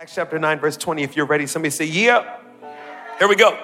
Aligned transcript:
Acts 0.00 0.14
chapter 0.14 0.38
9, 0.38 0.60
verse 0.60 0.78
20. 0.78 1.02
If 1.02 1.14
you're 1.14 1.26
ready, 1.26 1.46
somebody 1.46 1.68
say, 1.68 1.84
Yeah. 1.84 2.38
Here 3.18 3.28
we 3.28 3.36
go. 3.36 3.62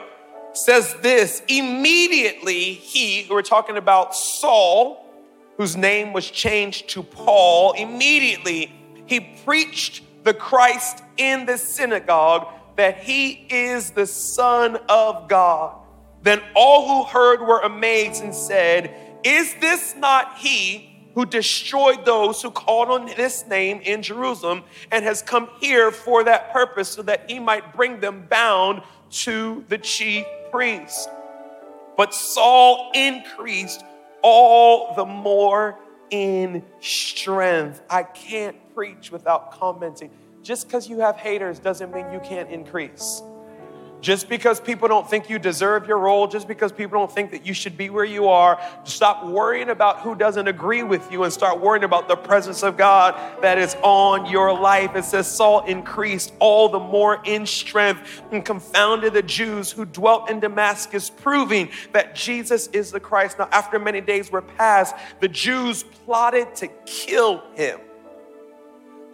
Says 0.53 0.95
this 1.01 1.41
immediately 1.49 2.75
he, 2.75 3.27
we're 3.31 3.41
talking 3.41 3.79
about 3.79 4.15
Saul, 4.15 5.11
whose 5.57 5.79
name 5.79 6.13
was 6.13 6.31
changed 6.31 6.91
to 6.91 7.03
Paul, 7.03 7.73
immediately 7.73 8.71
he 9.07 9.21
preached 9.47 10.03
the 10.25 10.35
Christ 10.35 11.03
in 11.17 11.47
the 11.47 11.57
synagogue 11.57 12.49
that 12.77 12.99
he 12.99 13.47
is 13.49 13.93
the 13.93 14.07
Son 14.07 14.77
of 14.91 15.31
God. 15.31 15.75
Then 16.21 16.43
all 16.55 16.87
who 16.87 17.11
heard 17.11 17.41
were 17.41 17.61
amazed 17.61 18.23
and 18.23 18.35
said, 18.35 18.95
Is 19.25 19.55
this 19.55 19.95
not 19.97 20.37
he? 20.37 20.96
Who 21.17 21.25
destroyed 21.25 22.05
those 22.05 22.43
who 22.43 22.51
called 22.51 22.91
on 22.91 23.07
this 23.17 23.47
name 23.47 23.81
in 23.83 24.03
Jerusalem 24.03 24.63
and 24.93 25.03
has 25.03 25.23
come 25.23 25.49
here 25.61 25.91
for 25.91 26.23
that 26.23 26.53
purpose 26.53 26.91
so 26.91 27.03
that 27.03 27.29
he 27.29 27.39
might 27.39 27.75
bring 27.75 27.99
them 28.01 28.27
bound 28.31 28.83
to 29.11 29.65
the 29.69 29.79
chief 29.79 30.27
priest. 30.53 31.09
But 31.97 32.13
Saul 32.13 32.93
increased 32.95 33.83
all 34.23 34.95
the 34.95 35.07
more 35.07 35.79
in 36.11 36.63
strength. 36.81 37.81
I 37.89 38.03
can't 38.03 38.57
preach 38.75 39.11
without 39.11 39.53
commenting. 39.53 40.11
Just 40.43 40.69
because 40.69 40.87
you 40.87 41.01
have 41.01 41.17
haters 41.17 41.59
doesn't 41.59 41.95
mean 41.95 42.13
you 42.13 42.21
can't 42.21 42.51
increase. 42.51 43.23
Just 44.01 44.29
because 44.29 44.61
people 44.61 44.89
don't 44.89 45.09
think 45.09 45.31
you 45.31 45.39
deserve 45.39 45.89
your 45.89 45.99
role, 45.99 46.27
just 46.27 46.47
because 46.47 46.71
people 46.71 46.99
don't 46.99 47.11
think 47.11 47.31
that 47.31 47.47
you 47.47 47.55
should 47.55 47.77
be 47.77 47.91
where 47.91 48.05
you 48.05 48.29
are, 48.29 48.61
stop 48.85 49.25
worrying 49.25 49.71
about 49.71 50.01
who 50.01 50.15
doesn't 50.15 50.47
agree 50.47 50.83
with 50.83 51.11
you 51.11 51.25
and 51.25 51.33
start 51.33 51.61
worrying 51.61 51.85
about 51.85 52.07
the 52.07 52.17
presence 52.17 52.63
of 52.63 52.77
God 52.77 53.15
that 53.43 53.59
is 53.59 53.75
on 53.83 54.27
your 54.27 54.53
life. 54.53 54.95
It 54.95 55.05
says, 55.05 55.27
Saul 55.27 55.65
increased 55.65 56.33
all 56.39 56.69
the 56.69 56.79
more 56.79 57.21
in 57.25 57.47
strength 57.47 58.23
and 58.31 58.45
confounded 58.45 59.15
the 59.15 59.23
Jews 59.23 59.71
who 59.71 59.85
dwelt 59.85 60.31
in 60.31 60.41
Damascus, 60.41 61.11
proving 61.11 61.71
that 61.93 62.15
Jesus 62.15 62.69
is 62.69 62.91
the 62.91 63.01
Christ. 63.01 63.39
Now, 63.39 63.49
after 63.51 63.79
many 63.79 64.01
days 64.01 64.31
were 64.31 64.43
passed, 64.43 64.95
the 65.21 65.29
Jews 65.29 65.83
plotted 65.83 66.55
to 66.57 66.69
kill 66.85 67.43
him. 67.55 67.81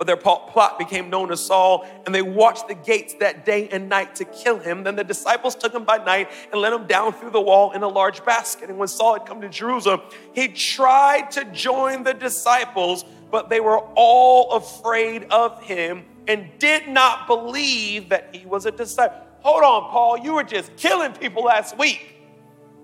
But 0.03 0.08
their 0.08 0.17
plot 0.17 0.81
became 0.81 1.11
known 1.11 1.28
to 1.28 1.36
Saul, 1.36 1.86
and 2.05 2.12
they 2.12 2.22
watched 2.22 2.67
the 2.67 2.75
gates 2.75 3.14
that 3.20 3.47
day 3.47 3.69
and 3.69 3.89
night 3.89 4.17
to 4.17 4.25
kill 4.25 4.58
him. 4.58 4.83
Then 4.83 4.97
the 4.97 5.05
disciples 5.05 5.55
took 5.55 5.72
him 5.72 5.84
by 5.84 5.98
night 5.98 6.28
and 6.50 6.61
let 6.61 6.72
him 6.72 6.89
down 6.89 7.12
through 7.12 7.31
the 7.31 7.41
wall 7.41 7.70
in 7.70 7.84
a 7.84 7.89
large 7.89 8.25
basket. 8.25 8.69
And 8.69 8.78
when 8.78 8.89
Saul 8.89 9.12
had 9.12 9.27
come 9.27 9.41
to 9.42 9.48
Jerusalem, 9.48 10.00
he 10.33 10.48
tried 10.48 11.30
to 11.30 11.45
join 11.53 12.03
the 12.03 12.14
disciples, 12.14 13.05
but 13.30 13.48
they 13.48 13.61
were 13.61 13.78
all 13.95 14.55
afraid 14.55 15.27
of 15.30 15.62
him 15.62 16.05
and 16.27 16.50
did 16.58 16.89
not 16.89 17.28
believe 17.28 18.08
that 18.08 18.34
he 18.34 18.45
was 18.45 18.67
a 18.67 18.73
disciple. 18.73 19.25
Hold 19.42 19.62
on, 19.62 19.89
Paul, 19.89 20.19
you 20.19 20.34
were 20.34 20.42
just 20.42 20.77
killing 20.77 21.12
people 21.12 21.45
last 21.45 21.78
week. 21.78 22.17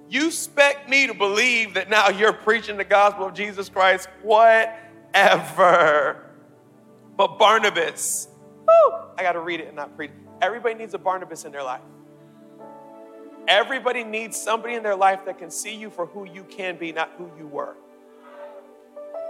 You 0.09 0.29
expect 0.29 0.89
me 0.89 1.09
to 1.09 1.15
believe 1.15 1.75
that 1.75 1.91
now 1.91 2.11
you're 2.11 2.33
preaching 2.33 2.77
the 2.77 2.85
gospel 2.85 3.27
of 3.27 3.35
Jesus 3.35 3.69
Christ? 3.69 4.09
Whatever. 4.23 6.27
But 7.19 7.37
Barnabas, 7.37 8.29
woo, 8.67 8.99
I 9.19 9.23
got 9.23 9.33
to 9.33 9.41
read 9.41 9.59
it 9.59 9.67
and 9.67 9.75
not 9.75 9.97
preach. 9.97 10.13
Everybody 10.41 10.77
needs 10.77 10.95
a 10.95 10.99
Barnabas 10.99 11.45
in 11.45 11.51
their 11.51 11.65
life. 11.65 11.83
Everybody 13.49 14.05
needs 14.05 14.37
somebody 14.37 14.75
in 14.75 14.85
their 14.85 14.95
life 14.95 15.25
that 15.27 15.37
can 15.37 15.51
see 15.51 15.75
you 15.75 15.91
for 15.91 16.07
who 16.07 16.27
you 16.27 16.45
can 16.45 16.79
be, 16.79 16.93
not 16.93 17.11
who 17.19 17.29
you 17.37 17.49
were. 17.49 17.75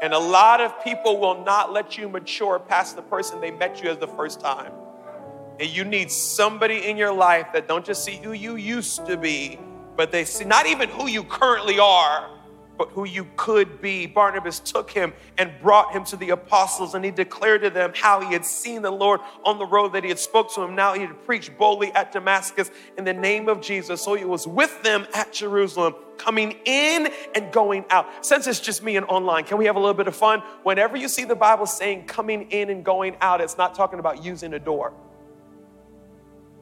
And 0.02 0.12
a 0.12 0.18
lot 0.18 0.60
of 0.60 0.84
people 0.84 1.18
will 1.18 1.42
not 1.44 1.72
let 1.72 1.96
you 1.96 2.10
mature 2.10 2.58
past 2.58 2.94
the 2.94 3.02
person 3.02 3.40
they 3.40 3.50
met 3.50 3.82
you 3.82 3.88
as 3.88 3.96
the 3.96 4.06
first 4.06 4.38
time. 4.38 4.72
And 5.58 5.70
you 5.70 5.84
need 5.84 6.10
somebody 6.10 6.90
in 6.90 6.98
your 6.98 7.12
life 7.12 7.46
that 7.54 7.66
don't 7.66 7.86
just 7.86 8.04
see 8.04 8.16
who 8.16 8.32
you 8.32 8.56
used 8.56 9.06
to 9.06 9.16
be, 9.16 9.58
but 9.96 10.12
they 10.12 10.26
see 10.26 10.44
not 10.44 10.66
even 10.66 10.90
who 10.90 11.08
you 11.08 11.24
currently 11.24 11.78
are, 11.78 12.37
but 12.78 12.90
who 12.90 13.04
you 13.04 13.26
could 13.36 13.82
be. 13.82 14.06
Barnabas 14.06 14.60
took 14.60 14.90
him 14.90 15.12
and 15.36 15.52
brought 15.60 15.92
him 15.92 16.04
to 16.04 16.16
the 16.16 16.30
apostles, 16.30 16.94
and 16.94 17.04
he 17.04 17.10
declared 17.10 17.62
to 17.62 17.70
them 17.70 17.92
how 17.94 18.20
he 18.20 18.32
had 18.32 18.46
seen 18.46 18.82
the 18.82 18.90
Lord 18.90 19.20
on 19.44 19.58
the 19.58 19.66
road 19.66 19.92
that 19.94 20.04
he 20.04 20.08
had 20.08 20.18
spoke 20.18 20.54
to 20.54 20.62
him. 20.62 20.74
Now 20.76 20.94
he 20.94 21.00
had 21.00 21.24
preached 21.24 21.58
boldly 21.58 21.90
at 21.92 22.12
Damascus 22.12 22.70
in 22.96 23.04
the 23.04 23.12
name 23.12 23.48
of 23.48 23.60
Jesus. 23.60 24.00
So 24.00 24.14
he 24.14 24.24
was 24.24 24.46
with 24.46 24.82
them 24.82 25.06
at 25.12 25.32
Jerusalem, 25.32 25.96
coming 26.16 26.56
in 26.64 27.12
and 27.34 27.52
going 27.52 27.84
out. 27.90 28.24
Since 28.24 28.46
it's 28.46 28.60
just 28.60 28.82
me 28.82 28.96
and 28.96 29.06
online, 29.06 29.44
can 29.44 29.58
we 29.58 29.66
have 29.66 29.76
a 29.76 29.80
little 29.80 29.94
bit 29.94 30.08
of 30.08 30.16
fun? 30.16 30.40
Whenever 30.62 30.96
you 30.96 31.08
see 31.08 31.24
the 31.24 31.36
Bible 31.36 31.66
saying 31.66 32.06
coming 32.06 32.50
in 32.50 32.70
and 32.70 32.84
going 32.84 33.16
out, 33.20 33.40
it's 33.40 33.58
not 33.58 33.74
talking 33.74 33.98
about 33.98 34.24
using 34.24 34.54
a 34.54 34.58
door. 34.58 34.92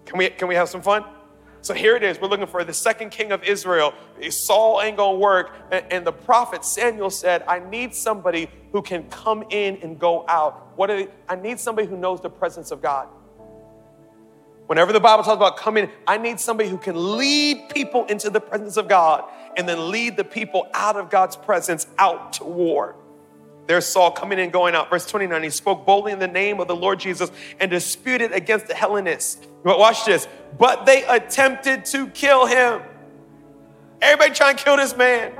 Can 0.06 0.18
we, 0.18 0.30
can 0.30 0.48
we 0.48 0.54
have 0.54 0.68
some 0.68 0.82
fun? 0.82 1.04
So 1.62 1.74
here 1.74 1.96
it 1.96 2.02
is. 2.02 2.20
We're 2.20 2.28
looking 2.28 2.46
for 2.46 2.62
the 2.62 2.74
second 2.74 3.10
king 3.10 3.32
of 3.32 3.42
Israel. 3.42 3.92
Saul 4.30 4.80
ain't 4.80 4.96
gonna 4.96 5.18
work. 5.18 5.52
And, 5.72 6.06
the 6.06 6.12
prophet 6.12 6.64
Samuel 6.64 7.10
said, 7.10 7.42
I 7.48 7.58
need 7.58 7.94
somebody 7.94 8.48
who 8.72 8.82
can 8.82 9.08
come 9.10 9.44
in 9.50 9.78
and 9.82 9.98
go 9.98 10.24
out. 10.28 10.72
What 10.76 10.88
they? 10.88 11.08
I 11.28 11.36
need 11.36 11.58
somebody 11.58 11.88
who 11.88 11.96
knows 11.96 12.20
the 12.20 12.30
presence 12.30 12.70
of 12.70 12.80
God. 12.80 13.08
Whenever 14.66 14.92
the 14.92 15.00
Bible 15.00 15.22
talks 15.22 15.36
about 15.36 15.56
coming, 15.56 15.90
I 16.06 16.18
need 16.18 16.40
somebody 16.40 16.68
who 16.68 16.78
can 16.78 17.16
lead 17.16 17.68
people 17.68 18.04
into 18.06 18.30
the 18.30 18.40
presence 18.40 18.76
of 18.76 18.88
God 18.88 19.24
and 19.56 19.68
then 19.68 19.90
lead 19.90 20.16
the 20.16 20.24
people 20.24 20.68
out 20.74 20.96
of 20.96 21.08
God's 21.08 21.36
presence 21.36 21.86
out 21.98 22.34
to 22.34 22.44
war. 22.44 22.96
There's 23.66 23.86
Saul 23.86 24.12
coming 24.12 24.38
in, 24.38 24.50
going 24.50 24.74
out. 24.74 24.90
Verse 24.90 25.06
29, 25.06 25.42
he 25.42 25.50
spoke 25.50 25.84
boldly 25.84 26.12
in 26.12 26.18
the 26.18 26.28
name 26.28 26.60
of 26.60 26.68
the 26.68 26.76
Lord 26.76 27.00
Jesus 27.00 27.30
and 27.58 27.70
disputed 27.70 28.32
against 28.32 28.68
the 28.68 28.74
Hellenists. 28.74 29.38
But 29.64 29.78
watch 29.78 30.04
this. 30.04 30.28
But 30.58 30.86
they 30.86 31.04
attempted 31.04 31.84
to 31.86 32.06
kill 32.08 32.46
him. 32.46 32.82
Everybody 34.00 34.34
trying 34.34 34.56
to 34.56 34.62
kill 34.64 34.76
this 34.76 34.96
man. 34.96 35.32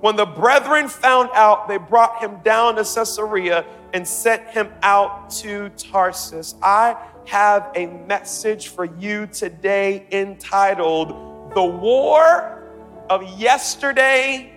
When 0.00 0.14
the 0.16 0.26
brethren 0.26 0.88
found 0.88 1.30
out, 1.32 1.68
they 1.68 1.78
brought 1.78 2.20
him 2.22 2.38
down 2.44 2.76
to 2.76 2.84
Caesarea 2.84 3.64
and 3.94 4.06
sent 4.06 4.46
him 4.48 4.70
out 4.82 5.30
to 5.30 5.70
Tarsus. 5.70 6.54
I 6.62 6.96
have 7.26 7.72
a 7.74 7.86
message 7.86 8.68
for 8.68 8.84
you 8.84 9.26
today 9.26 10.06
entitled 10.12 11.08
The 11.54 11.64
War 11.64 12.62
of 13.08 13.22
Yesterday 13.40 14.52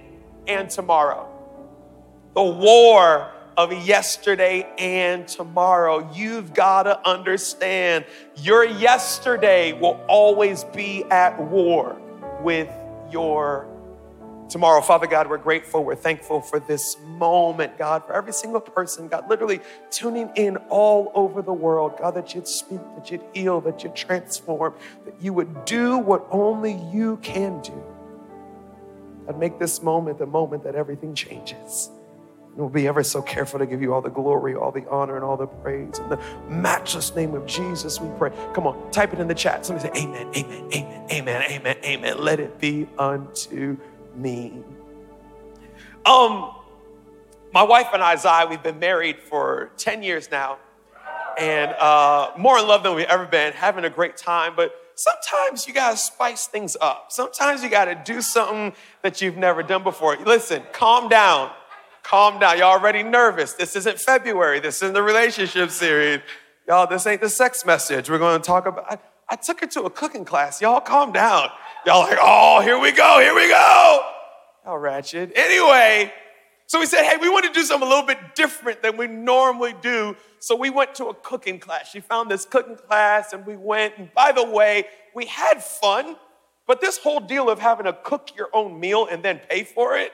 and 0.47 0.69
Tomorrow 0.69 1.30
the 2.33 2.43
war 2.43 3.31
of 3.57 3.73
yesterday 3.85 4.67
and 4.77 5.27
tomorrow. 5.27 6.09
You've 6.13 6.53
got 6.53 6.83
to 6.83 7.07
understand 7.07 8.05
your 8.37 8.63
yesterday 8.63 9.73
will 9.73 9.99
always 10.07 10.63
be 10.63 11.03
at 11.05 11.39
war 11.49 11.99
with 12.41 12.69
your 13.11 13.67
tomorrow. 14.49 14.81
Father 14.81 15.07
God, 15.07 15.29
we're 15.29 15.37
grateful. 15.37 15.83
We're 15.83 15.95
thankful 15.95 16.41
for 16.41 16.59
this 16.59 16.97
moment, 17.05 17.77
God, 17.77 18.05
for 18.05 18.13
every 18.13 18.33
single 18.33 18.59
person, 18.59 19.07
God, 19.07 19.29
literally 19.29 19.61
tuning 19.89 20.29
in 20.35 20.57
all 20.69 21.11
over 21.15 21.41
the 21.41 21.53
world. 21.53 21.93
God, 21.97 22.15
that 22.15 22.35
you'd 22.35 22.47
speak, 22.47 22.79
that 22.95 23.11
you'd 23.11 23.23
heal, 23.33 23.61
that 23.61 23.83
you'd 23.83 23.95
transform, 23.95 24.73
that 25.05 25.15
you 25.21 25.33
would 25.33 25.65
do 25.65 25.97
what 25.97 26.25
only 26.31 26.73
you 26.91 27.17
can 27.17 27.61
do. 27.61 27.83
And 29.27 29.39
make 29.39 29.59
this 29.59 29.81
moment 29.81 30.17
the 30.17 30.25
moment 30.25 30.63
that 30.63 30.75
everything 30.75 31.15
changes. 31.15 31.89
We'll 32.55 32.67
be 32.67 32.85
ever 32.87 33.01
so 33.01 33.21
careful 33.21 33.59
to 33.59 33.65
give 33.65 33.81
you 33.81 33.93
all 33.93 34.01
the 34.01 34.09
glory, 34.09 34.55
all 34.55 34.71
the 34.71 34.85
honor, 34.89 35.15
and 35.15 35.23
all 35.23 35.37
the 35.37 35.47
praise. 35.47 35.99
In 35.99 36.09
the 36.09 36.19
matchless 36.49 37.15
name 37.15 37.33
of 37.33 37.45
Jesus, 37.45 38.01
we 38.01 38.09
pray. 38.17 38.31
Come 38.53 38.67
on, 38.67 38.91
type 38.91 39.13
it 39.13 39.19
in 39.19 39.27
the 39.29 39.33
chat. 39.33 39.65
Somebody 39.65 39.87
say, 39.87 40.03
Amen, 40.03 40.27
amen, 40.35 40.71
amen, 40.73 41.11
amen, 41.11 41.41
amen, 41.49 41.77
amen. 41.85 42.17
Let 42.17 42.41
it 42.41 42.59
be 42.59 42.87
unto 42.97 43.77
me. 44.15 44.63
Um, 46.05 46.53
my 47.53 47.63
wife 47.63 47.87
and 47.93 48.03
I, 48.03 48.17
Zai, 48.17 48.45
we've 48.45 48.61
been 48.61 48.79
married 48.79 49.19
for 49.21 49.71
10 49.77 50.03
years 50.03 50.29
now, 50.29 50.57
and 51.39 51.71
uh, 51.71 52.31
more 52.37 52.59
in 52.59 52.67
love 52.67 52.83
than 52.83 52.95
we've 52.95 53.05
ever 53.05 53.25
been, 53.25 53.53
having 53.53 53.85
a 53.85 53.89
great 53.89 54.17
time. 54.17 54.53
But 54.57 54.73
sometimes 54.95 55.67
you 55.67 55.73
gotta 55.73 55.95
spice 55.95 56.47
things 56.47 56.75
up. 56.81 57.13
Sometimes 57.13 57.63
you 57.63 57.69
gotta 57.69 57.95
do 57.95 58.21
something 58.21 58.73
that 59.03 59.21
you've 59.21 59.37
never 59.37 59.63
done 59.63 59.83
before. 59.83 60.17
Listen, 60.17 60.63
calm 60.73 61.07
down 61.07 61.51
Calm 62.03 62.39
down. 62.39 62.57
Y'all 62.57 62.71
already 62.71 63.03
nervous. 63.03 63.53
This 63.53 63.75
isn't 63.75 63.99
February. 63.99 64.59
This 64.59 64.81
isn't 64.81 64.93
the 64.93 65.03
relationship 65.03 65.69
series. 65.69 66.21
Y'all, 66.67 66.87
this 66.87 67.05
ain't 67.07 67.21
the 67.21 67.29
sex 67.29 67.65
message. 67.65 68.09
We're 68.09 68.19
going 68.19 68.41
to 68.41 68.45
talk 68.45 68.65
about. 68.65 68.91
I, 68.91 68.97
I 69.29 69.35
took 69.35 69.61
her 69.61 69.67
to 69.67 69.83
a 69.83 69.89
cooking 69.89 70.25
class. 70.25 70.61
Y'all 70.61 70.81
calm 70.81 71.11
down. 71.11 71.49
Y'all 71.85 72.01
like, 72.01 72.17
oh, 72.21 72.61
here 72.61 72.79
we 72.79 72.91
go, 72.91 73.19
here 73.19 73.33
we 73.33 73.47
go. 73.47 74.05
Y'all 74.65 74.77
ratchet. 74.77 75.31
Anyway, 75.35 76.11
so 76.67 76.79
we 76.79 76.85
said, 76.85 77.03
hey, 77.03 77.17
we 77.17 77.29
want 77.29 77.45
to 77.45 77.51
do 77.51 77.63
something 77.63 77.87
a 77.87 77.89
little 77.89 78.05
bit 78.05 78.35
different 78.35 78.81
than 78.81 78.97
we 78.97 79.07
normally 79.07 79.73
do. 79.81 80.15
So 80.39 80.55
we 80.55 80.69
went 80.69 80.95
to 80.95 81.07
a 81.07 81.13
cooking 81.13 81.59
class. 81.59 81.89
She 81.89 81.99
found 81.99 82.29
this 82.29 82.45
cooking 82.45 82.75
class 82.75 83.33
and 83.33 83.45
we 83.45 83.55
went. 83.55 83.97
And 83.97 84.13
by 84.13 84.31
the 84.31 84.45
way, 84.45 84.85
we 85.15 85.25
had 85.25 85.63
fun, 85.63 86.15
but 86.67 86.79
this 86.79 86.97
whole 86.97 87.19
deal 87.19 87.49
of 87.49 87.59
having 87.59 87.85
to 87.85 87.93
cook 87.93 88.29
your 88.37 88.49
own 88.53 88.79
meal 88.79 89.07
and 89.09 89.23
then 89.23 89.39
pay 89.49 89.63
for 89.63 89.97
it, 89.97 90.11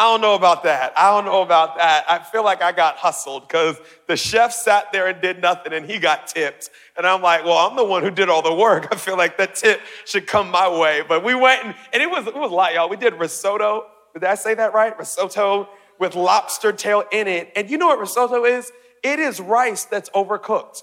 I 0.00 0.04
don't 0.04 0.22
know 0.22 0.34
about 0.34 0.62
that. 0.62 0.94
I 0.96 1.10
don't 1.10 1.26
know 1.26 1.42
about 1.42 1.76
that. 1.76 2.06
I 2.08 2.20
feel 2.20 2.42
like 2.42 2.62
I 2.62 2.72
got 2.72 2.96
hustled 2.96 3.46
because 3.46 3.76
the 4.06 4.16
chef 4.16 4.50
sat 4.50 4.90
there 4.92 5.08
and 5.08 5.20
did 5.20 5.42
nothing 5.42 5.74
and 5.74 5.84
he 5.84 5.98
got 5.98 6.26
tipped. 6.26 6.70
And 6.96 7.06
I'm 7.06 7.20
like, 7.20 7.44
well, 7.44 7.58
I'm 7.58 7.76
the 7.76 7.84
one 7.84 8.02
who 8.02 8.10
did 8.10 8.30
all 8.30 8.40
the 8.40 8.54
work. 8.54 8.88
I 8.90 8.96
feel 8.96 9.18
like 9.18 9.36
that 9.36 9.56
tip 9.56 9.78
should 10.06 10.26
come 10.26 10.50
my 10.50 10.74
way. 10.74 11.02
But 11.06 11.22
we 11.22 11.34
went 11.34 11.66
and, 11.66 11.74
and 11.92 12.02
it 12.02 12.10
was 12.10 12.26
it 12.26 12.34
was 12.34 12.50
a 12.50 12.54
lot, 12.54 12.72
y'all. 12.72 12.88
We 12.88 12.96
did 12.96 13.12
risotto. 13.16 13.88
Did 14.14 14.24
I 14.24 14.36
say 14.36 14.54
that 14.54 14.72
right? 14.72 14.98
Risotto 14.98 15.68
with 15.98 16.14
lobster 16.14 16.72
tail 16.72 17.04
in 17.12 17.28
it. 17.28 17.52
And 17.54 17.68
you 17.68 17.76
know 17.76 17.88
what 17.88 17.98
risotto 17.98 18.46
is? 18.46 18.72
It 19.02 19.18
is 19.18 19.38
rice 19.38 19.84
that's 19.84 20.08
overcooked. 20.10 20.82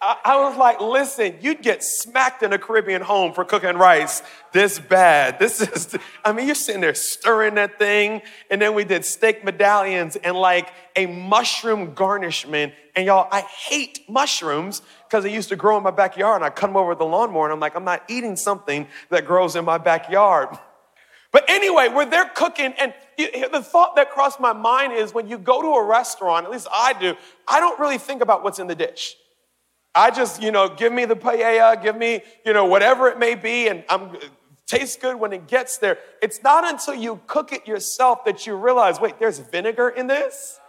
I, 0.00 0.40
was 0.40 0.56
like, 0.56 0.80
listen, 0.80 1.36
you'd 1.40 1.62
get 1.62 1.82
smacked 1.82 2.42
in 2.42 2.52
a 2.52 2.58
Caribbean 2.58 3.02
home 3.02 3.32
for 3.32 3.44
cooking 3.44 3.76
rice 3.76 4.22
this 4.52 4.78
bad. 4.78 5.38
This 5.38 5.60
is, 5.74 5.96
I 6.24 6.32
mean, 6.32 6.46
you're 6.46 6.54
sitting 6.54 6.80
there 6.80 6.94
stirring 6.94 7.56
that 7.56 7.78
thing. 7.78 8.22
And 8.50 8.62
then 8.62 8.74
we 8.74 8.84
did 8.84 9.04
steak 9.04 9.44
medallions 9.44 10.16
and 10.16 10.36
like 10.36 10.72
a 10.94 11.06
mushroom 11.06 11.94
garnishment. 11.94 12.74
And 12.94 13.06
y'all, 13.06 13.28
I 13.30 13.40
hate 13.40 14.08
mushrooms 14.08 14.82
because 15.08 15.24
they 15.24 15.32
used 15.32 15.48
to 15.48 15.56
grow 15.56 15.76
in 15.76 15.82
my 15.82 15.90
backyard. 15.90 16.36
And 16.36 16.44
I 16.44 16.50
cut 16.50 16.68
them 16.68 16.76
over 16.76 16.94
the 16.94 17.04
lawnmower 17.04 17.46
and 17.46 17.52
I'm 17.52 17.60
like, 17.60 17.74
I'm 17.74 17.84
not 17.84 18.04
eating 18.08 18.36
something 18.36 18.86
that 19.10 19.26
grows 19.26 19.56
in 19.56 19.64
my 19.64 19.78
backyard. 19.78 20.48
But 21.30 21.44
anyway, 21.48 21.88
we're 21.88 22.08
there 22.08 22.24
cooking, 22.24 22.72
and 22.78 22.94
the 23.18 23.60
thought 23.62 23.96
that 23.96 24.10
crossed 24.10 24.40
my 24.40 24.54
mind 24.54 24.94
is 24.94 25.12
when 25.12 25.28
you 25.28 25.36
go 25.36 25.60
to 25.60 25.68
a 25.68 25.84
restaurant, 25.84 26.46
at 26.46 26.50
least 26.50 26.68
I 26.72 26.94
do, 26.94 27.16
I 27.46 27.60
don't 27.60 27.78
really 27.78 27.98
think 27.98 28.22
about 28.22 28.42
what's 28.42 28.58
in 28.58 28.66
the 28.66 28.74
dish. 28.74 29.14
I 29.98 30.10
just, 30.12 30.40
you 30.40 30.52
know, 30.52 30.68
give 30.68 30.92
me 30.92 31.06
the 31.06 31.16
paella, 31.16 31.82
give 31.82 31.96
me, 31.96 32.22
you 32.46 32.52
know, 32.52 32.66
whatever 32.66 33.08
it 33.08 33.18
may 33.18 33.34
be, 33.34 33.66
and 33.66 33.82
I'm 33.88 34.16
tastes 34.68 34.96
good 34.96 35.16
when 35.16 35.32
it 35.32 35.48
gets 35.48 35.78
there. 35.78 35.98
It's 36.22 36.42
not 36.42 36.68
until 36.68 36.94
you 36.94 37.20
cook 37.26 37.52
it 37.52 37.66
yourself 37.66 38.24
that 38.26 38.46
you 38.46 38.54
realize, 38.54 39.00
wait, 39.00 39.18
there's 39.18 39.40
vinegar 39.40 39.88
in 39.88 40.06
this. 40.06 40.60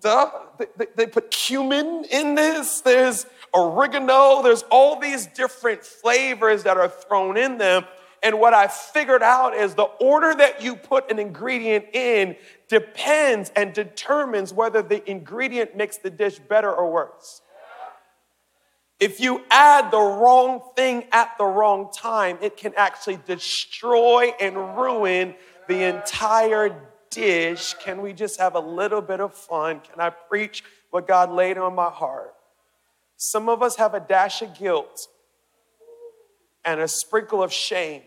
Duh. 0.00 0.30
They, 0.78 0.86
they 0.94 1.06
put 1.06 1.30
cumin 1.30 2.06
in 2.10 2.36
this. 2.36 2.80
There's 2.80 3.26
oregano. 3.52 4.42
There's 4.42 4.62
all 4.70 4.98
these 4.98 5.26
different 5.26 5.82
flavors 5.82 6.62
that 6.62 6.76
are 6.76 6.88
thrown 6.88 7.36
in 7.36 7.58
them. 7.58 7.84
And 8.22 8.38
what 8.38 8.54
I 8.54 8.68
figured 8.68 9.22
out 9.22 9.54
is 9.54 9.74
the 9.74 9.82
order 9.82 10.34
that 10.34 10.62
you 10.62 10.76
put 10.76 11.10
an 11.10 11.18
ingredient 11.18 11.86
in 11.92 12.36
depends 12.68 13.50
and 13.54 13.74
determines 13.74 14.54
whether 14.54 14.80
the 14.80 15.08
ingredient 15.10 15.76
makes 15.76 15.98
the 15.98 16.10
dish 16.10 16.38
better 16.38 16.72
or 16.72 16.90
worse. 16.90 17.42
If 18.98 19.20
you 19.20 19.42
add 19.50 19.90
the 19.90 20.00
wrong 20.00 20.62
thing 20.74 21.04
at 21.12 21.36
the 21.36 21.44
wrong 21.44 21.90
time, 21.94 22.38
it 22.40 22.56
can 22.56 22.72
actually 22.76 23.18
destroy 23.26 24.32
and 24.40 24.56
ruin 24.76 25.34
the 25.68 25.82
entire 25.84 26.80
dish. 27.10 27.74
Can 27.74 28.00
we 28.00 28.14
just 28.14 28.40
have 28.40 28.54
a 28.54 28.60
little 28.60 29.02
bit 29.02 29.20
of 29.20 29.34
fun? 29.34 29.80
Can 29.80 30.00
I 30.00 30.10
preach 30.10 30.64
what 30.90 31.06
God 31.06 31.30
laid 31.30 31.58
on 31.58 31.74
my 31.74 31.90
heart? 31.90 32.34
Some 33.18 33.48
of 33.48 33.62
us 33.62 33.76
have 33.76 33.92
a 33.94 34.00
dash 34.00 34.40
of 34.40 34.58
guilt 34.58 35.08
and 36.64 36.80
a 36.80 36.88
sprinkle 36.88 37.42
of 37.42 37.52
shame 37.52 38.02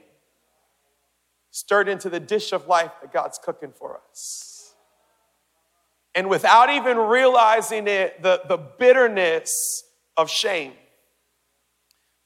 stirred 1.52 1.88
into 1.88 2.10
the 2.10 2.20
dish 2.20 2.52
of 2.52 2.68
life 2.68 2.92
that 3.02 3.14
God's 3.14 3.40
cooking 3.44 3.74
for 3.74 4.00
us. 4.10 4.74
And 6.16 6.30
without 6.30 6.70
even 6.70 6.98
realizing 6.98 7.88
it, 7.88 8.22
the, 8.24 8.42
the 8.48 8.58
bitterness 8.58 9.84
of 10.20 10.30
shame. 10.30 10.74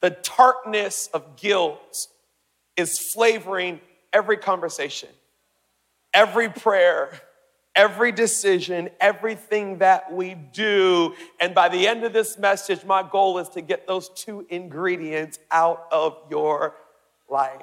The 0.00 0.10
tartness 0.10 1.08
of 1.14 1.36
guilt 1.36 2.08
is 2.76 2.98
flavoring 3.14 3.80
every 4.12 4.36
conversation, 4.36 5.08
every 6.12 6.48
prayer, 6.48 7.12
every 7.76 8.10
decision, 8.10 8.90
everything 9.00 9.78
that 9.78 10.12
we 10.12 10.34
do. 10.34 11.14
And 11.40 11.54
by 11.54 11.68
the 11.68 11.86
end 11.86 12.02
of 12.02 12.12
this 12.12 12.36
message, 12.36 12.84
my 12.84 13.08
goal 13.08 13.38
is 13.38 13.48
to 13.50 13.60
get 13.60 13.86
those 13.86 14.08
two 14.08 14.44
ingredients 14.48 15.38
out 15.52 15.86
of 15.92 16.18
your 16.28 16.74
life. 17.30 17.62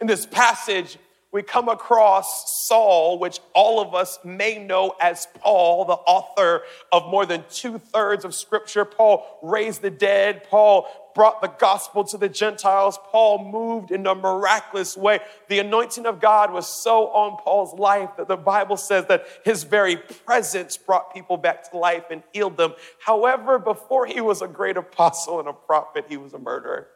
In 0.00 0.06
this 0.06 0.26
passage, 0.26 0.96
we 1.32 1.42
come 1.42 1.68
across 1.68 2.66
Saul, 2.66 3.18
which 3.18 3.40
all 3.54 3.80
of 3.80 3.94
us 3.94 4.18
may 4.24 4.58
know 4.58 4.94
as 5.00 5.26
Paul, 5.40 5.84
the 5.84 5.92
author 5.92 6.62
of 6.92 7.10
more 7.10 7.26
than 7.26 7.44
two 7.50 7.78
thirds 7.78 8.24
of 8.24 8.34
scripture. 8.34 8.84
Paul 8.84 9.38
raised 9.42 9.82
the 9.82 9.90
dead. 9.90 10.44
Paul 10.44 10.88
brought 11.14 11.42
the 11.42 11.48
gospel 11.48 12.04
to 12.04 12.16
the 12.16 12.28
Gentiles. 12.28 12.98
Paul 13.10 13.50
moved 13.50 13.90
in 13.90 14.06
a 14.06 14.14
miraculous 14.14 14.96
way. 14.96 15.18
The 15.48 15.58
anointing 15.58 16.06
of 16.06 16.20
God 16.20 16.52
was 16.52 16.68
so 16.68 17.08
on 17.08 17.38
Paul's 17.42 17.78
life 17.78 18.10
that 18.18 18.28
the 18.28 18.36
Bible 18.36 18.76
says 18.76 19.06
that 19.06 19.26
his 19.44 19.64
very 19.64 19.96
presence 19.96 20.76
brought 20.76 21.12
people 21.12 21.36
back 21.36 21.70
to 21.70 21.76
life 21.76 22.04
and 22.10 22.22
healed 22.32 22.56
them. 22.56 22.74
However, 23.00 23.58
before 23.58 24.06
he 24.06 24.20
was 24.20 24.42
a 24.42 24.48
great 24.48 24.76
apostle 24.76 25.40
and 25.40 25.48
a 25.48 25.52
prophet, 25.52 26.06
he 26.08 26.16
was 26.16 26.34
a 26.34 26.38
murderer. 26.38 26.88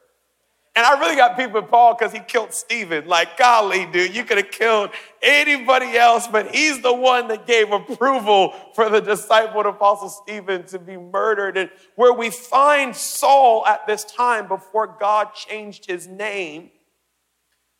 And 0.77 0.87
I 0.87 1.01
really 1.01 1.17
got 1.17 1.37
people 1.37 1.61
with 1.61 1.71
Paul 1.71 1.95
because 1.95 2.13
he 2.13 2.21
killed 2.21 2.55
Stephen. 2.55 3.07
Like, 3.07 3.37
golly, 3.37 3.87
dude, 3.87 4.15
you 4.15 4.25
could 4.25 4.37
have 4.37 4.53
killed 4.53 4.91
anybody 5.21 5.97
else, 5.97 6.29
but 6.29 6.55
he's 6.55 6.81
the 6.81 6.95
one 6.95 7.27
that 7.29 7.45
gave 7.47 7.73
approval 7.73 8.55
for 8.75 8.89
the 8.89 9.01
disciple 9.01 9.63
apostle 9.63 10.09
Stephen 10.09 10.65
to 10.67 10.79
be 10.79 10.97
murdered. 10.97 11.57
And 11.57 11.71
where 11.97 12.13
we 12.13 12.31
find 12.31 12.95
Saul 12.95 13.67
at 13.67 13.87
this 13.89 14.05
time 14.05 14.47
before 14.47 14.87
God 14.87 15.35
changed 15.35 15.87
his 15.87 16.07
name. 16.07 16.71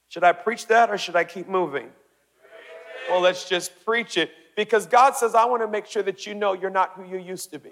Should 0.09 0.25
I 0.25 0.33
preach 0.33 0.67
that 0.67 0.91
or 0.91 0.99
should 0.99 1.15
I 1.15 1.23
keep 1.23 1.49
moving? 1.49 1.91
Well, 3.09 3.21
let's 3.21 3.49
just 3.49 3.85
preach 3.85 4.17
it 4.17 4.33
because 4.57 4.87
God 4.87 5.15
says, 5.15 5.37
I 5.37 5.45
want 5.45 5.63
to 5.63 5.69
make 5.69 5.87
sure 5.87 6.03
that 6.03 6.27
you 6.27 6.35
know 6.35 6.55
you're 6.55 6.71
not 6.71 6.95
who 6.97 7.05
you 7.05 7.19
used 7.19 7.53
to 7.53 7.61
be. 7.61 7.71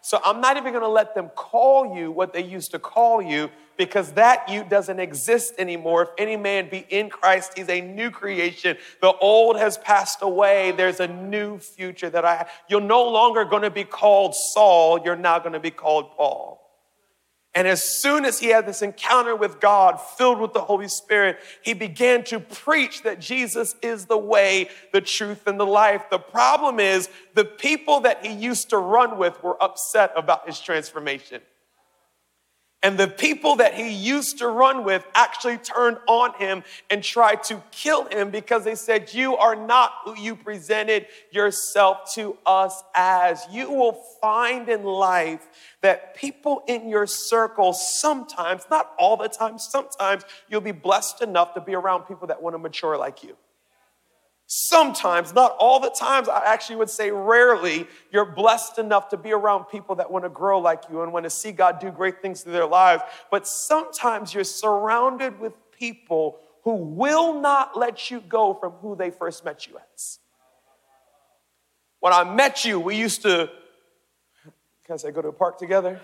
So 0.00 0.20
I'm 0.24 0.40
not 0.40 0.56
even 0.56 0.72
going 0.72 0.84
to 0.84 0.88
let 0.88 1.14
them 1.14 1.30
call 1.34 1.96
you 1.96 2.10
what 2.10 2.32
they 2.32 2.42
used 2.42 2.70
to 2.70 2.78
call 2.78 3.20
you 3.20 3.50
because 3.76 4.12
that 4.12 4.48
you 4.48 4.64
doesn't 4.64 4.98
exist 4.98 5.54
anymore. 5.58 6.02
If 6.02 6.08
any 6.18 6.36
man 6.36 6.68
be 6.68 6.84
in 6.90 7.08
Christ, 7.08 7.52
he's 7.56 7.68
a 7.68 7.80
new 7.80 8.10
creation. 8.10 8.76
The 9.00 9.12
old 9.12 9.58
has 9.58 9.78
passed 9.78 10.18
away. 10.20 10.72
There's 10.72 11.00
a 11.00 11.06
new 11.06 11.58
future 11.58 12.10
that 12.10 12.24
I 12.24 12.46
you're 12.68 12.80
no 12.80 13.08
longer 13.08 13.44
going 13.44 13.62
to 13.62 13.70
be 13.70 13.84
called 13.84 14.34
Saul, 14.34 15.00
you're 15.04 15.16
now 15.16 15.38
going 15.38 15.52
to 15.52 15.60
be 15.60 15.70
called 15.70 16.16
Paul. 16.16 16.67
And 17.58 17.66
as 17.66 17.82
soon 17.82 18.24
as 18.24 18.38
he 18.38 18.50
had 18.50 18.66
this 18.66 18.82
encounter 18.82 19.34
with 19.34 19.58
God, 19.58 20.00
filled 20.00 20.38
with 20.38 20.52
the 20.52 20.60
Holy 20.60 20.86
Spirit, 20.86 21.38
he 21.60 21.74
began 21.74 22.22
to 22.26 22.38
preach 22.38 23.02
that 23.02 23.18
Jesus 23.18 23.74
is 23.82 24.06
the 24.06 24.16
way, 24.16 24.68
the 24.92 25.00
truth, 25.00 25.48
and 25.48 25.58
the 25.58 25.66
life. 25.66 26.04
The 26.08 26.20
problem 26.20 26.78
is 26.78 27.08
the 27.34 27.44
people 27.44 27.98
that 28.02 28.24
he 28.24 28.32
used 28.32 28.70
to 28.70 28.78
run 28.78 29.18
with 29.18 29.42
were 29.42 29.60
upset 29.60 30.12
about 30.14 30.46
his 30.46 30.60
transformation. 30.60 31.40
And 32.80 32.96
the 32.96 33.08
people 33.08 33.56
that 33.56 33.74
he 33.74 33.90
used 33.90 34.38
to 34.38 34.46
run 34.46 34.84
with 34.84 35.04
actually 35.12 35.58
turned 35.58 35.98
on 36.06 36.32
him 36.34 36.62
and 36.90 37.02
tried 37.02 37.42
to 37.44 37.60
kill 37.72 38.04
him 38.04 38.30
because 38.30 38.62
they 38.62 38.76
said, 38.76 39.12
You 39.12 39.36
are 39.36 39.56
not 39.56 39.92
who 40.04 40.16
you 40.16 40.36
presented 40.36 41.06
yourself 41.32 42.14
to 42.14 42.38
us 42.46 42.84
as. 42.94 43.44
You 43.50 43.68
will 43.70 44.00
find 44.20 44.68
in 44.68 44.84
life 44.84 45.74
that 45.80 46.14
people 46.14 46.62
in 46.68 46.88
your 46.88 47.08
circle 47.08 47.72
sometimes, 47.72 48.62
not 48.70 48.92
all 48.96 49.16
the 49.16 49.28
time, 49.28 49.58
sometimes 49.58 50.22
you'll 50.48 50.60
be 50.60 50.70
blessed 50.70 51.20
enough 51.20 51.54
to 51.54 51.60
be 51.60 51.74
around 51.74 52.02
people 52.02 52.28
that 52.28 52.40
want 52.40 52.54
to 52.54 52.58
mature 52.58 52.96
like 52.96 53.24
you. 53.24 53.36
Sometimes, 54.50 55.34
not 55.34 55.54
all 55.58 55.78
the 55.78 55.90
times, 55.90 56.26
I 56.26 56.42
actually 56.46 56.76
would 56.76 56.88
say 56.88 57.10
rarely, 57.10 57.86
you're 58.10 58.24
blessed 58.24 58.78
enough 58.78 59.10
to 59.10 59.18
be 59.18 59.30
around 59.30 59.64
people 59.64 59.96
that 59.96 60.10
want 60.10 60.24
to 60.24 60.30
grow 60.30 60.58
like 60.58 60.84
you 60.90 61.02
and 61.02 61.12
want 61.12 61.24
to 61.24 61.30
see 61.30 61.52
God 61.52 61.78
do 61.78 61.90
great 61.90 62.22
things 62.22 62.40
through 62.40 62.54
their 62.54 62.66
lives. 62.66 63.02
But 63.30 63.46
sometimes 63.46 64.32
you're 64.32 64.44
surrounded 64.44 65.38
with 65.38 65.52
people 65.70 66.38
who 66.64 66.76
will 66.76 67.38
not 67.38 67.76
let 67.76 68.10
you 68.10 68.22
go 68.22 68.54
from 68.54 68.72
who 68.72 68.96
they 68.96 69.10
first 69.10 69.44
met 69.44 69.66
you 69.66 69.76
as. 69.94 70.18
When 72.00 72.14
I 72.14 72.24
met 72.24 72.64
you, 72.64 72.80
we 72.80 72.96
used 72.96 73.20
to, 73.22 73.50
can 74.84 74.94
I 74.94 74.96
say 74.96 75.10
go 75.10 75.20
to 75.20 75.28
a 75.28 75.32
park 75.32 75.58
together? 75.58 76.00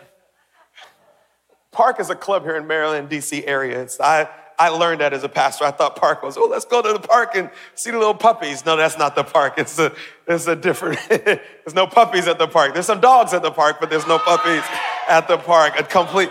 Park 1.73 1.99
is 1.99 2.11
a 2.11 2.15
club 2.15 2.43
here 2.43 2.57
in 2.57 2.67
Maryland, 2.67 3.09
DC 3.09 3.45
area. 3.47 3.81
It's, 3.81 3.99
I, 3.99 4.29
I 4.59 4.69
learned 4.69 5.01
that 5.01 5.13
as 5.13 5.25
a 5.25 5.29
pastor. 5.29 5.65
I 5.65 5.71
thought 5.71 5.97
park 5.97 6.23
was, 6.23 6.37
oh, 6.37 6.47
let's 6.51 6.65
go 6.65 6.81
to 6.81 6.93
the 6.93 7.07
park 7.07 7.35
and 7.35 7.51
see 7.75 7.91
the 7.91 7.99
little 7.99 8.15
puppies. 8.15 8.65
No, 8.65 8.77
that's 8.77 8.99
not 8.99 9.15
the 9.15 9.25
park. 9.25 9.55
It's 9.65 9.79
a, 9.79 9.93
it's 10.27 10.47
a 10.47 10.55
different, 10.55 10.99
there's 11.09 11.75
no 11.75 11.87
puppies 11.87 12.29
at 12.29 12.39
the 12.39 12.47
park. 12.47 12.75
There's 12.75 12.87
some 12.87 13.01
dogs 13.01 13.33
at 13.33 13.43
the 13.43 13.51
park, 13.51 13.79
but 13.81 13.91
there's 13.91 14.07
no 14.07 14.19
puppies 14.19 14.63
at 15.09 15.27
the 15.27 15.39
park. 15.39 15.79
A 15.79 15.83
complete, 15.83 16.31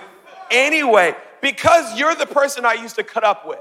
anyway, 0.52 1.16
because 1.42 1.98
you're 1.98 2.16
the 2.16 2.26
person 2.26 2.66
I 2.66 2.74
used 2.74 2.96
to 2.96 3.04
cut 3.04 3.24
up 3.24 3.48
with, 3.48 3.60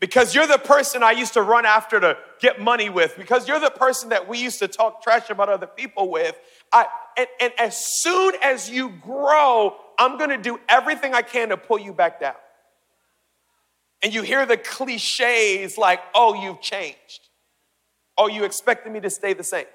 because 0.00 0.34
you're 0.34 0.46
the 0.46 0.58
person 0.58 1.02
I 1.02 1.12
used 1.12 1.34
to 1.34 1.42
run 1.42 1.64
after 1.64 2.00
to 2.00 2.16
get 2.40 2.60
money 2.60 2.88
with, 2.88 3.16
because 3.16 3.46
you're 3.46 3.60
the 3.60 3.70
person 3.70 4.08
that 4.10 4.28
we 4.28 4.38
used 4.38 4.58
to 4.60 4.68
talk 4.68 5.02
trash 5.02 5.30
about 5.30 5.48
other 5.48 5.66
people 5.66 6.10
with, 6.10 6.36
I, 6.72 6.86
and, 7.16 7.28
and 7.40 7.52
as 7.58 7.76
soon 8.02 8.34
as 8.42 8.68
you 8.68 8.90
grow, 8.90 9.76
I'm 9.98 10.18
gonna 10.18 10.38
do 10.42 10.58
everything 10.68 11.14
I 11.14 11.22
can 11.22 11.50
to 11.50 11.56
pull 11.56 11.78
you 11.78 11.92
back 11.92 12.20
down. 12.20 12.34
And 14.02 14.14
you 14.14 14.22
hear 14.22 14.46
the 14.46 14.56
cliches 14.56 15.76
like, 15.76 16.00
oh, 16.14 16.34
you've 16.34 16.60
changed. 16.60 17.28
Oh, 18.16 18.28
you 18.28 18.44
expected 18.44 18.92
me 18.92 19.00
to 19.00 19.10
stay 19.10 19.32
the 19.32 19.44
same. 19.44 19.66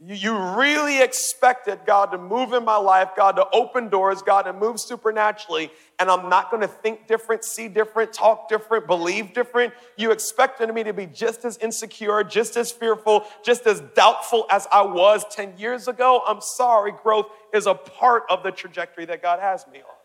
You 0.00 0.36
really 0.56 1.00
expected 1.00 1.80
God 1.86 2.06
to 2.06 2.18
move 2.18 2.52
in 2.52 2.64
my 2.64 2.76
life, 2.76 3.10
God 3.16 3.36
to 3.36 3.48
open 3.52 3.88
doors, 3.88 4.22
God 4.22 4.42
to 4.42 4.52
move 4.52 4.80
supernaturally, 4.80 5.70
and 5.98 6.10
I'm 6.10 6.28
not 6.28 6.50
to 6.60 6.68
think 6.68 7.06
different, 7.06 7.44
see 7.44 7.68
different, 7.68 8.12
talk 8.12 8.48
different, 8.48 8.86
believe 8.86 9.32
different. 9.32 9.72
You 9.96 10.10
expected 10.10 10.74
me 10.74 10.82
to 10.82 10.92
be 10.92 11.06
just 11.06 11.44
as 11.44 11.56
insecure, 11.58 12.22
just 12.24 12.56
as 12.56 12.72
fearful, 12.72 13.24
just 13.44 13.66
as 13.66 13.80
doubtful 13.94 14.46
as 14.50 14.66
I 14.70 14.82
was 14.82 15.24
10 15.30 15.58
years 15.58 15.86
ago. 15.86 16.22
I'm 16.26 16.40
sorry, 16.40 16.92
growth 17.02 17.26
is 17.54 17.66
a 17.66 17.74
part 17.74 18.24
of 18.28 18.42
the 18.42 18.50
trajectory 18.50 19.06
that 19.06 19.22
God 19.22 19.38
has 19.38 19.64
me 19.68 19.78
on. 19.78 20.03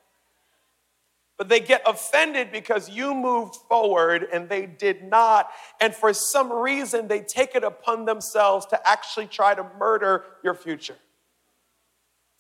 But 1.40 1.48
they 1.48 1.62
get 1.62 1.82
offended 1.86 2.52
because 2.52 2.90
you 2.90 3.16
moved 3.16 3.56
forward 3.70 4.28
and 4.32 4.50
they 4.50 4.66
did 4.66 5.04
not. 5.04 5.50
And 5.80 5.96
for 5.96 6.14
some 6.14 6.52
reason, 6.52 7.08
they 7.08 7.22
take 7.22 7.56
it 7.56 7.64
upon 7.64 8.04
themselves 8.04 8.66
to 8.68 8.88
actually 8.88 9.28
try 9.28 9.56
to 9.56 9.66
murder 9.80 10.26
your 10.44 10.54
future. 10.54 10.98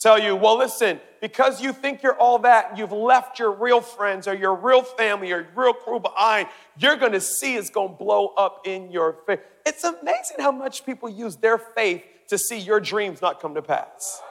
Tell 0.02 0.20
you, 0.20 0.36
well, 0.36 0.58
listen, 0.58 1.00
because 1.22 1.62
you 1.62 1.72
think 1.72 2.04
you're 2.04 2.18
all 2.18 2.40
that, 2.40 2.78
you've 2.78 2.92
left 2.92 3.40
your 3.40 3.52
real 3.52 3.80
friends 3.80 4.28
or 4.28 4.34
your 4.34 4.56
real 4.56 4.82
family 4.82 5.32
or 5.32 5.42
your 5.42 5.48
real 5.56 5.74
crew 5.74 6.00
behind, 6.02 6.50
you're 6.78 6.96
gonna 6.98 7.22
see 7.22 7.56
it's 7.56 7.70
gonna 7.70 7.94
blow 7.94 8.28
up 8.38 8.62
in 8.66 8.92
your 8.92 9.18
face. 9.26 9.40
It's 9.66 9.84
amazing 9.84 10.38
how 10.40 10.52
much 10.52 10.86
people 10.86 11.10
use 11.10 11.38
their 11.38 11.58
faith 11.58 12.04
to 12.28 12.38
see 12.38 12.60
your 12.60 12.80
dreams 12.80 13.22
not 13.22 13.42
come 13.42 13.56
to 13.56 13.62
pass. 13.62 14.22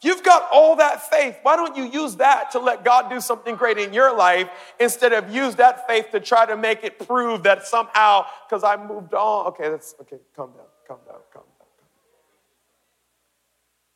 You've 0.00 0.22
got 0.22 0.48
all 0.52 0.76
that 0.76 1.10
faith. 1.10 1.38
Why 1.42 1.56
don't 1.56 1.76
you 1.76 1.84
use 1.84 2.16
that 2.16 2.52
to 2.52 2.60
let 2.60 2.84
God 2.84 3.10
do 3.10 3.20
something 3.20 3.56
great 3.56 3.78
in 3.78 3.92
your 3.92 4.16
life 4.16 4.48
instead 4.78 5.12
of 5.12 5.34
use 5.34 5.56
that 5.56 5.88
faith 5.88 6.10
to 6.12 6.20
try 6.20 6.46
to 6.46 6.56
make 6.56 6.84
it 6.84 7.00
prove 7.06 7.42
that 7.42 7.66
somehow, 7.66 8.26
because 8.48 8.62
I 8.62 8.76
moved 8.76 9.14
on. 9.14 9.46
Okay, 9.48 9.68
that's 9.68 9.96
okay, 10.00 10.18
calm 10.36 10.52
down, 10.52 10.66
calm 10.86 10.98
down, 11.06 11.20
calm 11.32 11.42
down. 11.42 11.58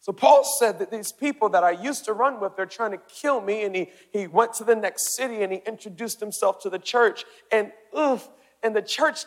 So 0.02 0.12
Paul 0.12 0.42
said 0.42 0.80
that 0.80 0.90
these 0.90 1.12
people 1.12 1.48
that 1.50 1.62
I 1.62 1.70
used 1.70 2.06
to 2.06 2.12
run 2.12 2.40
with, 2.40 2.56
they're 2.56 2.66
trying 2.66 2.90
to 2.90 3.00
kill 3.08 3.40
me. 3.40 3.62
And 3.62 3.76
he, 3.76 3.90
he 4.12 4.26
went 4.26 4.52
to 4.54 4.64
the 4.64 4.74
next 4.74 5.14
city 5.14 5.44
and 5.44 5.52
he 5.52 5.62
introduced 5.64 6.18
himself 6.18 6.60
to 6.62 6.70
the 6.70 6.80
church. 6.80 7.24
And 7.52 7.70
oof, 7.96 8.28
and 8.64 8.74
the 8.74 8.82
church 8.82 9.20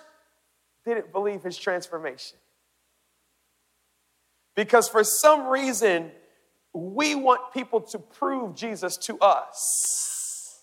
didn't 0.84 1.14
believe 1.14 1.44
his 1.44 1.58
transformation. 1.58 2.38
Because 4.54 4.90
for 4.90 5.06
some 5.06 5.48
reason, 5.48 6.12
we 6.76 7.16
want 7.16 7.54
people 7.54 7.80
to 7.80 7.98
prove 7.98 8.54
Jesus 8.56 8.98
to 8.98 9.18
us 9.20 10.62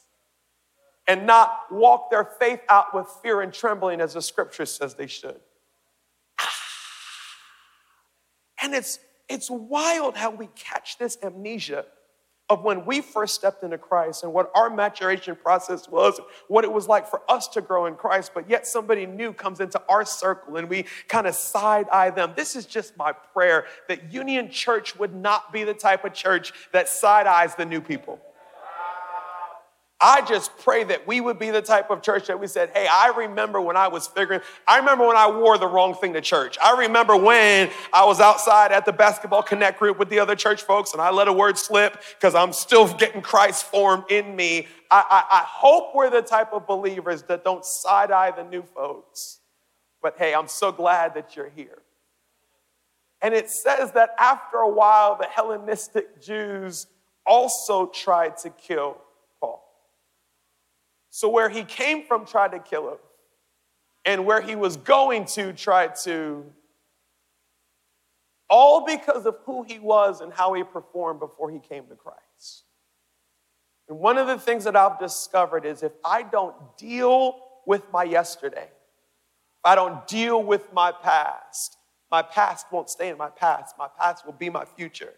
and 1.08 1.26
not 1.26 1.60
walk 1.70 2.10
their 2.10 2.24
faith 2.24 2.60
out 2.68 2.94
with 2.94 3.06
fear 3.22 3.40
and 3.40 3.52
trembling 3.52 4.00
as 4.00 4.14
the 4.14 4.22
scripture 4.22 4.66
says 4.66 4.94
they 4.94 5.06
should. 5.06 5.40
And 8.62 8.74
it's, 8.74 9.00
it's 9.28 9.50
wild 9.50 10.16
how 10.16 10.30
we 10.30 10.48
catch 10.54 10.96
this 10.98 11.18
amnesia 11.20 11.84
of 12.48 12.64
when 12.64 12.84
we 12.84 13.00
first 13.00 13.34
stepped 13.34 13.62
into 13.62 13.78
Christ 13.78 14.24
and 14.24 14.32
what 14.32 14.50
our 14.54 14.68
maturation 14.68 15.36
process 15.36 15.88
was, 15.88 16.20
what 16.48 16.64
it 16.64 16.72
was 16.72 16.86
like 16.86 17.08
for 17.08 17.22
us 17.28 17.48
to 17.48 17.60
grow 17.60 17.86
in 17.86 17.94
Christ, 17.94 18.32
but 18.34 18.48
yet 18.48 18.66
somebody 18.66 19.06
new 19.06 19.32
comes 19.32 19.60
into 19.60 19.80
our 19.88 20.04
circle 20.04 20.56
and 20.56 20.68
we 20.68 20.84
kind 21.08 21.26
of 21.26 21.34
side 21.34 21.88
eye 21.90 22.10
them. 22.10 22.32
This 22.36 22.54
is 22.54 22.66
just 22.66 22.96
my 22.96 23.12
prayer 23.12 23.66
that 23.88 24.12
Union 24.12 24.50
Church 24.50 24.96
would 24.96 25.14
not 25.14 25.52
be 25.52 25.64
the 25.64 25.74
type 25.74 26.04
of 26.04 26.12
church 26.12 26.52
that 26.72 26.88
side 26.88 27.26
eyes 27.26 27.54
the 27.54 27.64
new 27.64 27.80
people. 27.80 28.20
I 30.02 30.20
just 30.22 30.58
pray 30.58 30.82
that 30.84 31.06
we 31.06 31.20
would 31.20 31.38
be 31.38 31.50
the 31.50 31.62
type 31.62 31.88
of 31.90 32.02
church 32.02 32.26
that 32.26 32.40
we 32.40 32.48
said, 32.48 32.70
Hey, 32.74 32.88
I 32.90 33.12
remember 33.16 33.60
when 33.60 33.76
I 33.76 33.86
was 33.86 34.08
figuring, 34.08 34.40
I 34.66 34.78
remember 34.78 35.06
when 35.06 35.16
I 35.16 35.30
wore 35.30 35.56
the 35.58 35.68
wrong 35.68 35.94
thing 35.94 36.12
to 36.14 36.20
church. 36.20 36.58
I 36.62 36.76
remember 36.76 37.16
when 37.16 37.70
I 37.92 38.04
was 38.04 38.20
outside 38.20 38.72
at 38.72 38.84
the 38.84 38.92
basketball 38.92 39.44
connect 39.44 39.78
group 39.78 40.00
with 40.00 40.08
the 40.08 40.18
other 40.18 40.34
church 40.34 40.62
folks 40.62 40.92
and 40.92 41.00
I 41.00 41.10
let 41.10 41.28
a 41.28 41.32
word 41.32 41.56
slip 41.56 42.02
because 42.18 42.34
I'm 42.34 42.52
still 42.52 42.92
getting 42.94 43.22
Christ 43.22 43.64
formed 43.66 44.04
in 44.10 44.34
me. 44.34 44.66
I, 44.90 45.04
I, 45.08 45.38
I 45.38 45.44
hope 45.46 45.94
we're 45.94 46.10
the 46.10 46.22
type 46.22 46.52
of 46.52 46.66
believers 46.66 47.22
that 47.24 47.44
don't 47.44 47.64
side 47.64 48.10
eye 48.10 48.32
the 48.32 48.44
new 48.44 48.62
folks. 48.62 49.38
But 50.02 50.16
hey, 50.18 50.34
I'm 50.34 50.48
so 50.48 50.72
glad 50.72 51.14
that 51.14 51.36
you're 51.36 51.50
here. 51.50 51.78
And 53.22 53.34
it 53.34 53.48
says 53.48 53.92
that 53.92 54.10
after 54.18 54.56
a 54.56 54.68
while, 54.68 55.16
the 55.16 55.26
Hellenistic 55.26 56.20
Jews 56.20 56.88
also 57.24 57.86
tried 57.86 58.36
to 58.38 58.50
kill 58.50 58.98
so, 61.14 61.28
where 61.28 61.50
he 61.50 61.62
came 61.62 62.06
from 62.06 62.24
tried 62.24 62.52
to 62.52 62.58
kill 62.58 62.88
him, 62.88 62.98
and 64.06 64.24
where 64.24 64.40
he 64.40 64.56
was 64.56 64.78
going 64.78 65.26
to 65.26 65.52
tried 65.52 65.94
to, 66.04 66.42
all 68.48 68.86
because 68.86 69.26
of 69.26 69.36
who 69.44 69.62
he 69.62 69.78
was 69.78 70.22
and 70.22 70.32
how 70.32 70.54
he 70.54 70.64
performed 70.64 71.20
before 71.20 71.50
he 71.50 71.58
came 71.58 71.84
to 71.88 71.94
Christ. 71.94 72.64
And 73.90 73.98
one 73.98 74.16
of 74.16 74.26
the 74.26 74.38
things 74.38 74.64
that 74.64 74.74
I've 74.74 74.98
discovered 74.98 75.66
is 75.66 75.82
if 75.82 75.92
I 76.02 76.22
don't 76.22 76.54
deal 76.78 77.38
with 77.66 77.82
my 77.92 78.04
yesterday, 78.04 78.64
if 78.64 79.64
I 79.64 79.74
don't 79.74 80.06
deal 80.06 80.42
with 80.42 80.72
my 80.72 80.92
past, 80.92 81.76
my 82.10 82.22
past 82.22 82.64
won't 82.72 82.88
stay 82.88 83.10
in 83.10 83.18
my 83.18 83.28
past. 83.28 83.74
My 83.78 83.88
past 84.00 84.24
will 84.24 84.32
be 84.32 84.48
my 84.48 84.64
future. 84.64 85.12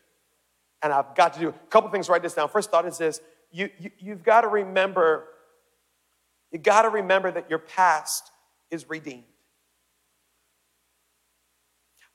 And 0.82 0.92
I've 0.92 1.14
got 1.14 1.34
to 1.34 1.40
do 1.40 1.48
a 1.50 1.52
couple 1.70 1.88
things, 1.90 2.08
write 2.08 2.22
this 2.22 2.34
down. 2.34 2.48
First 2.48 2.72
thought 2.72 2.84
is 2.84 2.98
this 2.98 3.20
you, 3.52 3.70
you, 3.78 3.90
you've 4.00 4.24
got 4.24 4.40
to 4.40 4.48
remember 4.48 5.28
you 6.54 6.60
got 6.60 6.82
to 6.82 6.88
remember 6.88 7.32
that 7.32 7.50
your 7.50 7.58
past 7.58 8.30
is 8.70 8.88
redeemed. 8.88 9.24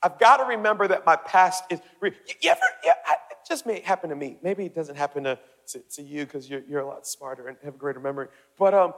I've 0.01 0.17
got 0.17 0.37
to 0.37 0.45
remember 0.45 0.87
that 0.87 1.05
my 1.05 1.17
past 1.17 1.65
is. 1.69 1.81
Re- 1.99 2.13
you 2.41 2.49
ever, 2.49 2.61
yeah, 2.85 2.93
it 3.31 3.37
just 3.45 3.65
may 3.65 3.81
happen 3.81 4.09
to 4.11 4.15
me. 4.15 4.37
Maybe 4.41 4.65
it 4.65 4.73
doesn't 4.73 4.95
happen 4.95 5.25
to, 5.25 5.37
to, 5.67 5.79
to 5.95 6.01
you 6.01 6.23
because 6.23 6.49
you're, 6.49 6.61
you're 6.69 6.79
a 6.79 6.87
lot 6.87 7.05
smarter 7.05 7.49
and 7.49 7.57
have 7.65 7.75
a 7.75 7.77
greater 7.77 7.99
memory. 7.99 8.29
But 8.57 8.73
um, 8.73 8.93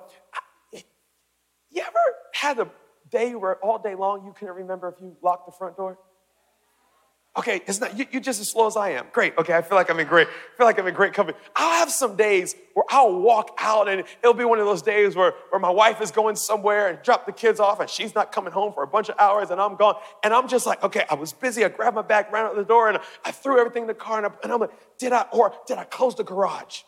you 0.71 1.81
ever 1.81 1.99
had 2.35 2.59
a 2.59 2.69
day 3.09 3.33
where 3.33 3.55
all 3.65 3.79
day 3.79 3.95
long 3.95 4.23
you 4.23 4.33
couldn't 4.33 4.53
remember 4.53 4.93
if 4.95 5.01
you 5.01 5.17
locked 5.23 5.47
the 5.47 5.53
front 5.53 5.75
door? 5.75 5.97
Okay, 7.37 7.61
it's 7.65 7.79
not 7.79 7.97
you, 7.97 8.05
you're 8.11 8.21
just 8.21 8.41
as 8.41 8.49
slow 8.49 8.67
as 8.67 8.75
I 8.75 8.89
am. 8.89 9.05
Great. 9.13 9.37
Okay, 9.37 9.53
I 9.53 9.61
feel 9.61 9.77
like 9.77 9.89
I'm 9.89 9.97
in 9.99 10.07
great. 10.07 10.27
I 10.27 10.57
feel 10.57 10.65
like 10.65 10.77
I'm 10.77 10.87
in 10.87 10.93
great 10.93 11.13
company. 11.13 11.37
I'll 11.55 11.79
have 11.79 11.89
some 11.89 12.17
days 12.17 12.55
where 12.73 12.83
I'll 12.89 13.21
walk 13.21 13.55
out 13.57 13.87
and 13.87 14.03
it'll 14.21 14.33
be 14.33 14.43
one 14.43 14.59
of 14.59 14.65
those 14.65 14.81
days 14.81 15.15
where, 15.15 15.33
where 15.49 15.59
my 15.59 15.69
wife 15.69 16.01
is 16.01 16.11
going 16.11 16.35
somewhere 16.35 16.89
and 16.89 17.01
drop 17.03 17.25
the 17.25 17.31
kids 17.31 17.61
off 17.61 17.79
and 17.79 17.89
she's 17.89 18.13
not 18.13 18.33
coming 18.33 18.51
home 18.51 18.73
for 18.73 18.83
a 18.83 18.87
bunch 18.87 19.07
of 19.07 19.15
hours 19.17 19.49
and 19.49 19.61
I'm 19.61 19.77
gone. 19.77 19.95
And 20.25 20.33
I'm 20.33 20.49
just 20.49 20.65
like, 20.65 20.83
okay, 20.83 21.05
I 21.09 21.13
was 21.13 21.31
busy. 21.31 21.63
I 21.63 21.69
grabbed 21.69 21.95
my 21.95 22.01
bag, 22.01 22.25
ran 22.33 22.45
out 22.45 22.55
the 22.57 22.65
door, 22.65 22.89
and 22.89 22.99
I 23.23 23.31
threw 23.31 23.57
everything 23.61 23.83
in 23.83 23.87
the 23.87 23.93
car 23.93 24.17
and, 24.17 24.25
I, 24.27 24.31
and 24.43 24.51
I'm 24.51 24.59
like, 24.59 24.97
did 24.97 25.13
I 25.13 25.21
or 25.31 25.53
did 25.67 25.77
I 25.77 25.85
close 25.85 26.15
the 26.15 26.25
garage? 26.25 26.81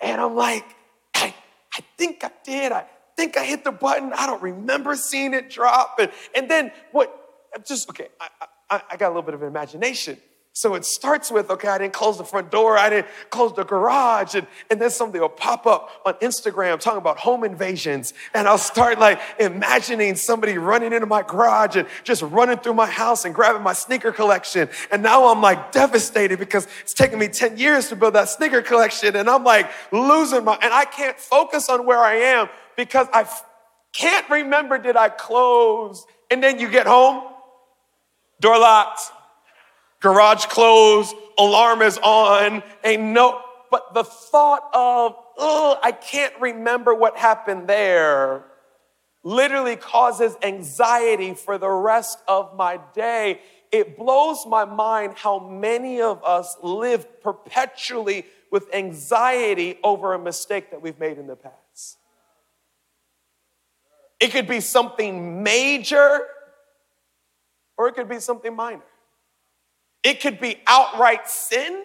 And 0.00 0.20
I'm 0.20 0.36
like, 0.36 0.64
I, 1.12 1.34
I 1.74 1.80
think 1.98 2.22
I 2.22 2.30
did. 2.44 2.70
I 2.70 2.86
think 3.16 3.36
I 3.36 3.44
hit 3.44 3.64
the 3.64 3.72
button. 3.72 4.12
I 4.12 4.26
don't 4.26 4.42
remember 4.42 4.94
seeing 4.94 5.34
it 5.34 5.50
drop. 5.50 5.98
And, 5.98 6.12
and 6.36 6.48
then 6.48 6.70
what? 6.92 7.22
Just 7.66 7.88
okay. 7.90 8.08
I, 8.20 8.28
I, 8.70 8.82
I 8.92 8.96
got 8.96 9.08
a 9.08 9.14
little 9.14 9.22
bit 9.22 9.34
of 9.34 9.42
imagination. 9.42 10.18
So 10.56 10.76
it 10.76 10.84
starts 10.84 11.32
with, 11.32 11.50
okay, 11.50 11.66
I 11.66 11.78
didn't 11.78 11.94
close 11.94 12.16
the 12.16 12.24
front 12.24 12.52
door, 12.52 12.78
I 12.78 12.88
didn't 12.88 13.08
close 13.28 13.52
the 13.54 13.64
garage, 13.64 14.36
and, 14.36 14.46
and 14.70 14.80
then 14.80 14.88
something 14.88 15.20
will 15.20 15.28
pop 15.28 15.66
up 15.66 15.90
on 16.06 16.14
Instagram 16.14 16.78
talking 16.78 16.98
about 16.98 17.18
home 17.18 17.42
invasions. 17.42 18.14
And 18.34 18.46
I'll 18.46 18.56
start 18.56 19.00
like 19.00 19.20
imagining 19.40 20.14
somebody 20.14 20.56
running 20.56 20.92
into 20.92 21.06
my 21.06 21.22
garage 21.22 21.74
and 21.74 21.88
just 22.04 22.22
running 22.22 22.58
through 22.58 22.74
my 22.74 22.86
house 22.86 23.24
and 23.24 23.34
grabbing 23.34 23.62
my 23.62 23.72
sneaker 23.72 24.12
collection. 24.12 24.68
And 24.92 25.02
now 25.02 25.26
I'm 25.26 25.42
like 25.42 25.72
devastated 25.72 26.38
because 26.38 26.68
it's 26.82 26.94
taken 26.94 27.18
me 27.18 27.26
10 27.26 27.58
years 27.58 27.88
to 27.88 27.96
build 27.96 28.14
that 28.14 28.28
sneaker 28.28 28.62
collection. 28.62 29.16
And 29.16 29.28
I'm 29.28 29.42
like 29.42 29.68
losing 29.90 30.44
my, 30.44 30.56
and 30.62 30.72
I 30.72 30.84
can't 30.84 31.18
focus 31.18 31.68
on 31.68 31.84
where 31.84 31.98
I 31.98 32.14
am 32.14 32.48
because 32.76 33.08
I 33.12 33.28
can't 33.92 34.30
remember 34.30 34.78
did 34.78 34.96
I 34.96 35.08
close. 35.08 36.06
And 36.30 36.40
then 36.40 36.60
you 36.60 36.70
get 36.70 36.86
home 36.86 37.33
Door 38.40 38.58
locked, 38.58 39.00
garage 40.00 40.46
closed, 40.46 41.14
alarm 41.38 41.82
is 41.82 41.98
on, 41.98 42.62
ain't 42.84 43.02
no, 43.02 43.40
but 43.70 43.94
the 43.94 44.04
thought 44.04 44.68
of, 44.72 45.16
oh, 45.38 45.78
I 45.82 45.92
can't 45.92 46.34
remember 46.40 46.94
what 46.94 47.16
happened 47.16 47.68
there 47.68 48.44
literally 49.24 49.74
causes 49.74 50.36
anxiety 50.42 51.34
for 51.34 51.58
the 51.58 51.70
rest 51.70 52.18
of 52.28 52.54
my 52.56 52.78
day. 52.94 53.40
It 53.72 53.96
blows 53.96 54.46
my 54.46 54.64
mind 54.64 55.14
how 55.16 55.38
many 55.38 56.00
of 56.00 56.22
us 56.22 56.56
live 56.62 57.22
perpetually 57.22 58.26
with 58.52 58.72
anxiety 58.72 59.78
over 59.82 60.12
a 60.12 60.18
mistake 60.18 60.70
that 60.70 60.80
we've 60.80 60.98
made 61.00 61.18
in 61.18 61.26
the 61.26 61.36
past. 61.36 61.98
It 64.20 64.30
could 64.30 64.46
be 64.46 64.60
something 64.60 65.42
major 65.42 66.26
or 67.76 67.88
it 67.88 67.94
could 67.94 68.08
be 68.08 68.20
something 68.20 68.54
minor. 68.54 68.84
It 70.02 70.20
could 70.20 70.40
be 70.40 70.58
outright 70.66 71.28
sin, 71.28 71.84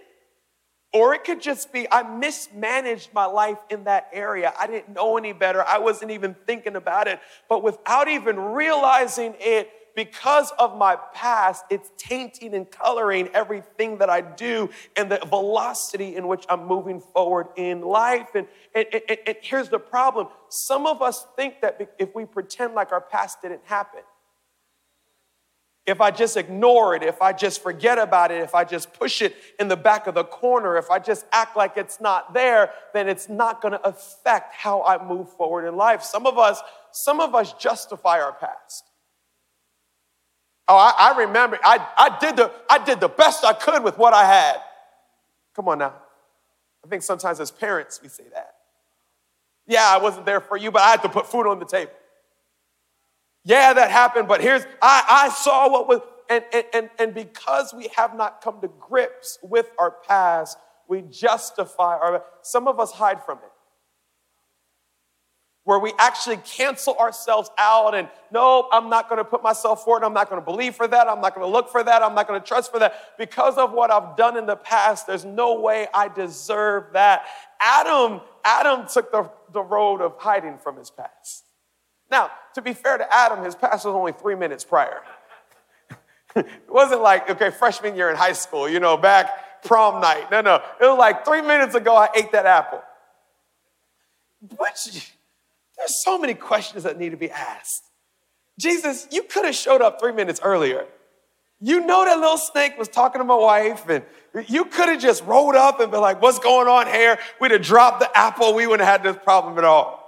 Or 0.92 1.14
it 1.14 1.24
could 1.24 1.42
just 1.42 1.72
be 1.72 1.88
I 1.92 2.02
mismanaged 2.04 3.14
my 3.14 3.26
life 3.26 3.60
in 3.70 3.84
that 3.84 4.10
area. 4.12 4.54
I 4.60 4.66
didn't 4.68 4.96
know 4.96 5.18
any 5.18 5.34
better. 5.34 5.64
I 5.68 5.78
wasn't 5.78 6.12
even 6.12 6.36
thinking 6.48 6.76
about 6.76 7.08
it. 7.08 7.20
But 7.48 7.62
without 7.64 8.08
even 8.08 8.40
realizing 8.40 9.36
it, 9.40 9.70
because 9.96 10.52
of 10.58 10.78
my 10.78 10.98
past, 11.14 11.66
it's 11.70 11.92
tainting 11.98 12.56
and 12.56 12.70
coloring 12.72 13.30
everything 13.34 13.98
that 14.00 14.10
I 14.10 14.22
do 14.22 14.70
and 14.96 15.12
the 15.12 15.20
velocity 15.28 16.16
in 16.16 16.28
which 16.28 16.46
I'm 16.50 16.66
moving 16.66 17.02
forward 17.02 17.48
in 17.58 17.82
life. 17.82 18.30
And, 18.34 18.48
and, 18.74 18.86
and, 18.94 19.20
and 19.28 19.38
here's 19.42 19.70
the 19.70 19.80
problem 19.80 20.30
some 20.50 20.88
of 20.88 21.02
us 21.02 21.28
think 21.36 21.62
that 21.62 21.94
if 22.00 22.16
we 22.16 22.26
pretend 22.26 22.74
like 22.76 22.92
our 22.92 23.02
past 23.02 23.42
didn't 23.44 23.62
happen, 23.66 24.02
if 25.90 26.02
I 26.02 26.12
just 26.12 26.38
ignore 26.38 26.96
it, 26.96 27.04
if 27.04 27.22
I 27.22 27.34
just 27.34 27.64
forget 27.64 27.98
about 27.98 28.32
it, 28.32 28.42
if 28.42 28.54
I 28.54 28.64
just 28.64 28.94
push 28.94 29.22
it 29.22 29.36
in 29.60 29.68
the 29.68 29.76
back 29.76 30.08
of 30.08 30.14
the 30.14 30.24
corner, 30.24 30.78
if 30.78 30.90
I 30.90 31.00
just 31.00 31.26
act 31.32 31.58
like 31.58 31.78
it's 31.78 32.00
not 32.00 32.34
there, 32.34 32.72
then 32.94 33.10
it's 33.10 33.28
not 33.28 33.62
going 33.62 33.72
to 33.72 33.82
affect 33.88 34.54
how 34.54 34.84
I 34.84 35.04
move 35.04 35.30
forward 35.34 35.68
in 35.68 35.76
life. 35.76 36.04
Some 36.04 36.28
of 36.28 36.38
us, 36.38 36.62
some 36.92 37.20
of 37.20 37.34
us 37.34 37.54
justify 37.54 38.20
our 38.20 38.34
past. 38.34 38.86
Oh, 40.68 40.78
I, 40.78 40.94
I 41.00 41.18
remember 41.22 41.58
I, 41.64 41.86
I, 41.98 42.18
did 42.20 42.36
the, 42.36 42.52
I 42.70 42.84
did 42.84 43.00
the 43.00 43.10
best 43.10 43.44
I 43.44 43.54
could 43.54 43.84
with 43.84 43.98
what 43.98 44.14
I 44.14 44.26
had. 44.26 44.58
Come 45.56 45.68
on 45.68 45.80
now. 45.80 45.96
I 46.86 46.88
think 46.88 47.02
sometimes 47.02 47.40
as 47.40 47.50
parents 47.50 48.00
we 48.02 48.10
say 48.10 48.26
that. 48.34 48.56
Yeah, 49.66 49.86
I 49.86 49.98
wasn't 49.98 50.26
there 50.26 50.40
for 50.40 50.56
you, 50.56 50.72
but 50.72 50.84
I 50.84 50.92
had 50.92 51.02
to 51.02 51.10
put 51.10 51.26
food 51.28 51.48
on 51.48 51.60
the 51.60 51.66
table. 51.66 51.92
Yeah, 53.50 53.74
that 53.74 53.90
happened, 53.90 54.28
but 54.28 54.42
here's, 54.42 54.62
I, 54.80 55.26
I 55.26 55.30
saw 55.30 55.72
what 55.72 55.88
was, 55.88 56.02
and, 56.30 56.44
and, 56.72 56.92
and 57.00 57.16
because 57.16 57.74
we 57.74 57.88
have 57.98 58.16
not 58.16 58.44
come 58.44 58.62
to 58.62 58.68
grips 58.80 59.40
with 59.42 59.72
our 59.80 59.90
past, 60.08 60.56
we 60.88 61.02
justify 61.02 61.98
our, 61.98 62.24
some 62.44 62.68
of 62.68 62.80
us 62.80 62.92
hide 62.92 63.24
from 63.26 63.40
it 63.40 63.52
where 65.64 65.80
we 65.80 65.94
actually 65.98 66.38
cancel 66.38 66.96
ourselves 66.98 67.50
out 67.58 67.96
and 67.96 68.08
no, 68.32 68.68
I'm 68.72 68.88
not 68.88 69.10
going 69.10 69.18
to 69.18 69.26
put 69.26 69.42
myself 69.42 69.84
forward. 69.84 70.04
I'm 70.04 70.14
not 70.14 70.30
going 70.30 70.40
to 70.40 70.46
believe 70.46 70.76
for 70.76 70.88
that. 70.88 71.08
I'm 71.08 71.20
not 71.20 71.34
going 71.34 71.46
to 71.46 71.52
look 71.52 71.72
for 71.72 71.84
that. 71.84 72.04
I'm 72.04 72.14
not 72.14 72.28
going 72.28 72.40
to 72.40 72.48
trust 72.48 72.72
for 72.72 72.78
that. 72.78 73.18
Because 73.18 73.58
of 73.58 73.72
what 73.72 73.92
I've 73.92 74.16
done 74.16 74.38
in 74.38 74.46
the 74.46 74.58
past, 74.58 75.08
there's 75.08 75.26
no 75.26 75.60
way 75.60 75.88
I 75.92 76.08
deserve 76.08 76.94
that. 76.94 77.24
Adam, 77.60 78.22
Adam 78.46 78.86
took 78.88 79.12
the, 79.12 79.28
the 79.54 79.62
road 79.64 80.02
of 80.02 80.18
hiding 80.20 80.60
from 80.60 80.78
his 80.78 80.92
past. 80.92 81.49
Now, 82.12 82.32
to 82.56 82.62
be 82.62 82.74
fair 82.74 82.98
to 82.98 83.14
Adam, 83.14 83.44
his 83.44 83.56
past 83.56 83.86
was 83.86 83.94
only 83.94 84.12
three 84.12 84.36
minutes 84.36 84.64
prior. 84.64 85.02
it 86.36 86.48
wasn't 86.68 87.02
like, 87.02 87.30
okay, 87.30 87.52
freshman 87.52 87.96
year 87.96 88.10
in 88.10 88.16
high 88.16 88.34
school, 88.34 88.68
you 88.68 88.80
know, 88.80 88.98
back 88.98 89.64
prom 89.64 90.02
night. 90.02 90.32
No, 90.32 90.42
no. 90.42 90.56
It 90.56 90.86
was 90.86 90.98
like 90.98 91.26
three 91.26 91.42
minutes 91.42 91.76
ago 91.76 91.96
I 91.96 92.10
ate 92.16 92.32
that 92.32 92.46
apple. 92.46 92.82
But 94.42 95.06
there's 95.78 96.04
so 96.04 96.18
many 96.18 96.34
questions 96.34 96.84
that 96.84 96.98
need 96.98 97.10
to 97.10 97.18
be 97.18 97.30
asked. 97.30 97.84
Jesus, 98.58 99.08
you 99.12 99.24
could 99.24 99.46
have 99.46 99.56
showed 99.56 99.82
up 99.82 100.00
three 100.00 100.12
minutes 100.12 100.40
earlier. 100.44 100.86
You 101.62 101.86
know 101.86 102.06
that 102.06 102.18
little 102.18 102.38
snake 102.38 102.78
was 102.78 102.88
talking 102.88 103.20
to 103.20 103.26
my 103.26 103.36
wife, 103.36 103.88
and 103.90 104.04
you 104.48 104.66
could 104.66 104.88
have 104.88 105.02
just 105.02 105.24
rolled 105.26 105.56
up 105.56 105.80
and 105.82 105.92
been 105.92 106.00
like, 106.00 106.22
What's 106.22 106.40
going 106.40 106.68
on 106.68 106.88
here? 106.88 107.20
We'd 107.42 107.52
have 107.52 107.62
dropped 107.62 108.00
the 108.00 108.18
apple. 108.18 108.54
We 108.54 108.66
wouldn't 108.66 108.88
have 108.88 109.02
had 109.02 109.14
this 109.14 109.22
problem 109.24 109.58
at 109.58 109.66
all. 109.66 109.99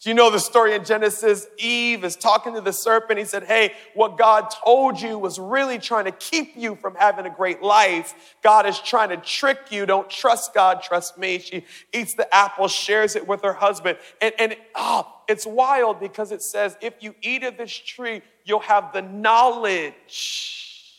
Do 0.00 0.10
you 0.10 0.14
know 0.14 0.30
the 0.30 0.38
story 0.38 0.74
in 0.74 0.84
Genesis? 0.84 1.48
Eve 1.58 2.04
is 2.04 2.14
talking 2.14 2.54
to 2.54 2.60
the 2.60 2.72
serpent. 2.72 3.18
He 3.18 3.24
said, 3.24 3.42
Hey, 3.42 3.72
what 3.94 4.16
God 4.16 4.48
told 4.48 5.00
you 5.00 5.18
was 5.18 5.40
really 5.40 5.78
trying 5.78 6.04
to 6.04 6.12
keep 6.12 6.56
you 6.56 6.76
from 6.76 6.94
having 6.94 7.26
a 7.26 7.30
great 7.30 7.62
life. 7.62 8.36
God 8.40 8.64
is 8.66 8.78
trying 8.78 9.08
to 9.08 9.16
trick 9.16 9.58
you. 9.70 9.86
Don't 9.86 10.08
trust 10.08 10.54
God, 10.54 10.82
trust 10.82 11.18
me. 11.18 11.40
She 11.40 11.64
eats 11.92 12.14
the 12.14 12.32
apple, 12.32 12.68
shares 12.68 13.16
it 13.16 13.26
with 13.26 13.42
her 13.42 13.54
husband. 13.54 13.98
And, 14.20 14.32
and 14.38 14.56
oh, 14.76 15.12
it's 15.28 15.44
wild 15.44 15.98
because 15.98 16.30
it 16.30 16.42
says, 16.42 16.76
If 16.80 16.94
you 17.00 17.16
eat 17.20 17.42
of 17.42 17.56
this 17.56 17.72
tree, 17.72 18.22
you'll 18.44 18.60
have 18.60 18.92
the 18.92 19.02
knowledge 19.02 20.94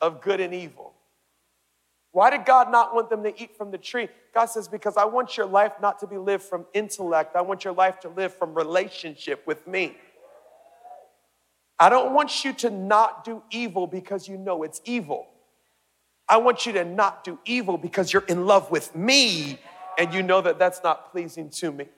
of 0.00 0.22
good 0.22 0.38
and 0.40 0.54
evil. 0.54 0.94
Why 2.12 2.30
did 2.30 2.44
God 2.44 2.72
not 2.72 2.94
want 2.94 3.08
them 3.08 3.22
to 3.22 3.40
eat 3.40 3.56
from 3.56 3.70
the 3.70 3.78
tree? 3.78 4.08
God 4.34 4.46
says, 4.46 4.66
Because 4.66 4.96
I 4.96 5.04
want 5.04 5.36
your 5.36 5.46
life 5.46 5.72
not 5.80 6.00
to 6.00 6.06
be 6.06 6.18
lived 6.18 6.42
from 6.42 6.66
intellect. 6.74 7.36
I 7.36 7.42
want 7.42 7.64
your 7.64 7.74
life 7.74 8.00
to 8.00 8.08
live 8.08 8.34
from 8.34 8.54
relationship 8.54 9.46
with 9.46 9.66
me. 9.66 9.96
I 11.78 11.88
don't 11.88 12.12
want 12.12 12.44
you 12.44 12.52
to 12.54 12.70
not 12.70 13.24
do 13.24 13.42
evil 13.50 13.86
because 13.86 14.28
you 14.28 14.36
know 14.36 14.64
it's 14.64 14.80
evil. 14.84 15.26
I 16.28 16.36
want 16.36 16.66
you 16.66 16.72
to 16.74 16.84
not 16.84 17.24
do 17.24 17.38
evil 17.44 17.78
because 17.78 18.12
you're 18.12 18.26
in 18.28 18.46
love 18.46 18.70
with 18.70 18.94
me 18.94 19.58
and 19.98 20.12
you 20.12 20.22
know 20.22 20.40
that 20.42 20.58
that's 20.58 20.82
not 20.82 21.10
pleasing 21.10 21.48
to 21.50 21.72
me. 21.72 21.84
It 21.84 21.90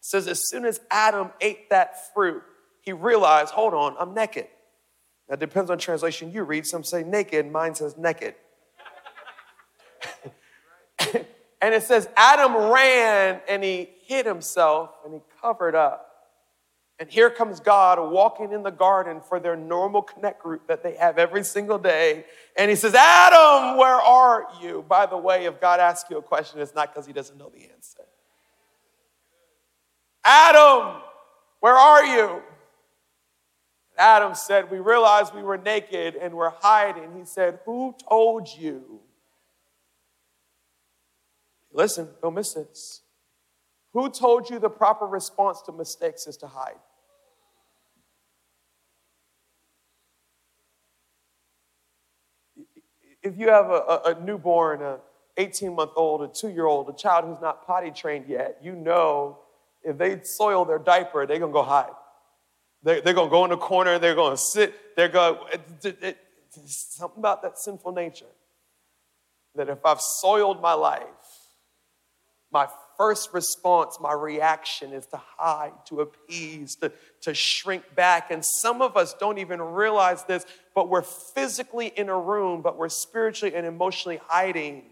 says, 0.00 0.28
as 0.28 0.48
soon 0.48 0.64
as 0.64 0.80
Adam 0.90 1.30
ate 1.40 1.70
that 1.70 2.14
fruit, 2.14 2.42
he 2.82 2.92
realized, 2.92 3.52
hold 3.52 3.74
on, 3.74 3.96
I'm 3.98 4.14
naked. 4.14 4.46
That 5.28 5.40
depends 5.40 5.70
on 5.70 5.78
translation 5.78 6.32
you 6.32 6.44
read. 6.44 6.66
Some 6.66 6.84
say 6.84 7.02
naked, 7.02 7.50
mine 7.50 7.74
says 7.74 7.96
naked. 7.98 8.34
and 11.60 11.74
it 11.74 11.82
says 11.82 12.08
Adam 12.16 12.54
ran 12.54 13.40
and 13.48 13.62
he 13.62 13.88
hid 14.04 14.26
himself 14.26 14.90
and 15.04 15.14
he 15.14 15.20
covered 15.40 15.74
up. 15.74 16.06
And 16.98 17.08
here 17.08 17.30
comes 17.30 17.60
God 17.60 18.12
walking 18.12 18.52
in 18.52 18.62
the 18.62 18.70
garden 18.70 19.22
for 19.26 19.40
their 19.40 19.56
normal 19.56 20.02
connect 20.02 20.42
group 20.42 20.66
that 20.66 20.82
they 20.82 20.96
have 20.96 21.16
every 21.16 21.44
single 21.44 21.78
day. 21.78 22.26
And 22.58 22.68
he 22.68 22.76
says, 22.76 22.94
Adam, 22.94 23.78
where 23.78 23.94
are 23.94 24.46
you? 24.60 24.84
By 24.86 25.06
the 25.06 25.16
way, 25.16 25.46
if 25.46 25.62
God 25.62 25.80
asks 25.80 26.10
you 26.10 26.18
a 26.18 26.22
question, 26.22 26.60
it's 26.60 26.74
not 26.74 26.92
because 26.92 27.06
he 27.06 27.14
doesn't 27.14 27.38
know 27.38 27.48
the 27.48 27.62
answer. 27.72 28.02
Adam, 30.22 31.00
where 31.60 31.74
are 31.74 32.04
you? 32.04 32.42
Adam 33.96 34.34
said, 34.34 34.70
We 34.70 34.78
realized 34.78 35.34
we 35.34 35.42
were 35.42 35.56
naked 35.56 36.16
and 36.16 36.34
we're 36.34 36.50
hiding. 36.50 37.16
He 37.16 37.24
said, 37.24 37.60
Who 37.64 37.94
told 38.08 38.46
you 38.48 39.00
Listen, 41.80 42.08
don't 42.20 42.34
miss 42.34 42.52
this. 42.52 43.00
Who 43.94 44.10
told 44.10 44.50
you 44.50 44.58
the 44.58 44.68
proper 44.68 45.06
response 45.06 45.62
to 45.62 45.72
mistakes 45.72 46.26
is 46.26 46.36
to 46.36 46.46
hide? 46.46 46.74
If 53.22 53.38
you 53.38 53.48
have 53.48 53.70
a, 53.70 54.02
a 54.04 54.20
newborn, 54.22 54.82
a 54.82 54.98
18 55.38 55.74
month 55.74 55.92
old, 55.96 56.20
a 56.20 56.28
two 56.28 56.50
year 56.50 56.66
old, 56.66 56.90
a 56.90 56.92
child 56.92 57.24
who's 57.24 57.40
not 57.40 57.66
potty 57.66 57.90
trained 57.90 58.26
yet, 58.28 58.58
you 58.62 58.72
know 58.72 59.38
if 59.82 59.96
they 59.96 60.20
soil 60.20 60.66
their 60.66 60.78
diaper, 60.78 61.26
they're 61.26 61.38
gonna 61.38 61.50
go 61.50 61.62
hide. 61.62 61.92
They're, 62.82 63.00
they're 63.00 63.14
gonna 63.14 63.30
go 63.30 63.44
in 63.44 63.50
the 63.50 63.56
corner, 63.56 63.98
they're 63.98 64.14
gonna 64.14 64.36
sit, 64.36 64.74
they're 64.96 65.10
it, 65.82 66.18
something 66.66 67.20
about 67.20 67.40
that 67.40 67.56
sinful 67.56 67.92
nature. 67.92 68.26
That 69.54 69.70
if 69.70 69.78
I've 69.82 70.02
soiled 70.02 70.60
my 70.60 70.74
life, 70.74 71.06
my 72.52 72.68
first 72.96 73.32
response, 73.32 73.98
my 74.00 74.12
reaction 74.12 74.92
is 74.92 75.06
to 75.06 75.20
hide, 75.38 75.72
to 75.86 76.00
appease, 76.00 76.76
to, 76.76 76.92
to 77.22 77.32
shrink 77.32 77.94
back. 77.94 78.30
And 78.30 78.44
some 78.44 78.82
of 78.82 78.96
us 78.96 79.14
don't 79.14 79.38
even 79.38 79.60
realize 79.60 80.24
this, 80.24 80.44
but 80.74 80.88
we're 80.88 81.02
physically 81.02 81.86
in 81.86 82.08
a 82.08 82.18
room, 82.18 82.60
but 82.60 82.76
we're 82.76 82.88
spiritually 82.88 83.54
and 83.54 83.66
emotionally 83.66 84.20
hiding 84.26 84.82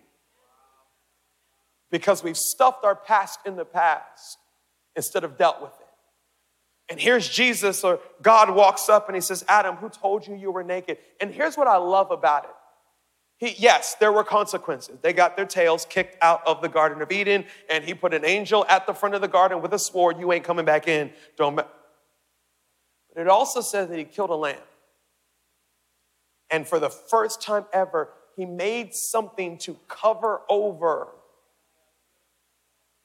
because 1.91 2.23
we've 2.23 2.37
stuffed 2.37 2.85
our 2.85 2.95
past 2.95 3.41
in 3.45 3.57
the 3.57 3.65
past 3.65 4.39
instead 4.95 5.25
of 5.25 5.37
dealt 5.37 5.61
with 5.61 5.73
it. 5.81 5.87
And 6.91 6.99
here's 6.99 7.29
Jesus, 7.29 7.85
or 7.85 8.01
God 8.23 8.51
walks 8.51 8.89
up 8.89 9.09
and 9.09 9.15
he 9.15 9.21
says, 9.21 9.45
Adam, 9.49 9.77
who 9.77 9.91
told 9.91 10.27
you 10.27 10.35
you 10.35 10.51
were 10.51 10.65
naked? 10.65 10.99
And 11.21 11.33
here's 11.33 11.57
what 11.57 11.67
I 11.67 11.77
love 11.77 12.11
about 12.11 12.45
it 12.45 12.51
he, 13.39 13.55
yes, 13.57 13.95
there 14.01 14.13
were 14.13 14.25
consequences. 14.25 14.99
They 15.01 15.13
got 15.13 15.37
their 15.37 15.47
tails 15.47 15.87
kicked 15.89 16.17
out 16.23 16.45
of 16.45 16.61
the 16.61 16.69
Garden 16.69 17.01
of 17.01 17.13
Eden, 17.13 17.45
and 17.71 17.85
he 17.85 17.95
put 17.95 18.13
an 18.13 18.25
angel 18.25 18.67
at 18.69 18.85
the 18.87 18.93
front 18.93 19.15
of 19.15 19.21
the 19.21 19.29
garden 19.29 19.63
with 19.63 19.73
a 19.73 19.79
sword. 19.79 20.19
You 20.19 20.33
ain't 20.33 20.45
coming 20.45 20.65
back 20.65 20.89
in. 20.89 21.13
Don't. 21.37 21.55
But 21.55 21.73
it 23.15 23.29
also 23.29 23.61
says 23.61 23.89
that 23.89 23.99
he 23.99 24.05
killed 24.05 24.31
a 24.31 24.35
lamb. 24.35 24.59
And 26.51 26.67
for 26.67 26.81
the 26.81 26.91
first 26.91 27.41
time 27.41 27.67
ever, 27.73 28.11
he 28.35 28.45
made 28.45 28.95
something 28.95 29.57
to 29.59 29.77
cover 29.87 30.41
over 30.49 31.09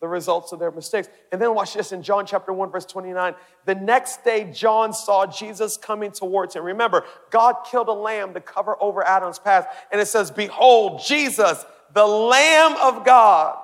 the 0.04 0.08
results 0.10 0.52
of 0.52 0.60
their 0.60 0.70
mistakes. 0.70 1.08
And 1.32 1.42
then 1.42 1.56
watch 1.56 1.76
this 1.76 1.94
in 1.94 2.04
John 2.04 2.26
chapter 2.26 2.52
1, 2.52 2.72
verse 2.72 2.86
29. 2.86 3.36
The 3.64 3.76
next 3.76 4.26
day, 4.26 4.52
John 4.52 4.92
saw 4.92 5.26
Jesus 5.26 5.78
coming 5.78 6.12
towards 6.12 6.58
him. 6.58 6.66
Remember, 6.66 7.06
God 7.30 7.56
killed 7.72 7.88
a 7.88 7.94
lamb 7.94 8.34
to 8.34 8.42
cover 8.42 8.76
over 8.84 9.02
Adam's 9.08 9.40
past. 9.40 9.70
And 9.94 10.02
it 10.02 10.10
says, 10.10 10.30
Behold, 10.30 11.02
Jesus, 11.06 11.64
the 11.94 12.06
Lamb 12.06 12.76
of 12.82 13.06
God, 13.06 13.63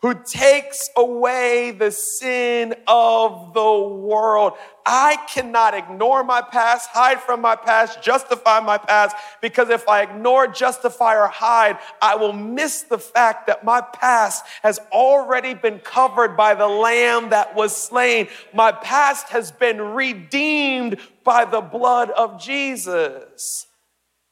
who 0.00 0.14
takes 0.24 0.90
away 0.96 1.72
the 1.72 1.90
sin 1.90 2.74
of 2.86 3.52
the 3.52 3.78
world. 3.78 4.52
I 4.86 5.16
cannot 5.28 5.74
ignore 5.74 6.22
my 6.22 6.40
past, 6.40 6.88
hide 6.90 7.20
from 7.20 7.40
my 7.40 7.56
past, 7.56 8.00
justify 8.00 8.60
my 8.60 8.78
past, 8.78 9.16
because 9.42 9.70
if 9.70 9.88
I 9.88 10.02
ignore, 10.02 10.46
justify, 10.46 11.16
or 11.16 11.26
hide, 11.26 11.78
I 12.00 12.14
will 12.14 12.32
miss 12.32 12.82
the 12.82 12.98
fact 12.98 13.48
that 13.48 13.64
my 13.64 13.80
past 13.80 14.44
has 14.62 14.78
already 14.92 15.54
been 15.54 15.80
covered 15.80 16.36
by 16.36 16.54
the 16.54 16.68
lamb 16.68 17.30
that 17.30 17.54
was 17.54 17.76
slain. 17.76 18.28
My 18.54 18.72
past 18.72 19.28
has 19.28 19.50
been 19.50 19.80
redeemed 19.80 20.98
by 21.24 21.44
the 21.44 21.60
blood 21.60 22.10
of 22.10 22.40
Jesus. 22.40 23.67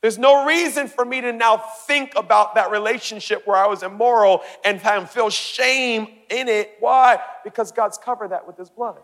There's 0.07 0.19
no 0.19 0.47
reason 0.47 0.87
for 0.87 1.05
me 1.05 1.21
to 1.21 1.33
now 1.33 1.57
think 1.57 2.13
about 2.15 2.55
that 2.55 2.71
relationship 2.71 3.45
where 3.45 3.57
I 3.57 3.67
was 3.67 3.83
immoral 3.83 4.43
and 4.65 4.81
feel 5.11 5.31
shame 5.31 6.07
in 6.31 6.47
it. 6.47 6.77
Why? 6.79 7.19
Because 7.43 7.73
God's 7.73 7.99
covered 7.99 8.29
that 8.29 8.47
with 8.47 8.57
his 8.57 8.71
blood. 8.71 8.99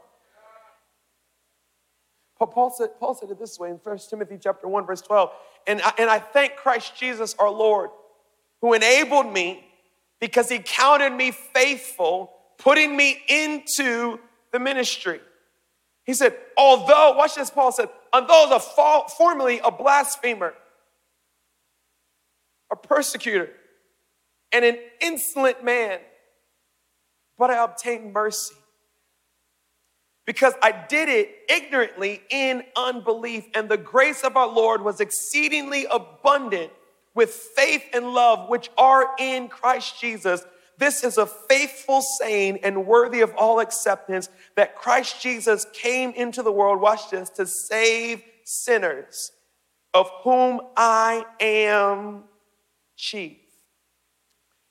Paul 2.38 2.70
said, 2.70 2.90
Paul 3.00 3.16
said 3.16 3.30
it 3.32 3.40
this 3.40 3.58
way 3.58 3.70
in 3.70 3.80
1 3.82 3.98
Timothy 4.10 4.38
chapter 4.40 4.68
1, 4.68 4.86
verse 4.86 5.00
12. 5.00 5.30
And 5.66 5.82
I, 5.82 5.92
and 5.98 6.08
I 6.08 6.20
thank 6.20 6.54
Christ 6.54 6.96
Jesus 6.96 7.34
our 7.36 7.50
Lord, 7.50 7.90
who 8.60 8.72
enabled 8.72 9.26
me 9.26 9.66
because 10.20 10.48
he 10.48 10.60
counted 10.60 11.12
me 11.12 11.32
faithful, 11.32 12.30
putting 12.58 12.96
me 12.96 13.20
into 13.26 14.20
the 14.52 14.60
ministry. 14.60 15.20
He 16.04 16.14
said, 16.14 16.36
although, 16.56 17.16
watch 17.16 17.34
this, 17.34 17.50
Paul 17.50 17.72
said, 17.72 17.88
although 18.12 18.46
was 18.50 19.12
formerly 19.18 19.58
a 19.64 19.72
blasphemer, 19.72 20.54
a 22.72 22.76
persecutor, 22.76 23.50
and 24.50 24.64
an 24.64 24.78
insolent 25.00 25.62
man, 25.62 26.00
but 27.38 27.50
I 27.50 27.62
obtained 27.62 28.12
mercy. 28.12 28.54
Because 30.24 30.54
I 30.62 30.72
did 30.72 31.08
it 31.08 31.30
ignorantly 31.48 32.22
in 32.30 32.62
unbelief, 32.76 33.44
and 33.54 33.68
the 33.68 33.76
grace 33.76 34.22
of 34.22 34.36
our 34.36 34.48
Lord 34.48 34.82
was 34.82 35.00
exceedingly 35.00 35.86
abundant 35.90 36.72
with 37.14 37.30
faith 37.30 37.84
and 37.92 38.14
love 38.14 38.48
which 38.48 38.70
are 38.78 39.10
in 39.18 39.48
Christ 39.48 40.00
Jesus. 40.00 40.44
This 40.78 41.04
is 41.04 41.18
a 41.18 41.26
faithful 41.26 42.00
saying 42.00 42.60
and 42.62 42.86
worthy 42.86 43.20
of 43.20 43.34
all 43.36 43.60
acceptance 43.60 44.28
that 44.56 44.76
Christ 44.76 45.20
Jesus 45.20 45.66
came 45.74 46.10
into 46.12 46.42
the 46.42 46.52
world, 46.52 46.80
watch 46.80 47.10
this, 47.10 47.28
to 47.30 47.46
save 47.46 48.22
sinners, 48.44 49.32
of 49.92 50.08
whom 50.22 50.60
I 50.76 51.26
am 51.40 52.24
chief. 53.02 53.36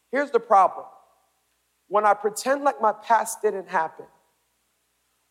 Here's 0.09 0.31
the 0.31 0.39
problem 0.39 0.85
when 1.89 2.05
I 2.05 2.13
pretend 2.13 2.63
like 2.63 2.81
my 2.81 2.93
past 2.93 3.41
didn't 3.41 3.67
happen, 3.67 4.05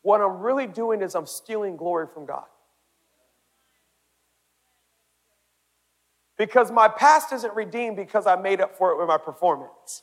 what 0.03 0.21
I'm 0.21 0.41
really 0.41 0.67
doing 0.67 1.01
is 1.01 1.15
I'm 1.15 1.27
stealing 1.27 1.77
glory 1.77 2.07
from 2.13 2.27
God. 2.27 2.45
Because 6.37 6.71
my 6.71 6.89
past 6.89 7.33
isn't 7.33 7.55
redeemed 7.55 7.97
because 7.97 8.27
I 8.27 8.37
made 8.37 8.61
up 8.61 8.77
for 8.77 8.93
it 8.93 8.99
with 8.99 9.09
my 9.09 9.17
performance. 9.17 10.03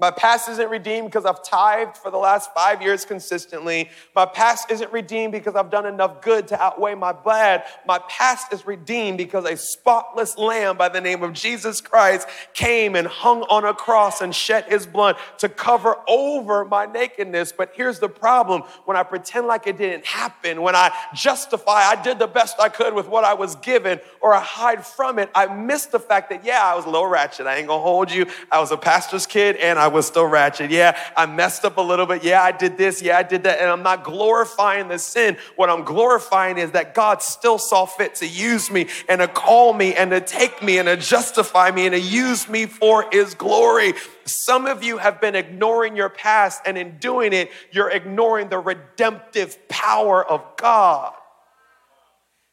My 0.00 0.12
past 0.12 0.48
isn't 0.48 0.70
redeemed 0.70 1.08
because 1.08 1.24
I've 1.24 1.42
tithed 1.42 1.96
for 1.96 2.12
the 2.12 2.18
last 2.18 2.54
five 2.54 2.80
years 2.80 3.04
consistently. 3.04 3.90
My 4.14 4.26
past 4.26 4.70
isn't 4.70 4.92
redeemed 4.92 5.32
because 5.32 5.56
I've 5.56 5.70
done 5.70 5.86
enough 5.86 6.22
good 6.22 6.46
to 6.48 6.62
outweigh 6.62 6.94
my 6.94 7.12
bad. 7.12 7.64
My 7.84 7.98
past 8.08 8.52
is 8.52 8.64
redeemed 8.64 9.18
because 9.18 9.44
a 9.44 9.56
spotless 9.56 10.38
lamb 10.38 10.76
by 10.76 10.88
the 10.88 11.00
name 11.00 11.24
of 11.24 11.32
Jesus 11.32 11.80
Christ 11.80 12.28
came 12.54 12.94
and 12.94 13.08
hung 13.08 13.42
on 13.42 13.64
a 13.64 13.74
cross 13.74 14.20
and 14.20 14.32
shed 14.32 14.66
his 14.66 14.86
blood 14.86 15.16
to 15.38 15.48
cover 15.48 15.96
over 16.06 16.64
my 16.64 16.86
nakedness. 16.86 17.50
But 17.50 17.72
here's 17.74 17.98
the 17.98 18.08
problem 18.08 18.62
when 18.84 18.96
I 18.96 19.02
pretend 19.02 19.48
like 19.48 19.66
it 19.66 19.78
didn't 19.78 20.06
happen, 20.06 20.62
when 20.62 20.76
I 20.76 20.94
justify 21.12 21.88
I 21.88 22.00
did 22.00 22.20
the 22.20 22.28
best 22.28 22.60
I 22.60 22.68
could 22.68 22.94
with 22.94 23.08
what 23.08 23.24
I 23.24 23.34
was 23.34 23.56
given, 23.56 23.98
or 24.20 24.32
I 24.32 24.40
hide 24.40 24.86
from 24.86 25.18
it, 25.18 25.28
I 25.34 25.52
miss 25.52 25.86
the 25.86 25.98
fact 25.98 26.30
that, 26.30 26.44
yeah, 26.44 26.62
I 26.62 26.76
was 26.76 26.84
a 26.84 26.90
little 26.90 27.08
ratchet. 27.08 27.48
I 27.48 27.56
ain't 27.56 27.66
gonna 27.66 27.82
hold 27.82 28.12
you. 28.12 28.26
I 28.52 28.60
was 28.60 28.70
a 28.70 28.76
pastor's 28.76 29.26
kid 29.26 29.56
and 29.56 29.76
I 29.76 29.87
I 29.88 29.90
was 29.90 30.06
still 30.06 30.26
ratchet. 30.26 30.70
Yeah, 30.70 30.98
I 31.16 31.24
messed 31.24 31.64
up 31.64 31.78
a 31.78 31.80
little 31.80 32.04
bit. 32.04 32.22
Yeah, 32.22 32.42
I 32.42 32.52
did 32.52 32.76
this. 32.76 33.00
Yeah, 33.00 33.16
I 33.16 33.22
did 33.22 33.44
that. 33.44 33.58
And 33.58 33.70
I'm 33.70 33.82
not 33.82 34.04
glorifying 34.04 34.88
the 34.88 34.98
sin. 34.98 35.38
What 35.56 35.70
I'm 35.70 35.82
glorifying 35.82 36.58
is 36.58 36.72
that 36.72 36.92
God 36.92 37.22
still 37.22 37.56
saw 37.56 37.86
fit 37.86 38.16
to 38.16 38.26
use 38.26 38.70
me 38.70 38.88
and 39.08 39.22
to 39.22 39.28
call 39.28 39.72
me 39.72 39.94
and 39.94 40.10
to 40.10 40.20
take 40.20 40.62
me 40.62 40.76
and 40.76 40.86
to 40.88 40.98
justify 40.98 41.70
me 41.70 41.86
and 41.86 41.94
to 41.94 42.00
use 42.00 42.50
me 42.50 42.66
for 42.66 43.06
his 43.10 43.32
glory. 43.32 43.94
Some 44.26 44.66
of 44.66 44.84
you 44.84 44.98
have 44.98 45.22
been 45.22 45.34
ignoring 45.34 45.96
your 45.96 46.10
past, 46.10 46.60
and 46.66 46.76
in 46.76 46.98
doing 46.98 47.32
it, 47.32 47.50
you're 47.70 47.90
ignoring 47.90 48.50
the 48.50 48.58
redemptive 48.58 49.68
power 49.68 50.22
of 50.22 50.44
God. 50.58 51.14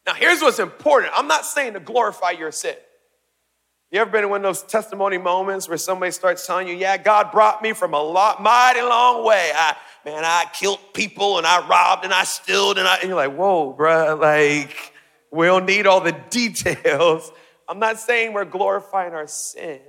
Now, 0.06 0.14
here's 0.14 0.40
what's 0.40 0.58
important 0.58 1.12
I'm 1.14 1.28
not 1.28 1.44
saying 1.44 1.74
to 1.74 1.80
glorify 1.80 2.30
your 2.30 2.50
sin. 2.50 2.76
You 3.92 4.00
ever 4.00 4.10
been 4.10 4.24
in 4.24 4.30
one 4.30 4.44
of 4.44 4.48
those 4.48 4.64
testimony 4.64 5.16
moments 5.16 5.68
where 5.68 5.78
somebody 5.78 6.10
starts 6.10 6.44
telling 6.44 6.66
you, 6.66 6.74
yeah, 6.74 6.96
God 6.96 7.30
brought 7.30 7.62
me 7.62 7.72
from 7.72 7.94
a 7.94 8.02
lot, 8.02 8.42
mighty 8.42 8.82
long 8.82 9.24
way. 9.24 9.52
I, 9.54 9.76
man, 10.04 10.24
I 10.24 10.46
killed 10.52 10.80
people 10.92 11.38
and 11.38 11.46
I 11.46 11.66
robbed 11.68 12.04
and 12.04 12.12
I 12.12 12.24
stilled 12.24 12.78
and 12.78 12.88
I, 12.88 12.96
and 12.96 13.08
you're 13.08 13.16
like, 13.16 13.36
whoa, 13.36 13.72
bruh, 13.78 14.20
like, 14.20 14.92
we 15.30 15.46
don't 15.46 15.66
need 15.66 15.86
all 15.86 16.00
the 16.00 16.12
details. 16.30 17.30
I'm 17.68 17.78
not 17.78 18.00
saying 18.00 18.32
we're 18.32 18.44
glorifying 18.44 19.14
our 19.14 19.28
sin, 19.28 19.80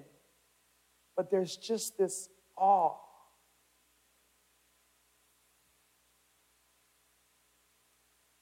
but 1.15 1.31
there's 1.31 1.57
just 1.57 1.97
this 1.97 2.29
awe. 2.55 2.97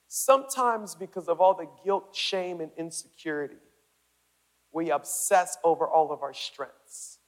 Sometimes 0.09 0.95
because 0.95 1.27
of 1.27 1.39
all 1.39 1.53
the 1.53 1.67
guilt, 1.83 2.13
shame, 2.13 2.59
and 2.59 2.71
insecurity, 2.77 3.55
we 4.75 4.91
obsess 4.91 5.57
over 5.63 5.87
all 5.87 6.11
of 6.11 6.21
our 6.21 6.33
strengths. 6.33 7.19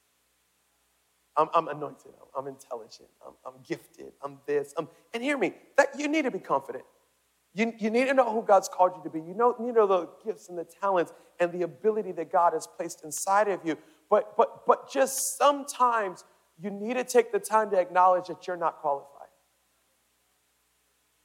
I'm, 1.38 1.48
I'm 1.54 1.70
anointed, 1.70 2.12
I'm, 2.20 2.44
I'm 2.44 2.48
intelligent, 2.48 3.08
I'm, 3.26 3.34
I'm, 3.46 3.62
gifted, 3.64 4.12
I'm 4.22 4.40
this. 4.46 4.74
I'm, 4.78 4.90
and 5.14 5.24
hear 5.24 5.38
me, 5.38 5.54
that 5.78 5.98
you 5.98 6.10
need 6.10 6.24
to 6.24 6.32
be 6.32 6.40
confident. 6.40 6.84
You, 7.54 7.74
you 7.80 7.90
need 7.90 8.06
to 8.06 8.14
know 8.14 8.32
who 8.32 8.44
God's 8.44 8.68
called 8.68 8.92
you 8.98 9.04
to 9.04 9.10
be. 9.10 9.20
You 9.20 9.34
know, 9.34 9.56
you 9.60 9.72
know 9.72 9.88
the 9.88 10.10
gifts 10.26 10.50
and 10.50 10.58
the 10.58 10.66
talents 10.66 11.14
and 11.40 11.52
the 11.52 11.62
ability 11.62 12.12
that 12.14 12.32
God 12.32 12.54
has 12.54 12.68
placed 12.68 13.04
inside 13.04 13.48
of 13.48 13.62
you. 13.64 13.78
But, 14.10 14.36
but, 14.36 14.66
but 14.68 14.92
just 14.92 15.38
sometimes 15.38 16.26
you 16.60 16.70
need 16.70 16.96
to 16.96 17.04
take 17.04 17.32
the 17.32 17.40
time 17.40 17.72
to 17.72 17.80
acknowledge 17.80 18.28
that 18.28 18.46
you're 18.46 18.58
not 18.58 18.80
qualified. 18.80 19.30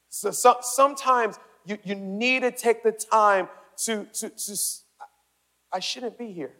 So, 0.09 0.31
so 0.31 0.59
sometimes 0.61 1.39
you, 1.67 1.79
you 1.83 1.97
need 1.97 2.43
to 2.43 2.51
take 2.51 2.83
the 2.83 2.93
time 2.93 3.49
to, 3.85 4.07
to, 4.15 4.29
to 4.29 4.57
I 5.73 5.81
shouldn't 5.81 6.19
be 6.19 6.33
here. 6.33 6.53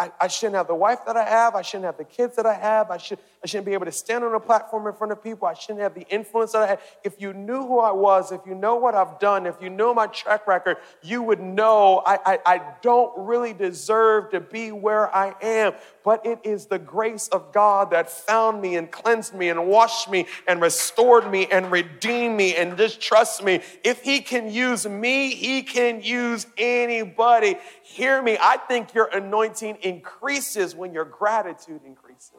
I, 0.00 0.10
I, 0.18 0.28
shouldn't 0.28 0.56
have 0.56 0.66
the 0.66 0.74
wife 0.74 1.00
that 1.04 1.18
I 1.18 1.24
have. 1.24 1.54
I 1.54 1.60
shouldn't 1.60 1.84
have 1.84 1.98
the 1.98 2.04
kids 2.04 2.34
that 2.36 2.46
I 2.46 2.54
have. 2.54 2.90
I, 2.90 2.96
should, 2.96 3.18
I 3.44 3.46
shouldn't 3.46 3.66
be 3.66 3.74
able 3.74 3.84
to 3.84 3.92
stand 3.92 4.24
on 4.24 4.34
a 4.34 4.40
platform 4.40 4.86
in 4.86 4.94
front 4.94 5.12
of 5.12 5.22
people. 5.22 5.46
I 5.46 5.52
shouldn't 5.52 5.80
have 5.80 5.92
the 5.92 6.06
influence 6.08 6.52
that 6.52 6.62
I 6.62 6.66
have. 6.68 6.82
If 7.04 7.20
you 7.20 7.34
knew 7.34 7.66
who 7.66 7.80
I 7.80 7.92
was, 7.92 8.32
if 8.32 8.40
you 8.46 8.54
know 8.54 8.76
what 8.76 8.94
I've 8.94 9.18
done, 9.18 9.44
if 9.44 9.56
you 9.60 9.68
know 9.68 9.92
my 9.92 10.06
track 10.06 10.46
record, 10.46 10.78
you 11.02 11.22
would 11.22 11.40
know 11.40 12.02
I, 12.06 12.18
I, 12.24 12.38
I 12.46 12.62
don't 12.80 13.12
really 13.18 13.52
deserve 13.52 14.30
to 14.30 14.40
be 14.40 14.72
where 14.72 15.14
I 15.14 15.34
am. 15.42 15.74
But 16.02 16.24
it 16.24 16.38
is 16.44 16.64
the 16.64 16.78
grace 16.78 17.28
of 17.28 17.52
God 17.52 17.90
that 17.90 18.08
found 18.08 18.62
me 18.62 18.76
and 18.76 18.90
cleansed 18.90 19.34
me 19.34 19.50
and 19.50 19.66
washed 19.66 20.08
me 20.08 20.26
and 20.48 20.62
restored 20.62 21.30
me 21.30 21.46
and 21.52 21.70
redeemed 21.70 22.38
me. 22.38 22.56
And 22.56 22.78
just 22.78 23.02
trust 23.02 23.44
me, 23.44 23.60
if 23.84 24.00
He 24.00 24.20
can 24.20 24.50
use 24.50 24.88
me, 24.88 25.34
He 25.34 25.62
can 25.62 26.00
use 26.00 26.46
anybody. 26.56 27.56
Hear 27.82 28.22
me. 28.22 28.38
I 28.40 28.56
think 28.56 28.94
your 28.94 29.06
anointing 29.06 29.76
increases 29.90 30.74
when 30.74 30.94
your 30.94 31.04
gratitude 31.04 31.80
increases. 31.84 32.32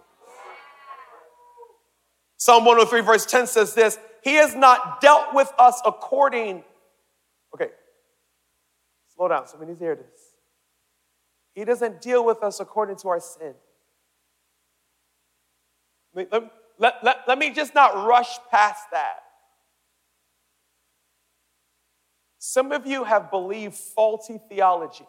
Psalm 2.37 2.65
103, 2.65 3.01
verse 3.01 3.25
10 3.25 3.45
says 3.45 3.73
this 3.75 3.99
He 4.23 4.35
has 4.35 4.55
not 4.55 5.01
dealt 5.01 5.33
with 5.33 5.51
us 5.59 5.81
according. 5.85 6.63
Okay, 7.53 7.69
slow 9.15 9.27
down. 9.27 9.47
Somebody 9.47 9.69
needs 9.69 9.79
to 9.79 9.85
hear 9.85 9.95
this. 9.95 10.35
He 11.53 11.65
doesn't 11.65 12.01
deal 12.01 12.25
with 12.25 12.41
us 12.41 12.59
according 12.59 12.95
to 12.97 13.09
our 13.09 13.19
sin. 13.19 13.53
Let, 16.13 16.51
let, 16.79 16.95
let, 17.03 17.17
let 17.27 17.37
me 17.37 17.51
just 17.51 17.75
not 17.75 18.07
rush 18.07 18.37
past 18.49 18.85
that. 18.91 19.17
Some 22.39 22.71
of 22.71 22.87
you 22.87 23.03
have 23.03 23.29
believed 23.29 23.75
faulty 23.75 24.39
theology 24.49 25.05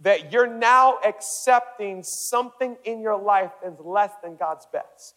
that 0.00 0.32
you're 0.32 0.46
now 0.46 0.98
accepting 1.04 2.02
something 2.02 2.76
in 2.84 3.00
your 3.00 3.18
life 3.20 3.52
that's 3.62 3.80
less 3.80 4.12
than 4.22 4.36
God's 4.36 4.66
best. 4.72 5.14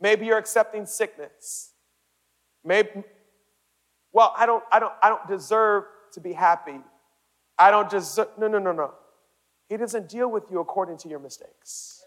Maybe 0.00 0.26
you're 0.26 0.38
accepting 0.38 0.86
sickness. 0.86 1.72
Maybe, 2.64 3.04
well, 4.12 4.34
I 4.36 4.46
don't, 4.46 4.64
I 4.72 4.80
don't, 4.80 4.92
I 5.02 5.08
don't 5.08 5.26
deserve 5.28 5.84
to 6.12 6.20
be 6.20 6.32
happy. 6.32 6.80
I 7.58 7.70
don't 7.70 7.90
deserve, 7.90 8.28
no, 8.38 8.48
no, 8.48 8.58
no, 8.58 8.72
no. 8.72 8.94
He 9.68 9.76
doesn't 9.76 10.08
deal 10.08 10.30
with 10.30 10.44
you 10.50 10.60
according 10.60 10.98
to 10.98 11.08
your 11.08 11.20
mistakes. 11.20 12.02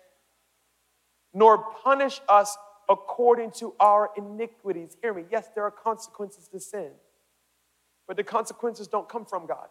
nor 1.33 1.59
punish 1.83 2.21
us 2.27 2.57
according 2.89 3.51
to 3.51 3.73
our 3.79 4.09
iniquities. 4.17 4.97
Hear 5.01 5.13
me. 5.13 5.25
Yes, 5.31 5.49
there 5.53 5.63
are 5.63 5.71
consequences 5.71 6.47
to 6.47 6.59
sin, 6.59 6.89
but 8.07 8.17
the 8.17 8.23
consequences 8.23 8.87
don't 8.87 9.07
come 9.07 9.25
from 9.25 9.45
God. 9.45 9.67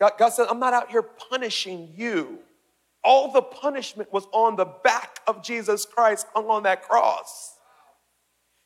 God, 0.00 0.12
God 0.18 0.30
said, 0.30 0.46
I'm 0.48 0.58
not 0.58 0.72
out 0.72 0.90
here 0.90 1.02
punishing 1.02 1.92
you. 1.94 2.38
All 3.04 3.32
the 3.32 3.42
punishment 3.42 4.12
was 4.12 4.26
on 4.32 4.56
the 4.56 4.64
back 4.64 5.20
of 5.26 5.42
Jesus 5.42 5.84
Christ 5.84 6.26
hung 6.34 6.46
on 6.46 6.64
that 6.64 6.82
cross. 6.82 7.54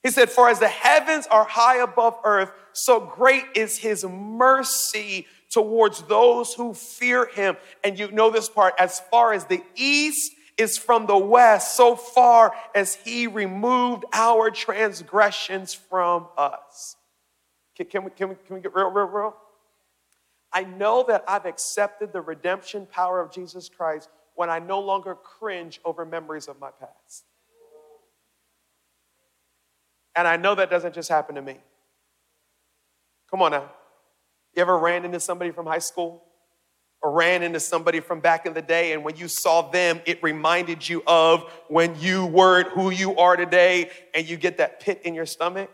He 0.02 0.10
said, 0.10 0.30
For 0.30 0.48
as 0.48 0.60
the 0.60 0.68
heavens 0.68 1.26
are 1.26 1.44
high 1.44 1.82
above 1.82 2.18
earth, 2.24 2.52
so 2.72 3.00
great 3.00 3.44
is 3.56 3.78
his 3.78 4.04
mercy 4.04 5.26
towards 5.50 6.02
those 6.02 6.54
who 6.54 6.74
fear 6.74 7.26
him. 7.26 7.56
And 7.82 7.98
you 7.98 8.10
know 8.10 8.30
this 8.30 8.48
part 8.48 8.74
as 8.78 9.00
far 9.10 9.32
as 9.32 9.44
the 9.46 9.62
east 9.74 10.32
is 10.56 10.78
from 10.78 11.06
the 11.06 11.18
west, 11.18 11.76
so 11.76 11.96
far 11.96 12.52
as 12.74 12.94
he 12.94 13.26
removed 13.26 14.04
our 14.12 14.50
transgressions 14.50 15.74
from 15.74 16.28
us. 16.36 16.96
Can, 17.76 17.86
can, 17.86 18.04
we, 18.04 18.10
can, 18.10 18.28
we, 18.28 18.34
can 18.46 18.56
we 18.56 18.62
get 18.62 18.74
real, 18.74 18.90
real, 18.90 19.06
real? 19.06 19.34
I 20.54 20.62
know 20.62 21.04
that 21.08 21.24
I've 21.26 21.44
accepted 21.46 22.12
the 22.12 22.20
redemption 22.20 22.86
power 22.86 23.20
of 23.20 23.32
Jesus 23.32 23.68
Christ 23.68 24.08
when 24.36 24.48
I 24.48 24.60
no 24.60 24.80
longer 24.80 25.16
cringe 25.16 25.80
over 25.84 26.06
memories 26.06 26.46
of 26.46 26.60
my 26.60 26.70
past. 26.70 27.24
And 30.16 30.28
I 30.28 30.36
know 30.36 30.54
that 30.54 30.70
doesn't 30.70 30.94
just 30.94 31.08
happen 31.08 31.34
to 31.34 31.42
me. 31.42 31.56
Come 33.30 33.42
on 33.42 33.50
now. 33.50 33.70
You 34.54 34.62
ever 34.62 34.78
ran 34.78 35.04
into 35.04 35.18
somebody 35.18 35.50
from 35.50 35.66
high 35.66 35.80
school 35.80 36.22
or 37.02 37.10
ran 37.10 37.42
into 37.42 37.58
somebody 37.58 37.98
from 38.00 38.20
back 38.20 38.46
in 38.46 38.54
the 38.54 38.62
day, 38.62 38.92
and 38.92 39.04
when 39.04 39.16
you 39.16 39.28
saw 39.28 39.68
them, 39.70 40.00
it 40.06 40.22
reminded 40.22 40.88
you 40.88 41.02
of 41.06 41.42
when 41.68 42.00
you 42.00 42.24
weren't 42.24 42.68
who 42.68 42.90
you 42.90 43.16
are 43.16 43.36
today, 43.36 43.90
and 44.14 44.26
you 44.26 44.36
get 44.36 44.56
that 44.56 44.80
pit 44.80 45.02
in 45.04 45.14
your 45.14 45.26
stomach, 45.26 45.70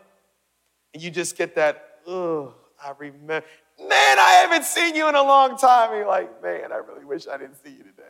and 0.93 1.01
you 1.01 1.09
just 1.09 1.37
get 1.37 1.55
that, 1.55 1.99
ugh, 2.05 2.53
I 2.83 2.91
remember. 2.97 3.45
Man, 3.81 4.19
I 4.19 4.43
haven't 4.43 4.65
seen 4.65 4.95
you 4.95 5.09
in 5.09 5.15
a 5.15 5.23
long 5.23 5.57
time. 5.57 5.95
You're 5.95 6.07
like, 6.07 6.41
man, 6.41 6.71
I 6.71 6.77
really 6.77 7.05
wish 7.05 7.27
I 7.27 7.37
didn't 7.37 7.55
see 7.63 7.71
you 7.71 7.83
today. 7.83 8.03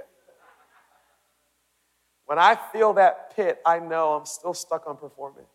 When 2.26 2.40
I 2.40 2.58
feel 2.72 2.94
that 2.94 3.36
pit, 3.36 3.60
I 3.66 3.80
know 3.80 4.14
I'm 4.14 4.26
still 4.26 4.54
stuck 4.54 4.88
on 4.88 4.98
performance. 4.98 5.48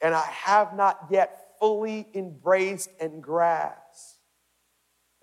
And 0.00 0.14
I 0.14 0.26
have 0.26 0.76
not 0.76 1.06
yet 1.10 1.54
fully 1.58 2.06
embraced 2.14 2.90
and 3.00 3.22
grasped. 3.22 4.20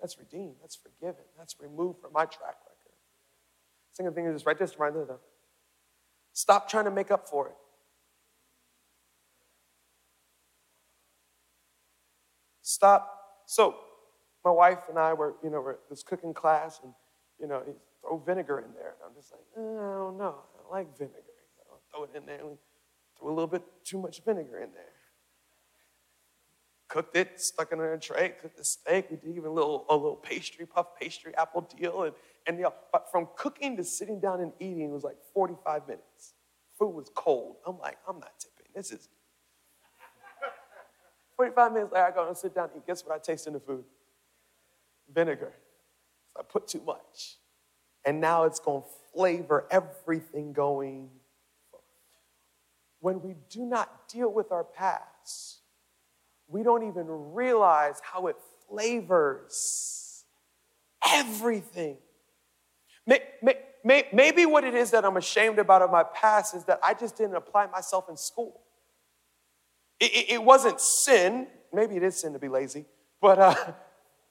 That's 0.00 0.18
redeemed, 0.18 0.56
that's 0.60 0.76
forgiven, 0.76 1.24
that's 1.38 1.56
removed 1.60 2.00
from 2.00 2.12
my 2.12 2.24
track 2.24 2.56
record. 2.66 2.96
Second 3.92 4.14
thing 4.14 4.26
is 4.26 4.34
just 4.34 4.46
write 4.46 4.58
this 4.58 4.78
right 4.78 4.92
there. 4.92 5.04
Though. 5.04 5.20
Stop 6.32 6.68
trying 6.68 6.84
to 6.84 6.90
make 6.90 7.10
up 7.10 7.28
for 7.28 7.48
it. 7.48 7.54
Stop. 12.74 13.44
So, 13.46 13.76
my 14.44 14.50
wife 14.50 14.80
and 14.88 14.98
I 14.98 15.12
were, 15.12 15.36
you 15.44 15.50
know, 15.50 15.60
were 15.60 15.78
this 15.88 16.02
cooking 16.02 16.34
class, 16.34 16.80
and 16.82 16.92
you 17.40 17.46
know, 17.46 17.62
throw 18.00 18.18
vinegar 18.18 18.58
in 18.58 18.74
there. 18.74 18.94
And 18.94 19.08
I'm 19.08 19.14
just 19.14 19.32
like, 19.32 19.42
I 19.56 19.60
don't 19.60 20.18
know. 20.18 20.34
I 20.54 20.62
don't 20.62 20.72
like 20.72 20.98
vinegar. 20.98 21.22
I'll 21.70 21.80
throw 21.92 22.04
it 22.04 22.10
in 22.16 22.26
there 22.26 22.40
and 22.40 22.58
throw 23.16 23.28
a 23.28 23.30
little 23.30 23.46
bit 23.46 23.62
too 23.84 24.00
much 24.00 24.24
vinegar 24.24 24.58
in 24.58 24.72
there. 24.72 24.84
Cooked 26.88 27.16
it, 27.16 27.40
stuck 27.40 27.70
it 27.70 27.74
in 27.74 27.80
a 27.80 27.98
tray, 27.98 28.34
cooked 28.42 28.56
the 28.56 28.64
steak. 28.64 29.06
We 29.08 29.18
did 29.18 29.30
even 29.30 29.50
a 29.50 29.52
little, 29.52 29.86
a 29.88 29.94
little 29.94 30.16
pastry, 30.16 30.66
puff 30.66 30.98
pastry, 31.00 31.32
apple 31.36 31.68
deal. 31.76 32.02
And, 32.02 32.14
and 32.48 32.56
you 32.56 32.64
know, 32.64 32.74
but 32.92 33.06
from 33.12 33.28
cooking 33.36 33.76
to 33.76 33.84
sitting 33.84 34.18
down 34.18 34.40
and 34.40 34.52
eating 34.58 34.90
was 34.90 35.04
like 35.04 35.16
45 35.32 35.86
minutes. 35.86 36.34
Food 36.76 36.90
was 36.90 37.08
cold. 37.14 37.56
I'm 37.66 37.78
like, 37.78 37.98
I'm 38.08 38.18
not 38.18 38.32
tipping. 38.40 38.70
This 38.74 38.90
is 38.90 39.08
45 41.36 41.72
minutes 41.72 41.92
later, 41.92 42.06
I 42.06 42.10
go 42.10 42.26
and 42.28 42.36
sit 42.36 42.54
down 42.54 42.70
and 42.72 42.76
eat. 42.76 42.86
Guess 42.86 43.04
what 43.04 43.14
I 43.14 43.18
taste 43.18 43.46
in 43.46 43.52
the 43.52 43.60
food? 43.60 43.84
Vinegar. 45.12 45.52
So 46.32 46.40
I 46.40 46.42
put 46.42 46.68
too 46.68 46.82
much 46.84 47.36
and 48.04 48.20
now 48.20 48.44
it's 48.44 48.60
going 48.60 48.82
to 48.82 48.88
flavor 49.14 49.66
everything 49.70 50.52
going. 50.52 51.08
When 53.00 53.20
we 53.22 53.34
do 53.50 53.64
not 53.64 54.08
deal 54.08 54.32
with 54.32 54.52
our 54.52 54.64
past, 54.64 55.60
we 56.48 56.62
don't 56.62 56.86
even 56.86 57.06
realize 57.34 58.00
how 58.02 58.26
it 58.26 58.36
flavors 58.68 60.24
everything. 61.06 61.96
Maybe 63.84 64.46
what 64.46 64.64
it 64.64 64.74
is 64.74 64.90
that 64.92 65.04
I'm 65.04 65.16
ashamed 65.16 65.58
about 65.58 65.82
of 65.82 65.90
my 65.90 66.02
past 66.02 66.54
is 66.54 66.64
that 66.64 66.80
I 66.82 66.94
just 66.94 67.16
didn't 67.16 67.36
apply 67.36 67.66
myself 67.66 68.08
in 68.08 68.16
school. 68.16 68.62
It, 70.06 70.42
wasn't 70.42 70.80
sin. 70.80 71.46
Maybe 71.72 71.96
it 71.96 72.02
is 72.02 72.20
sin 72.20 72.32
to 72.32 72.38
be 72.38 72.48
lazy, 72.48 72.84
but 73.20 73.38
uh, 73.38 73.54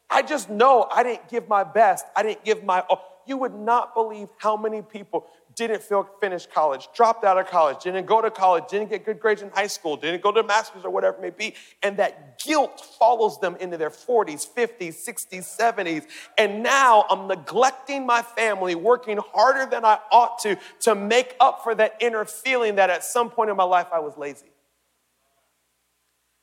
I 0.10 0.22
just 0.22 0.50
know 0.50 0.88
I 0.92 1.04
didn't 1.04 1.30
give 1.30 1.48
my 1.48 1.64
best. 1.64 2.06
I 2.16 2.24
didn't 2.24 2.44
give 2.44 2.64
my 2.64 2.84
you 3.26 3.38
would 3.38 3.54
not 3.54 3.94
believe 3.94 4.30
how 4.38 4.58
many 4.58 4.82
people 4.82 5.28
didn't 5.56 5.84
finish 6.20 6.48
college, 6.48 6.90
dropped 6.96 7.24
out 7.24 7.38
of 7.38 7.48
college, 7.48 7.84
didn't 7.84 8.08
go 8.08 8.22
to 8.22 8.32
college, 8.32 8.64
didn't 8.70 8.90
get 8.90 9.06
good 9.06 9.20
grades 9.20 9.44
in 9.44 9.52
high 9.52 9.68
school, 9.68 9.96
didn't 9.96 10.24
go 10.24 10.32
to 10.32 10.42
master's 10.42 10.84
or 10.84 10.90
whatever 10.90 11.18
it 11.18 11.22
may 11.22 11.30
be. 11.30 11.56
And 11.84 11.98
that 11.98 12.40
guilt 12.44 12.82
follows 12.98 13.40
them 13.40 13.56
into 13.60 13.78
their 13.78 13.92
40s, 13.92 14.48
50s, 14.52 15.08
60s, 15.08 15.58
70s. 15.60 16.06
And 16.38 16.64
now 16.64 17.06
I'm 17.10 17.28
neglecting 17.28 18.06
my 18.06 18.24
family, 18.24 18.74
working 18.74 19.20
harder 19.34 19.70
than 19.70 19.86
I 19.86 20.00
ought 20.12 20.40
to, 20.40 20.58
to 20.82 20.96
make 20.96 21.36
up 21.40 21.64
for 21.64 21.76
that 21.76 21.98
inner 22.02 22.26
feeling 22.26 22.76
that 22.76 22.90
at 22.90 23.04
some 23.04 23.30
point 23.30 23.52
in 23.52 23.56
my 23.56 23.64
life 23.64 23.88
I 23.94 24.00
was 24.00 24.18
lazy 24.18 24.53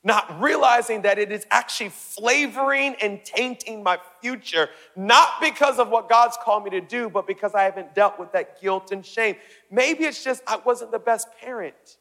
not 0.03 0.41
realizing 0.41 1.03
that 1.03 1.19
it 1.19 1.31
is 1.31 1.45
actually 1.51 1.89
flavoring 1.89 2.95
and 3.01 3.23
tainting 3.23 3.83
my 3.83 3.99
future, 4.19 4.69
not 4.95 5.39
because 5.39 5.77
of 5.77 5.89
what 5.89 6.09
God's 6.09 6.37
called 6.43 6.63
me 6.63 6.71
to 6.71 6.81
do, 6.81 7.09
but 7.09 7.27
because 7.27 7.53
I 7.53 7.63
haven't 7.63 7.93
dealt 7.93 8.19
with 8.19 8.31
that 8.31 8.59
guilt 8.59 8.91
and 8.91 9.05
shame. 9.05 9.35
Maybe 9.69 10.05
it's 10.05 10.23
just 10.23 10.41
I 10.47 10.57
wasn't 10.57 10.91
the 10.91 10.99
best 10.99 11.27
parent 11.39 11.97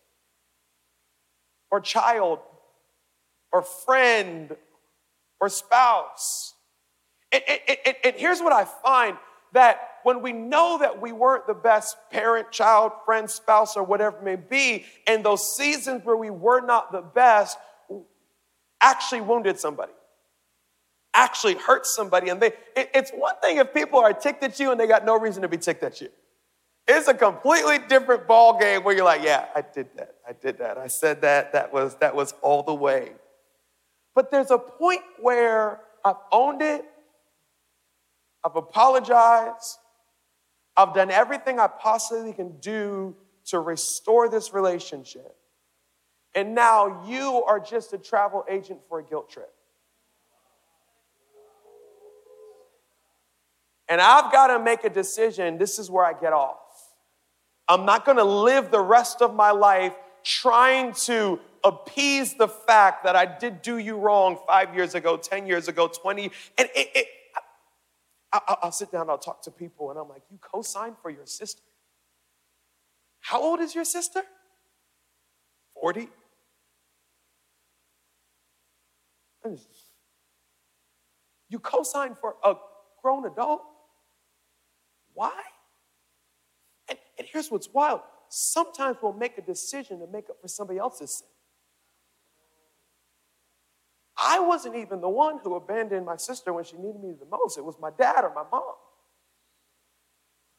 or 1.70 1.80
child 1.80 2.38
or 3.52 3.62
friend 3.62 4.56
or 5.40 5.48
spouse. 5.48 6.54
And, 7.32 7.42
and, 7.46 7.96
and, 8.02 8.16
here's 8.16 8.40
what 8.40 8.52
I 8.52 8.64
find 8.64 9.16
that 9.52 9.80
when 10.02 10.20
we 10.22 10.32
know 10.32 10.78
that 10.78 11.00
we 11.00 11.12
weren't 11.12 11.46
the 11.46 11.54
best 11.54 11.96
parent, 12.10 12.50
child, 12.50 12.92
friend, 13.04 13.30
spouse, 13.30 13.76
or 13.76 13.84
whatever 13.84 14.16
it 14.16 14.24
may 14.24 14.36
be, 14.36 14.84
and 15.06 15.24
those 15.24 15.56
seasons 15.56 16.04
where 16.04 16.16
we 16.16 16.30
were 16.30 16.60
not 16.60 16.90
the 16.90 17.02
best, 17.02 17.56
actually 18.80 19.20
wounded 19.20 19.58
somebody, 19.58 19.92
actually 21.14 21.54
hurt 21.54 21.86
somebody. 21.86 22.28
And 22.28 22.40
they, 22.40 22.52
it, 22.76 22.90
it's 22.94 23.10
one 23.10 23.34
thing 23.42 23.58
if 23.58 23.72
people 23.74 23.98
are 23.98 24.12
ticked 24.12 24.42
at 24.42 24.58
you 24.58 24.70
and 24.70 24.80
they 24.80 24.86
got 24.86 25.04
no 25.04 25.18
reason 25.18 25.42
to 25.42 25.48
be 25.48 25.58
ticked 25.58 25.82
at 25.82 26.00
you. 26.00 26.08
It's 26.88 27.08
a 27.08 27.14
completely 27.14 27.78
different 27.78 28.26
ball 28.26 28.58
game 28.58 28.82
where 28.82 28.94
you're 28.94 29.04
like, 29.04 29.22
yeah, 29.22 29.46
I 29.54 29.62
did 29.62 29.88
that. 29.96 30.16
I 30.28 30.32
did 30.32 30.58
that. 30.58 30.76
I 30.76 30.88
said 30.88 31.20
that. 31.22 31.52
That 31.52 31.72
was 31.72 31.94
that 31.96 32.16
was 32.16 32.34
all 32.42 32.62
the 32.62 32.74
way. 32.74 33.12
But 34.14 34.30
there's 34.30 34.50
a 34.50 34.58
point 34.58 35.02
where 35.20 35.80
I've 36.04 36.16
owned 36.32 36.62
it. 36.62 36.84
I've 38.44 38.56
apologized. 38.56 39.78
I've 40.76 40.94
done 40.94 41.10
everything 41.10 41.60
I 41.60 41.68
possibly 41.68 42.32
can 42.32 42.58
do 42.58 43.14
to 43.46 43.60
restore 43.60 44.28
this 44.28 44.52
relationship. 44.52 45.36
And 46.34 46.54
now 46.54 47.04
you 47.06 47.42
are 47.44 47.58
just 47.58 47.92
a 47.92 47.98
travel 47.98 48.44
agent 48.48 48.80
for 48.88 49.00
a 49.00 49.02
guilt 49.02 49.30
trip. 49.30 49.52
And 53.88 54.00
I've 54.00 54.30
got 54.30 54.56
to 54.56 54.62
make 54.62 54.84
a 54.84 54.90
decision. 54.90 55.58
This 55.58 55.78
is 55.80 55.90
where 55.90 56.04
I 56.04 56.12
get 56.12 56.32
off. 56.32 56.58
I'm 57.68 57.84
not 57.84 58.04
going 58.04 58.18
to 58.18 58.24
live 58.24 58.70
the 58.70 58.80
rest 58.80 59.20
of 59.20 59.34
my 59.34 59.50
life 59.50 59.94
trying 60.22 60.92
to 60.92 61.40
appease 61.64 62.34
the 62.34 62.48
fact 62.48 63.04
that 63.04 63.16
I 63.16 63.26
did 63.26 63.62
do 63.62 63.78
you 63.78 63.96
wrong 63.96 64.38
five 64.46 64.74
years 64.74 64.94
ago, 64.94 65.16
10 65.16 65.46
years 65.46 65.66
ago, 65.66 65.88
20. 65.88 66.30
And 66.56 66.68
it, 66.74 66.88
it, 66.94 67.06
I, 68.32 68.56
will 68.62 68.70
sit 68.70 68.92
down, 68.92 69.10
I'll 69.10 69.18
talk 69.18 69.42
to 69.42 69.50
people, 69.50 69.90
and 69.90 69.98
I'm 69.98 70.08
like, 70.08 70.22
You 70.30 70.38
co 70.40 70.62
signed 70.62 70.96
for 71.02 71.10
your 71.10 71.26
sister. 71.26 71.62
How 73.20 73.42
old 73.42 73.60
is 73.60 73.74
your 73.74 73.84
sister? 73.84 74.22
40? 75.80 76.08
You 81.48 81.58
co 81.58 81.82
sign 81.82 82.14
for 82.14 82.36
a 82.44 82.54
grown 83.02 83.26
adult? 83.26 83.62
Why? 85.14 85.40
And, 86.88 86.98
and 87.18 87.28
here's 87.30 87.50
what's 87.50 87.68
wild 87.68 88.00
sometimes 88.32 88.98
we'll 89.02 89.12
make 89.12 89.36
a 89.38 89.42
decision 89.42 89.98
to 89.98 90.06
make 90.06 90.30
up 90.30 90.40
for 90.40 90.48
somebody 90.48 90.78
else's 90.78 91.10
sin. 91.18 91.26
I 94.16 94.38
wasn't 94.38 94.76
even 94.76 95.00
the 95.00 95.08
one 95.08 95.38
who 95.42 95.54
abandoned 95.56 96.06
my 96.06 96.16
sister 96.16 96.52
when 96.52 96.64
she 96.64 96.76
needed 96.76 97.02
me 97.02 97.14
the 97.18 97.26
most. 97.26 97.58
It 97.58 97.64
was 97.64 97.76
my 97.80 97.90
dad 97.98 98.22
or 98.22 98.32
my 98.34 98.44
mom. 98.52 98.74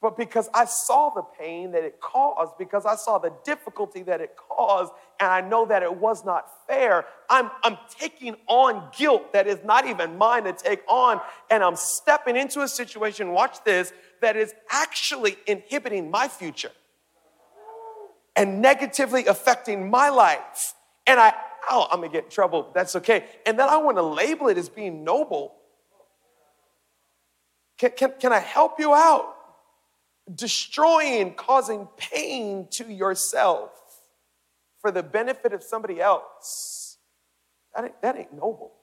But 0.02 0.18
because 0.18 0.50
I 0.52 0.66
saw 0.66 1.12
the 1.12 1.22
pain 1.22 1.72
that 1.74 1.84
it 1.84 2.02
caused, 2.02 2.58
because 2.58 2.88
I 2.88 2.96
saw 2.96 3.20
the 3.20 3.32
difficulty 3.44 4.02
that 4.04 4.20
it 4.20 4.36
caused, 4.36 4.92
and 5.20 5.30
I 5.30 5.42
know 5.42 5.68
that 5.68 5.84
it 5.84 5.96
was 5.96 6.26
not 6.26 6.48
fair, 6.68 7.06
I'm, 7.30 7.52
I'm 7.64 7.78
taking 8.00 8.36
on 8.48 8.90
guilt 8.98 9.32
that 9.34 9.46
is 9.46 9.60
not 9.64 9.86
even 9.86 10.18
mine 10.18 10.46
to 10.46 10.54
take 10.54 10.82
on, 10.88 11.22
and 11.52 11.64
I'm 11.64 11.76
stepping 11.76 12.36
into 12.36 12.64
a 12.64 12.68
situation, 12.68 13.30
watch 13.30 13.64
this, 13.64 13.94
that 14.22 14.36
is 14.36 14.56
actually 14.72 15.38
inhibiting 15.46 16.10
my 16.10 16.28
future 16.28 16.72
and 18.36 18.60
negatively 18.60 19.28
affecting 19.28 19.92
my 19.92 20.10
life. 20.10 20.74
And 21.06 21.20
I, 21.20 21.32
oh, 21.70 21.86
I'm 21.92 22.00
gonna 22.02 22.12
get 22.12 22.24
in 22.24 22.30
trouble, 22.32 22.72
that's 22.74 22.96
okay. 22.96 23.26
And 23.46 23.60
then 23.60 23.70
I 23.70 23.78
wanna 23.78 24.02
label 24.02 24.48
it 24.48 24.58
as 24.58 24.68
being 24.68 25.04
noble. 25.04 25.54
Can, 27.78 27.92
can, 27.92 28.14
can 28.20 28.34
I 28.34 28.40
help 28.40 28.80
you 28.80 28.96
out? 28.96 29.36
Destroying, 30.36 31.34
causing 31.34 31.88
pain 31.98 32.68
to 32.72 32.92
yourself 32.92 33.72
for 34.80 34.92
the 34.92 35.04
benefit 35.04 35.54
of 35.54 35.64
somebody 35.64 36.02
else, 36.02 36.98
that 37.76 37.86
ain't, 37.86 38.02
that 38.02 38.18
ain't 38.18 38.34
noble. 38.34 38.74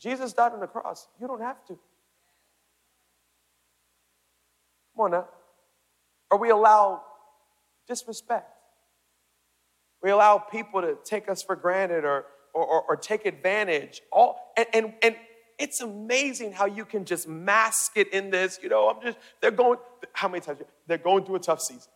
Jesus 0.00 0.32
died 0.32 0.52
on 0.52 0.60
the 0.60 0.66
cross. 0.66 1.06
You 1.20 1.26
don't 1.26 1.40
have 1.40 1.64
to. 1.66 1.78
Come 4.94 5.04
on 5.04 5.10
now. 5.12 5.28
Or 6.30 6.38
we 6.38 6.50
allow 6.50 7.02
disrespect. 7.86 8.48
We 10.02 10.10
allow 10.10 10.38
people 10.38 10.82
to 10.82 10.96
take 11.04 11.28
us 11.28 11.42
for 11.42 11.54
granted 11.54 12.04
or, 12.04 12.26
or, 12.54 12.64
or, 12.64 12.82
or 12.88 12.96
take 12.96 13.26
advantage. 13.26 14.02
All, 14.10 14.52
and, 14.56 14.66
and, 14.72 14.94
and 15.02 15.16
it's 15.58 15.80
amazing 15.80 16.52
how 16.52 16.66
you 16.66 16.84
can 16.84 17.04
just 17.04 17.28
mask 17.28 17.92
it 17.96 18.12
in 18.12 18.30
this. 18.30 18.58
You 18.62 18.68
know, 18.68 18.88
I'm 18.90 19.02
just, 19.02 19.18
they're 19.40 19.50
going, 19.50 19.78
how 20.12 20.28
many 20.28 20.40
times? 20.40 20.60
They're 20.86 20.98
going 20.98 21.24
through 21.24 21.36
a 21.36 21.40
tough 21.40 21.60
season. 21.60 21.90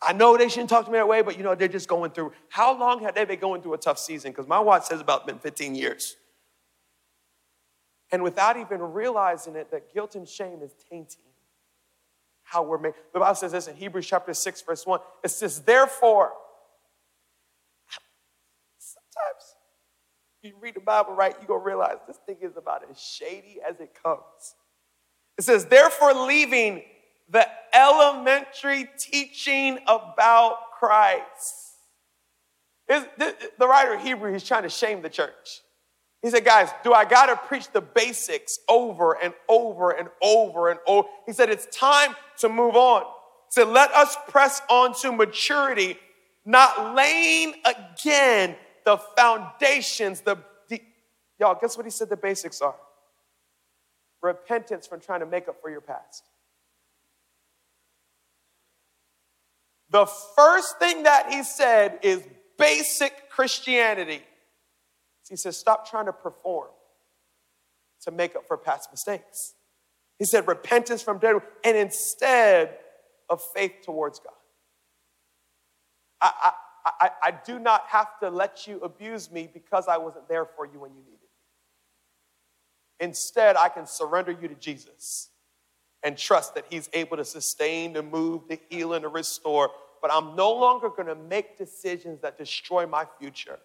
I 0.00 0.12
know 0.12 0.36
they 0.36 0.48
shouldn't 0.48 0.70
talk 0.70 0.84
to 0.84 0.92
me 0.92 0.98
that 0.98 1.08
way, 1.08 1.22
but 1.22 1.36
you 1.36 1.42
know, 1.42 1.54
they're 1.54 1.66
just 1.68 1.88
going 1.88 2.12
through. 2.12 2.32
How 2.48 2.78
long 2.78 3.02
have 3.02 3.14
they 3.14 3.24
been 3.24 3.40
going 3.40 3.62
through 3.62 3.74
a 3.74 3.78
tough 3.78 3.98
season? 3.98 4.30
Because 4.30 4.46
my 4.46 4.60
watch 4.60 4.84
says 4.84 5.00
about 5.00 5.26
been 5.26 5.38
15 5.38 5.74
years. 5.74 6.16
And 8.10 8.22
without 8.22 8.56
even 8.56 8.80
realizing 8.80 9.56
it, 9.56 9.70
that 9.70 9.92
guilt 9.92 10.14
and 10.14 10.28
shame 10.28 10.60
is 10.62 10.72
tainting 10.88 11.22
how 12.42 12.62
we're 12.62 12.78
made. 12.78 12.94
The 13.12 13.18
Bible 13.18 13.34
says 13.34 13.52
this 13.52 13.68
in 13.68 13.76
Hebrews 13.76 14.06
chapter 14.06 14.32
6, 14.32 14.62
verse 14.62 14.86
1. 14.86 15.00
It 15.22 15.28
says, 15.28 15.60
therefore, 15.60 16.32
sometimes 18.78 19.47
you 20.42 20.54
read 20.60 20.74
the 20.74 20.80
Bible 20.80 21.14
right, 21.14 21.34
you're 21.38 21.46
going 21.46 21.60
to 21.60 21.66
realize 21.66 21.96
this 22.06 22.18
thing 22.26 22.36
is 22.40 22.56
about 22.56 22.82
as 22.90 23.00
shady 23.00 23.58
as 23.68 23.80
it 23.80 23.90
comes. 24.02 24.54
It 25.36 25.42
says, 25.42 25.66
therefore, 25.66 26.14
leaving 26.14 26.82
the 27.28 27.46
elementary 27.72 28.88
teaching 28.98 29.78
about 29.86 30.58
Christ. 30.78 31.74
the 32.88 33.34
writer 33.60 33.94
of 33.94 34.02
Hebrew, 34.02 34.32
he's 34.32 34.44
trying 34.44 34.62
to 34.62 34.68
shame 34.68 35.02
the 35.02 35.10
church. 35.10 35.60
He 36.22 36.30
said, 36.30 36.44
guys, 36.44 36.70
do 36.82 36.92
I 36.92 37.04
got 37.04 37.26
to 37.26 37.36
preach 37.36 37.70
the 37.70 37.80
basics 37.80 38.58
over 38.68 39.12
and 39.22 39.34
over 39.48 39.90
and 39.90 40.08
over 40.20 40.70
and 40.70 40.80
over? 40.86 41.06
He 41.26 41.32
said, 41.32 41.50
it's 41.50 41.66
time 41.66 42.16
to 42.38 42.48
move 42.48 42.74
on. 42.74 43.02
He 43.02 43.50
said, 43.60 43.68
let 43.68 43.92
us 43.92 44.16
press 44.26 44.60
on 44.68 44.94
to 45.02 45.12
maturity, 45.12 45.96
not 46.44 46.96
laying 46.96 47.54
again 47.64 48.56
the 48.88 48.96
foundations, 48.96 50.22
the, 50.22 50.38
the 50.70 50.80
y'all, 51.38 51.58
guess 51.60 51.76
what 51.76 51.84
he 51.84 51.90
said 51.90 52.08
the 52.08 52.16
basics 52.16 52.62
are? 52.62 52.74
Repentance 54.22 54.86
from 54.86 54.98
trying 54.98 55.20
to 55.20 55.26
make 55.26 55.46
up 55.46 55.60
for 55.60 55.68
your 55.68 55.82
past. 55.82 56.24
The 59.90 60.06
first 60.06 60.78
thing 60.78 61.02
that 61.02 61.30
he 61.30 61.42
said 61.42 61.98
is 62.02 62.22
basic 62.56 63.28
Christianity. 63.28 64.22
He 65.28 65.36
says, 65.36 65.58
stop 65.58 65.86
trying 65.90 66.06
to 66.06 66.12
perform 66.14 66.68
to 68.04 68.10
make 68.10 68.36
up 68.36 68.48
for 68.48 68.56
past 68.56 68.90
mistakes. 68.90 69.52
He 70.18 70.24
said, 70.24 70.48
repentance 70.48 71.02
from 71.02 71.18
dead, 71.18 71.36
and 71.62 71.76
instead 71.76 72.78
of 73.28 73.42
faith 73.54 73.82
towards 73.84 74.18
God. 74.18 74.32
I, 76.22 76.32
I, 76.42 76.52
I, 76.84 77.10
I 77.22 77.30
do 77.44 77.58
not 77.58 77.84
have 77.88 78.18
to 78.20 78.30
let 78.30 78.66
you 78.66 78.78
abuse 78.80 79.30
me 79.30 79.48
because 79.52 79.88
I 79.88 79.98
wasn't 79.98 80.28
there 80.28 80.44
for 80.44 80.66
you 80.66 80.80
when 80.80 80.90
you 80.92 81.00
needed 81.00 81.12
me. 81.12 81.28
Instead, 83.00 83.56
I 83.56 83.68
can 83.68 83.86
surrender 83.86 84.32
you 84.32 84.48
to 84.48 84.54
Jesus 84.54 85.30
and 86.02 86.16
trust 86.16 86.54
that 86.54 86.64
He's 86.68 86.88
able 86.92 87.16
to 87.16 87.24
sustain, 87.24 87.94
to 87.94 88.02
move, 88.02 88.48
to 88.48 88.58
heal, 88.68 88.94
and 88.94 89.02
to 89.02 89.08
restore. 89.08 89.70
But 90.00 90.12
I'm 90.12 90.36
no 90.36 90.52
longer 90.52 90.88
going 90.88 91.08
to 91.08 91.14
make 91.14 91.58
decisions 91.58 92.20
that 92.22 92.38
destroy 92.38 92.86
my 92.86 93.06
future 93.18 93.58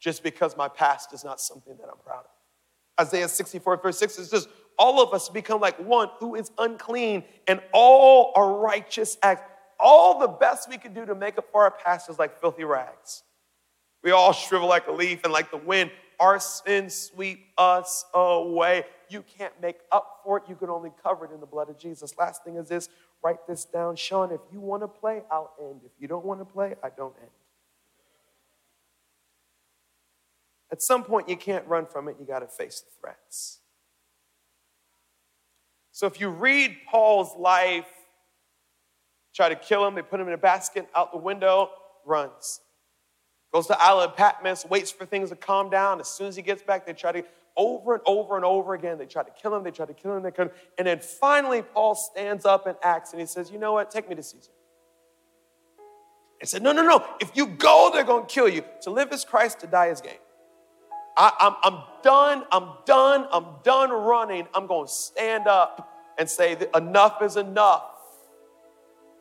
just 0.00 0.22
because 0.22 0.56
my 0.56 0.68
past 0.68 1.12
is 1.12 1.24
not 1.24 1.40
something 1.40 1.76
that 1.78 1.88
I'm 1.90 1.98
proud 2.04 2.20
of. 2.20 3.06
Isaiah 3.06 3.28
64, 3.28 3.76
verse 3.78 3.98
6 3.98 4.14
says, 4.14 4.48
All 4.78 5.02
of 5.02 5.12
us 5.12 5.28
become 5.28 5.60
like 5.60 5.78
one 5.78 6.08
who 6.18 6.34
is 6.34 6.50
unclean, 6.58 7.24
and 7.46 7.60
all 7.72 8.32
our 8.34 8.52
righteous 8.52 9.18
acts 9.22 9.52
all 9.80 10.18
the 10.18 10.28
best 10.28 10.68
we 10.68 10.78
could 10.78 10.94
do 10.94 11.06
to 11.06 11.14
make 11.14 11.38
up 11.38 11.50
for 11.50 11.62
our 11.62 11.70
past 11.70 12.10
is 12.10 12.18
like 12.18 12.40
filthy 12.40 12.64
rags. 12.64 13.22
We 14.02 14.10
all 14.10 14.32
shrivel 14.32 14.68
like 14.68 14.86
a 14.86 14.92
leaf 14.92 15.24
and 15.24 15.32
like 15.32 15.50
the 15.50 15.56
wind. 15.56 15.90
Our 16.20 16.40
sins 16.40 16.94
sweep 16.94 17.46
us 17.56 18.04
away. 18.14 18.84
You 19.08 19.24
can't 19.38 19.52
make 19.62 19.78
up 19.92 20.20
for 20.24 20.38
it. 20.38 20.44
You 20.48 20.56
can 20.56 20.68
only 20.68 20.90
cover 21.02 21.24
it 21.24 21.32
in 21.32 21.40
the 21.40 21.46
blood 21.46 21.68
of 21.70 21.78
Jesus. 21.78 22.16
Last 22.18 22.44
thing 22.44 22.56
is 22.56 22.68
this 22.68 22.88
write 23.22 23.46
this 23.46 23.64
down. 23.64 23.96
Sean, 23.96 24.32
if 24.32 24.40
you 24.52 24.60
want 24.60 24.82
to 24.82 24.88
play, 24.88 25.22
I'll 25.30 25.52
end. 25.60 25.80
If 25.84 25.92
you 25.98 26.08
don't 26.08 26.24
want 26.24 26.40
to 26.40 26.44
play, 26.44 26.74
I 26.82 26.90
don't 26.96 27.14
end. 27.20 27.30
At 30.70 30.82
some 30.82 31.02
point, 31.02 31.28
you 31.28 31.36
can't 31.36 31.66
run 31.66 31.86
from 31.86 32.08
it. 32.08 32.16
You 32.20 32.26
got 32.26 32.40
to 32.40 32.46
face 32.46 32.80
the 32.80 32.90
threats. 33.00 33.60
So 35.92 36.06
if 36.06 36.20
you 36.20 36.28
read 36.28 36.76
Paul's 36.88 37.34
life, 37.36 37.86
try 39.34 39.48
to 39.48 39.56
kill 39.56 39.86
him. 39.86 39.94
They 39.94 40.02
put 40.02 40.20
him 40.20 40.28
in 40.28 40.34
a 40.34 40.38
basket 40.38 40.88
out 40.94 41.12
the 41.12 41.18
window, 41.18 41.70
runs. 42.04 42.60
Goes 43.52 43.66
to 43.68 43.80
Island 43.80 44.12
Patmos, 44.14 44.66
waits 44.66 44.90
for 44.90 45.06
things 45.06 45.30
to 45.30 45.36
calm 45.36 45.70
down. 45.70 46.00
As 46.00 46.08
soon 46.08 46.26
as 46.26 46.36
he 46.36 46.42
gets 46.42 46.62
back, 46.62 46.86
they 46.86 46.92
try 46.92 47.12
to, 47.12 47.24
over 47.56 47.94
and 47.94 48.02
over 48.06 48.36
and 48.36 48.44
over 48.44 48.74
again, 48.74 48.98
they 48.98 49.06
try 49.06 49.22
to 49.22 49.30
kill 49.30 49.54
him, 49.54 49.64
they 49.64 49.70
try 49.70 49.86
to 49.86 49.94
kill 49.94 50.16
him, 50.16 50.22
they 50.22 50.30
him. 50.30 50.50
And 50.76 50.86
then 50.86 51.00
finally, 51.00 51.62
Paul 51.62 51.94
stands 51.94 52.44
up 52.44 52.66
and 52.66 52.76
acts, 52.82 53.12
and 53.12 53.20
he 53.20 53.26
says, 53.26 53.50
You 53.50 53.58
know 53.58 53.72
what? 53.72 53.90
Take 53.90 54.08
me 54.08 54.14
to 54.14 54.22
Caesar. 54.22 54.50
He 56.40 56.46
said, 56.46 56.62
No, 56.62 56.72
no, 56.72 56.82
no. 56.82 57.04
If 57.20 57.32
you 57.34 57.46
go, 57.46 57.90
they're 57.92 58.04
going 58.04 58.26
to 58.26 58.32
kill 58.32 58.48
you. 58.48 58.64
To 58.82 58.90
live 58.90 59.12
is 59.12 59.24
Christ, 59.24 59.60
to 59.60 59.66
die 59.66 59.86
is 59.86 60.00
gain. 60.00 60.12
I, 61.16 61.32
I'm, 61.40 61.54
I'm 61.64 61.82
done, 62.02 62.44
I'm 62.52 62.68
done, 62.84 63.26
I'm 63.32 63.46
done 63.64 63.90
running. 63.90 64.46
I'm 64.54 64.66
going 64.66 64.86
to 64.86 64.92
stand 64.92 65.48
up 65.48 65.90
and 66.16 66.28
say, 66.28 66.56
Enough 66.74 67.22
is 67.22 67.36
enough. 67.36 67.97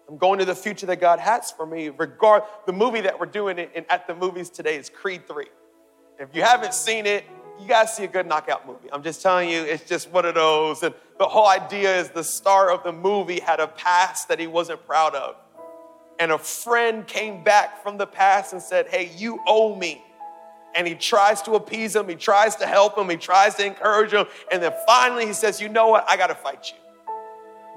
I'm 0.09 0.17
going 0.17 0.39
to 0.39 0.45
the 0.45 0.55
future 0.55 0.85
that 0.85 1.01
God 1.01 1.19
has 1.19 1.51
for 1.51 1.65
me. 1.65 1.89
Regard 1.89 2.43
the 2.65 2.71
movie 2.71 3.01
that 3.01 3.19
we're 3.19 3.25
doing 3.25 3.59
in, 3.59 3.85
at 3.89 4.07
the 4.07 4.15
movies 4.15 4.49
today 4.49 4.77
is 4.77 4.89
Creed 4.89 5.27
3. 5.27 5.45
If 6.19 6.29
you 6.33 6.43
haven't 6.43 6.73
seen 6.73 7.05
it, 7.05 7.25
you 7.59 7.67
guys 7.67 7.95
see 7.95 8.05
a 8.05 8.07
good 8.07 8.25
knockout 8.25 8.65
movie. 8.65 8.89
I'm 8.91 9.03
just 9.03 9.21
telling 9.21 9.49
you, 9.49 9.63
it's 9.63 9.83
just 9.83 10.09
one 10.11 10.25
of 10.25 10.35
those. 10.35 10.81
And 10.83 10.93
the 11.19 11.25
whole 11.25 11.47
idea 11.47 11.99
is 11.99 12.09
the 12.09 12.23
star 12.23 12.71
of 12.71 12.83
the 12.83 12.93
movie 12.93 13.39
had 13.39 13.59
a 13.59 13.67
past 13.67 14.29
that 14.29 14.39
he 14.39 14.47
wasn't 14.47 14.85
proud 14.85 15.13
of. 15.13 15.35
And 16.19 16.31
a 16.31 16.37
friend 16.37 17.05
came 17.05 17.43
back 17.43 17.83
from 17.83 17.97
the 17.97 18.07
past 18.07 18.53
and 18.53 18.61
said, 18.61 18.87
Hey, 18.87 19.11
you 19.17 19.41
owe 19.45 19.75
me. 19.75 20.01
And 20.73 20.87
he 20.87 20.95
tries 20.95 21.41
to 21.43 21.53
appease 21.53 21.95
him, 21.95 22.07
he 22.07 22.15
tries 22.15 22.55
to 22.57 22.67
help 22.67 22.97
him, 22.97 23.09
he 23.09 23.17
tries 23.17 23.55
to 23.55 23.65
encourage 23.65 24.13
him. 24.13 24.25
And 24.51 24.61
then 24.61 24.73
finally 24.85 25.25
he 25.25 25.33
says, 25.33 25.59
You 25.59 25.69
know 25.69 25.87
what? 25.87 26.05
I 26.07 26.15
got 26.15 26.27
to 26.27 26.35
fight 26.35 26.71
you 26.71 26.86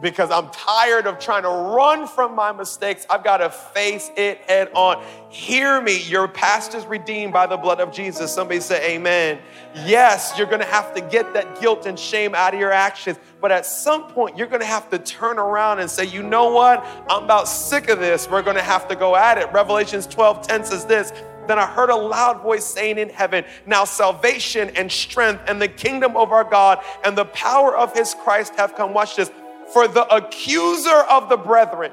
because 0.00 0.30
I'm 0.30 0.48
tired 0.50 1.06
of 1.06 1.18
trying 1.18 1.42
to 1.42 1.48
run 1.48 2.06
from 2.06 2.34
my 2.34 2.52
mistakes. 2.52 3.06
I've 3.10 3.22
got 3.22 3.38
to 3.38 3.50
face 3.50 4.10
it 4.16 4.38
head 4.38 4.70
on. 4.74 5.02
Hear 5.28 5.80
me, 5.80 6.02
your 6.02 6.26
past 6.26 6.74
is 6.74 6.86
redeemed 6.86 7.32
by 7.32 7.46
the 7.46 7.56
blood 7.56 7.80
of 7.80 7.92
Jesus. 7.92 8.32
Somebody 8.32 8.60
say 8.60 8.94
amen. 8.94 9.38
Yes, 9.84 10.34
you're 10.36 10.46
going 10.46 10.60
to 10.60 10.66
have 10.66 10.94
to 10.94 11.00
get 11.00 11.32
that 11.34 11.60
guilt 11.60 11.86
and 11.86 11.98
shame 11.98 12.34
out 12.34 12.54
of 12.54 12.60
your 12.60 12.72
actions, 12.72 13.18
but 13.40 13.52
at 13.52 13.66
some 13.66 14.08
point, 14.08 14.36
you're 14.36 14.46
going 14.46 14.60
to 14.60 14.66
have 14.66 14.90
to 14.90 14.98
turn 14.98 15.38
around 15.38 15.80
and 15.80 15.90
say, 15.90 16.04
you 16.04 16.22
know 16.22 16.52
what? 16.52 16.84
I'm 17.08 17.24
about 17.24 17.48
sick 17.48 17.88
of 17.88 18.00
this. 18.00 18.28
We're 18.28 18.42
going 18.42 18.56
to 18.56 18.62
have 18.62 18.88
to 18.88 18.96
go 18.96 19.16
at 19.16 19.38
it. 19.38 19.52
Revelations 19.52 20.06
12 20.06 20.46
10 20.46 20.64
says 20.64 20.84
this. 20.84 21.12
Then 21.46 21.58
I 21.58 21.66
heard 21.66 21.90
a 21.90 21.96
loud 21.96 22.42
voice 22.42 22.64
saying 22.64 22.98
in 22.98 23.08
heaven, 23.08 23.44
Now 23.66 23.84
salvation 23.84 24.70
and 24.76 24.90
strength 24.90 25.42
and 25.48 25.60
the 25.60 25.66
kingdom 25.66 26.16
of 26.16 26.30
our 26.30 26.44
God 26.44 26.78
and 27.04 27.18
the 27.18 27.24
power 27.24 27.76
of 27.76 27.92
his 27.92 28.14
Christ 28.14 28.54
have 28.54 28.76
come. 28.76 28.92
Watch 28.94 29.16
this 29.16 29.32
for 29.72 29.88
the 29.88 30.06
accuser 30.14 31.04
of 31.10 31.28
the 31.28 31.36
brethren, 31.36 31.92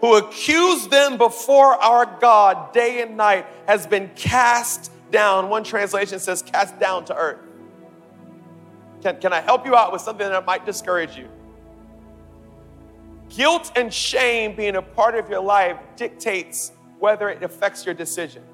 who 0.00 0.16
accused 0.16 0.90
them 0.90 1.16
before 1.16 1.72
our 1.74 2.18
God 2.20 2.72
day 2.72 3.00
and 3.02 3.16
night, 3.16 3.46
has 3.66 3.86
been 3.86 4.10
cast 4.14 4.90
down. 5.10 5.48
One 5.48 5.64
translation 5.64 6.18
says, 6.18 6.42
cast 6.42 6.78
down 6.78 7.04
to 7.06 7.16
earth. 7.16 7.40
Can, 9.02 9.20
can 9.20 9.32
I 9.32 9.40
help 9.40 9.64
you 9.66 9.74
out 9.74 9.92
with 9.92 10.02
something 10.02 10.28
that 10.28 10.44
might 10.44 10.66
discourage 10.66 11.16
you? 11.16 11.28
Guilt 13.28 13.72
and 13.74 13.92
shame 13.92 14.54
being 14.54 14.76
a 14.76 14.82
part 14.82 15.14
of 15.14 15.28
your 15.28 15.40
life 15.40 15.78
dictates 15.96 16.72
whether 16.98 17.28
it 17.28 17.42
affects 17.42 17.84
your 17.84 17.94
decisions. 17.94 18.46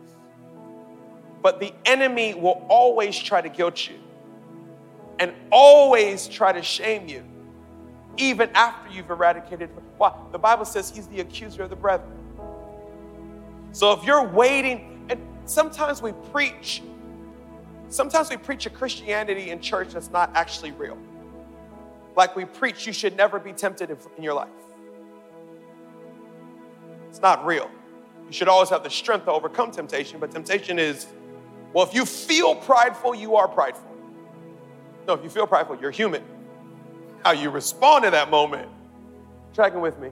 But 1.43 1.61
the 1.61 1.73
enemy 1.85 2.35
will 2.35 2.65
always 2.69 3.19
try 3.19 3.41
to 3.41 3.49
guilt 3.49 3.89
you 3.89 3.99
and 5.19 5.33
always 5.51 6.27
try 6.29 6.53
to 6.53 6.63
shame 6.63 7.09
you, 7.09 7.25
even 8.17 8.51
after 8.55 8.93
you've 8.93 9.11
eradicated. 9.11 9.71
Why? 9.97 10.15
The 10.33 10.39
Bible 10.39 10.65
says 10.65 10.91
he's 10.91 11.07
the 11.07 11.21
accuser 11.21 11.63
of 11.63 11.71
the 11.71 11.77
brethren. 11.77 12.11
So 13.73 13.93
if 13.93 14.05
you're 14.05 14.27
waiting, 14.27 15.07
and 15.09 15.21
sometimes 15.47 16.03
we 16.03 16.13
preach, 16.31 16.83
sometimes 17.89 18.29
we 18.31 18.37
preach 18.37 18.67
a 18.67 18.71
Christianity 18.71 19.51
in 19.51 19.61
church 19.61 19.95
that's 19.95 20.11
not 20.11 20.31
actually 20.35 20.73
real. 20.73 20.99
Like 22.15 22.37
we 22.37 22.45
preach, 22.45 22.87
you 22.87 22.93
should 22.93 23.17
never 23.17 23.39
be 23.39 23.53
tempted 23.53 23.91
in 23.91 24.23
your 24.23 24.35
life. 24.35 24.49
It's 27.09 27.23
not 27.23 27.45
real. 27.47 27.71
You 28.27 28.33
should 28.33 28.49
always 28.49 28.69
have 28.71 28.83
the 28.83 28.91
strength 28.91 29.25
to 29.27 29.33
overcome 29.33 29.71
temptation, 29.71 30.19
but 30.19 30.31
temptation 30.31 30.79
is, 30.79 31.07
well, 31.73 31.87
if 31.87 31.95
you 31.95 32.05
feel 32.05 32.55
prideful, 32.55 33.15
you 33.15 33.37
are 33.37 33.49
prideful. 33.49 33.91
No, 35.07 35.15
if 35.15 35.25
you 35.25 35.31
feel 35.31 35.47
prideful, 35.47 35.79
you're 35.81 35.91
human. 35.91 36.23
How 37.25 37.33
you 37.33 37.51
respond 37.51 38.05
in 38.05 38.13
that 38.13 38.31
moment, 38.31 38.69
tracking 39.55 39.81
with 39.81 39.99
me. 39.99 40.11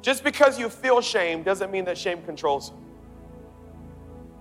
Just 0.00 0.24
because 0.24 0.58
you 0.58 0.68
feel 0.68 1.00
shame 1.00 1.42
doesn't 1.42 1.70
mean 1.70 1.84
that 1.86 1.98
shame 1.98 2.22
controls 2.22 2.70
you. 2.70 2.76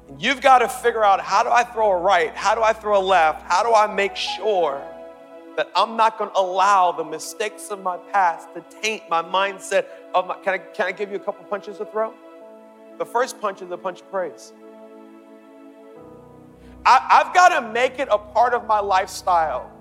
And 0.10 0.22
you've 0.22 0.42
got 0.42 0.60
to 0.60 0.70
figure 0.70 1.04
out 1.04 1.20
how 1.20 1.44
do 1.44 1.50
I 1.50 1.64
throw 1.64 1.92
a 1.92 1.98
right? 1.98 2.34
How 2.36 2.56
do 2.56 2.62
I 2.62 2.74
throw 2.74 2.98
a 2.98 3.04
left? 3.04 3.42
How 3.44 3.64
do 3.64 3.74
I 3.74 3.94
make 3.94 4.16
sure 4.16 4.82
that 5.58 5.70
I'm 5.76 5.98
not 5.98 6.18
going 6.20 6.30
to 6.30 6.40
allow 6.40 6.92
the 6.92 7.04
mistakes 7.04 7.70
of 7.72 7.82
my 7.82 7.98
past 7.98 8.54
to 8.54 8.64
taint 8.82 9.10
my 9.10 9.24
mindset 9.24 9.88
of 10.14 10.28
my. 10.28 10.36
Can 10.38 10.54
I, 10.54 10.58
can 10.60 10.86
I 10.86 10.92
give 10.92 11.10
you 11.10 11.18
a 11.18 11.20
couple 11.20 11.44
punches 11.46 11.80
to 11.80 11.86
throw? 11.86 12.14
The 13.00 13.06
first 13.06 13.42
punch 13.42 13.62
is 13.62 13.70
the 13.70 13.78
punch 13.78 14.02
of 14.02 14.12
praise. 14.12 14.54
I, 16.86 17.24
I've 17.26 17.34
got 17.34 17.50
to 17.60 17.74
make 17.74 18.00
it 18.00 18.08
a 18.12 18.20
part 18.20 18.54
of 18.54 18.68
my 18.68 18.80
lifestyle 18.80 19.72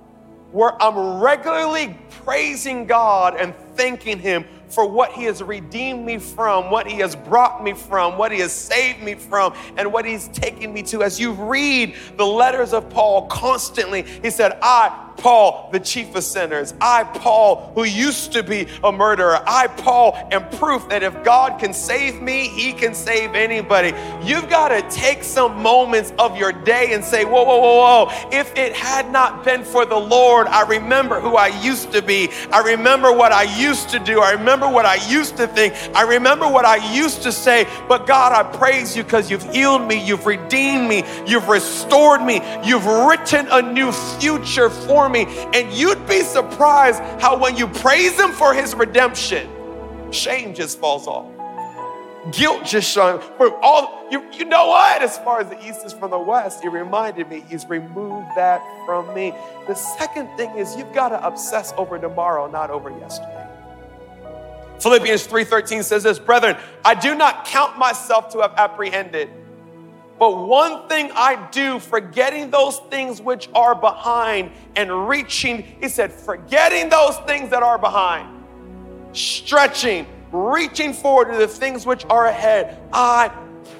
where 0.56 0.82
I'm 0.82 1.20
regularly 1.20 1.98
praising 2.24 2.86
God 2.86 3.36
and 3.36 3.54
thanking 3.74 4.18
Him 4.18 4.46
for 4.68 4.88
what 4.88 5.12
He 5.12 5.24
has 5.24 5.42
redeemed 5.42 6.02
me 6.02 6.16
from, 6.16 6.70
what 6.70 6.86
He 6.86 6.96
has 7.00 7.14
brought 7.14 7.62
me 7.62 7.74
from, 7.74 8.16
what 8.16 8.32
He 8.32 8.40
has 8.40 8.52
saved 8.52 9.02
me 9.02 9.16
from, 9.16 9.54
and 9.76 9.92
what 9.92 10.06
He's 10.06 10.28
taken 10.28 10.72
me 10.72 10.82
to. 10.84 11.02
As 11.02 11.20
you 11.20 11.32
read 11.32 11.94
the 12.16 12.24
letters 12.24 12.72
of 12.72 12.88
Paul 12.88 13.26
constantly, 13.26 14.00
he 14.22 14.30
said, 14.30 14.58
I 14.62 15.05
Paul, 15.16 15.70
the 15.72 15.80
chief 15.80 16.14
of 16.14 16.24
sinners. 16.24 16.74
I, 16.80 17.04
Paul, 17.04 17.72
who 17.74 17.84
used 17.84 18.32
to 18.32 18.42
be 18.42 18.68
a 18.84 18.92
murderer. 18.92 19.42
I, 19.46 19.66
Paul, 19.66 20.16
am 20.30 20.48
proof 20.50 20.88
that 20.88 21.02
if 21.02 21.24
God 21.24 21.58
can 21.58 21.72
save 21.72 22.20
me, 22.20 22.48
he 22.48 22.72
can 22.72 22.94
save 22.94 23.34
anybody. 23.34 23.92
You've 24.22 24.48
got 24.48 24.68
to 24.68 24.82
take 24.90 25.22
some 25.24 25.62
moments 25.62 26.12
of 26.18 26.36
your 26.36 26.52
day 26.52 26.92
and 26.92 27.04
say, 27.04 27.24
whoa, 27.24 27.44
whoa, 27.44 27.58
whoa, 27.58 28.06
whoa. 28.06 28.28
If 28.32 28.56
it 28.56 28.74
had 28.74 29.10
not 29.10 29.44
been 29.44 29.64
for 29.64 29.84
the 29.86 29.96
Lord, 29.96 30.46
I 30.46 30.66
remember 30.66 31.20
who 31.20 31.36
I 31.36 31.48
used 31.62 31.92
to 31.92 32.02
be. 32.02 32.28
I 32.52 32.60
remember 32.60 33.12
what 33.12 33.32
I 33.32 33.44
used 33.58 33.90
to 33.90 33.98
do. 33.98 34.20
I 34.20 34.32
remember 34.32 34.68
what 34.68 34.86
I 34.86 34.96
used 35.08 35.36
to 35.38 35.46
think. 35.46 35.74
I 35.94 36.02
remember 36.02 36.46
what 36.48 36.64
I 36.64 36.94
used 36.94 37.22
to 37.22 37.32
say. 37.32 37.66
But 37.88 38.06
God, 38.06 38.32
I 38.32 38.56
praise 38.56 38.96
you 38.96 39.02
because 39.02 39.30
you've 39.30 39.48
healed 39.54 39.86
me. 39.86 40.04
You've 40.04 40.26
redeemed 40.26 40.88
me. 40.88 41.04
You've 41.26 41.48
restored 41.48 42.22
me. 42.22 42.40
You've 42.64 42.86
written 42.86 43.46
a 43.50 43.62
new 43.62 43.92
future 43.92 44.70
for 44.70 45.05
for 45.06 45.12
me. 45.12 45.26
And 45.54 45.72
you'd 45.72 46.06
be 46.08 46.20
surprised 46.20 47.00
how 47.20 47.38
when 47.38 47.56
you 47.56 47.66
praise 47.68 48.18
Him 48.18 48.32
for 48.32 48.52
His 48.52 48.74
redemption, 48.74 49.48
shame 50.12 50.54
just 50.54 50.78
falls 50.78 51.06
off. 51.06 51.32
Guilt 52.32 52.64
just 52.64 52.90
shines. 52.90 53.22
For 53.36 53.54
all 53.62 54.08
you, 54.10 54.24
you 54.32 54.44
know 54.44 54.66
what? 54.66 55.00
As 55.02 55.16
far 55.18 55.40
as 55.40 55.48
the 55.48 55.64
east 55.64 55.84
is 55.84 55.92
from 55.92 56.10
the 56.10 56.18
west, 56.18 56.60
He 56.62 56.68
reminded 56.68 57.28
me 57.28 57.44
He's 57.48 57.64
removed 57.66 58.26
that 58.36 58.60
from 58.84 59.12
me. 59.14 59.32
The 59.68 59.74
second 59.74 60.28
thing 60.36 60.50
is 60.56 60.76
you've 60.76 60.92
got 60.92 61.10
to 61.10 61.24
obsess 61.24 61.72
over 61.76 61.98
tomorrow, 61.98 62.50
not 62.50 62.70
over 62.70 62.90
yesterday. 62.90 63.46
Philippians 64.80 65.26
3:13 65.26 65.84
says 65.84 66.02
this, 66.02 66.18
brethren, 66.18 66.56
I 66.84 66.94
do 66.94 67.14
not 67.14 67.46
count 67.46 67.78
myself 67.78 68.30
to 68.30 68.40
have 68.40 68.54
apprehended. 68.56 69.30
But 70.18 70.46
one 70.46 70.88
thing 70.88 71.10
I 71.14 71.48
do, 71.50 71.78
forgetting 71.78 72.50
those 72.50 72.78
things 72.90 73.20
which 73.20 73.48
are 73.54 73.74
behind 73.74 74.50
and 74.74 75.08
reaching, 75.08 75.62
he 75.80 75.88
said, 75.88 76.12
forgetting 76.12 76.88
those 76.88 77.16
things 77.26 77.50
that 77.50 77.62
are 77.62 77.78
behind, 77.78 78.44
stretching, 79.12 80.06
reaching 80.32 80.94
forward 80.94 81.32
to 81.32 81.38
the 81.38 81.48
things 81.48 81.84
which 81.84 82.04
are 82.06 82.26
ahead, 82.26 82.80
I 82.92 83.30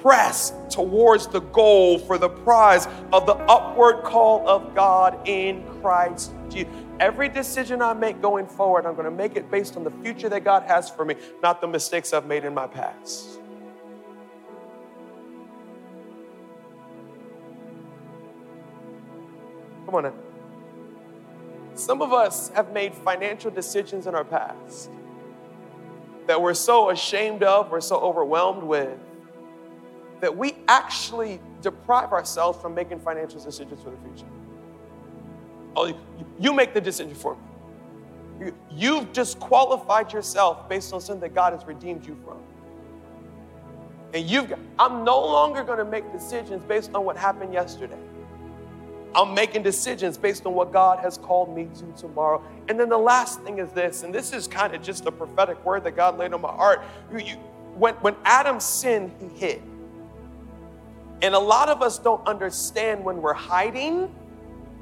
press 0.01 0.53
towards 0.69 1.27
the 1.27 1.39
goal 1.39 1.97
for 1.97 2.17
the 2.17 2.29
prize 2.29 2.87
of 3.11 3.25
the 3.25 3.35
upward 3.35 4.03
call 4.03 4.47
of 4.47 4.75
God 4.75 5.27
in 5.27 5.63
Christ 5.81 6.33
Jesus. 6.49 6.71
Every 6.99 7.29
decision 7.29 7.81
I 7.81 7.93
make 7.93 8.21
going 8.21 8.47
forward, 8.47 8.85
I'm 8.85 8.93
going 8.93 9.05
to 9.05 9.11
make 9.11 9.35
it 9.35 9.49
based 9.51 9.77
on 9.77 9.83
the 9.83 9.91
future 10.03 10.29
that 10.29 10.43
God 10.43 10.63
has 10.63 10.89
for 10.89 11.05
me, 11.05 11.15
not 11.41 11.61
the 11.61 11.67
mistakes 11.67 12.13
I've 12.13 12.25
made 12.25 12.43
in 12.43 12.53
my 12.53 12.67
past. 12.67 13.36
Come 19.87 19.95
on 19.95 20.05
in. 20.05 20.13
Some 21.75 22.01
of 22.01 22.11
us 22.11 22.49
have 22.49 22.73
made 22.73 22.93
financial 22.93 23.49
decisions 23.49 24.05
in 24.05 24.13
our 24.13 24.25
past 24.25 24.89
that 26.25 26.41
we're 26.41 26.53
so 26.53 26.89
ashamed 26.89 27.41
of, 27.41 27.71
we're 27.71 27.79
so 27.79 27.95
overwhelmed 27.95 28.63
with, 28.63 28.99
that 30.19 30.35
we 30.35 30.57
actually 30.67 31.39
deprive 31.61 32.11
ourselves 32.11 32.61
from 32.61 32.75
making 32.75 32.99
financial 32.99 33.39
decisions 33.39 33.81
for 33.81 33.91
the 33.91 33.97
future. 33.97 34.25
Oh, 35.77 35.97
you 36.37 36.51
make 36.51 36.73
the 36.73 36.81
decision 36.81 37.15
for 37.15 37.37
me. 38.39 38.51
You've 38.69 39.13
disqualified 39.13 40.11
yourself 40.11 40.67
based 40.67 40.91
on 40.91 40.99
something 40.99 41.21
that 41.21 41.33
God 41.33 41.53
has 41.53 41.65
redeemed 41.65 42.05
you 42.05 42.17
from. 42.25 42.39
And 44.13 44.29
you've 44.29 44.49
got, 44.49 44.59
I'm 44.77 45.05
no 45.05 45.17
longer 45.17 45.63
going 45.63 45.77
to 45.79 45.85
make 45.85 46.11
decisions 46.11 46.61
based 46.65 46.93
on 46.93 47.05
what 47.05 47.15
happened 47.15 47.53
yesterday. 47.53 47.97
I'm 49.15 49.33
making 49.33 49.63
decisions 49.63 50.17
based 50.17 50.45
on 50.45 50.53
what 50.53 50.71
God 50.71 50.99
has 50.99 51.17
called 51.17 51.55
me 51.55 51.69
to 51.75 52.01
tomorrow. 52.01 52.43
And 52.67 52.79
then 52.79 52.89
the 52.89 52.97
last 52.97 53.41
thing 53.41 53.59
is 53.59 53.69
this, 53.71 54.03
and 54.03 54.13
this 54.13 54.33
is 54.33 54.47
kind 54.47 54.75
of 54.75 54.81
just 54.81 55.05
a 55.05 55.11
prophetic 55.11 55.63
word 55.65 55.83
that 55.85 55.95
God 55.95 56.17
laid 56.17 56.33
on 56.33 56.41
my 56.41 56.51
heart. 56.51 56.83
You, 57.11 57.19
you, 57.19 57.35
when, 57.75 57.95
when 57.95 58.15
Adam 58.25 58.59
sinned, 58.59 59.11
he 59.19 59.27
hid. 59.39 59.61
And 61.21 61.33
a 61.33 61.39
lot 61.39 61.69
of 61.69 61.81
us 61.81 61.97
don't 61.97 62.25
understand 62.27 63.03
when 63.03 63.21
we're 63.21 63.33
hiding 63.33 64.13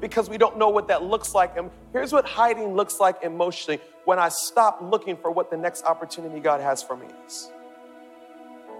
because 0.00 0.28
we 0.28 0.36
don't 0.36 0.58
know 0.58 0.68
what 0.68 0.88
that 0.88 1.02
looks 1.02 1.34
like. 1.34 1.56
And 1.56 1.70
here's 1.92 2.12
what 2.12 2.26
hiding 2.26 2.74
looks 2.74 3.00
like 3.00 3.22
emotionally 3.22 3.80
when 4.04 4.18
I 4.18 4.28
stop 4.28 4.80
looking 4.82 5.16
for 5.16 5.30
what 5.30 5.50
the 5.50 5.56
next 5.56 5.84
opportunity 5.84 6.40
God 6.40 6.60
has 6.60 6.82
for 6.82 6.96
me 6.96 7.06
is. 7.26 7.50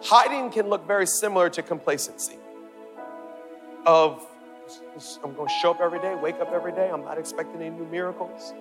Hiding 0.02 0.50
can 0.50 0.68
look 0.68 0.86
very 0.86 1.06
similar 1.06 1.48
to 1.50 1.62
complacency 1.62 2.36
of 3.86 4.26
I'm 5.22 5.34
going 5.34 5.48
to 5.48 5.54
show 5.54 5.70
up 5.72 5.80
every 5.80 6.00
day, 6.00 6.14
wake 6.14 6.36
up 6.36 6.52
every 6.52 6.72
day. 6.72 6.90
I'm 6.92 7.04
not 7.04 7.18
expecting 7.18 7.60
any 7.60 7.70
new 7.70 7.86
miracles. 7.86 8.52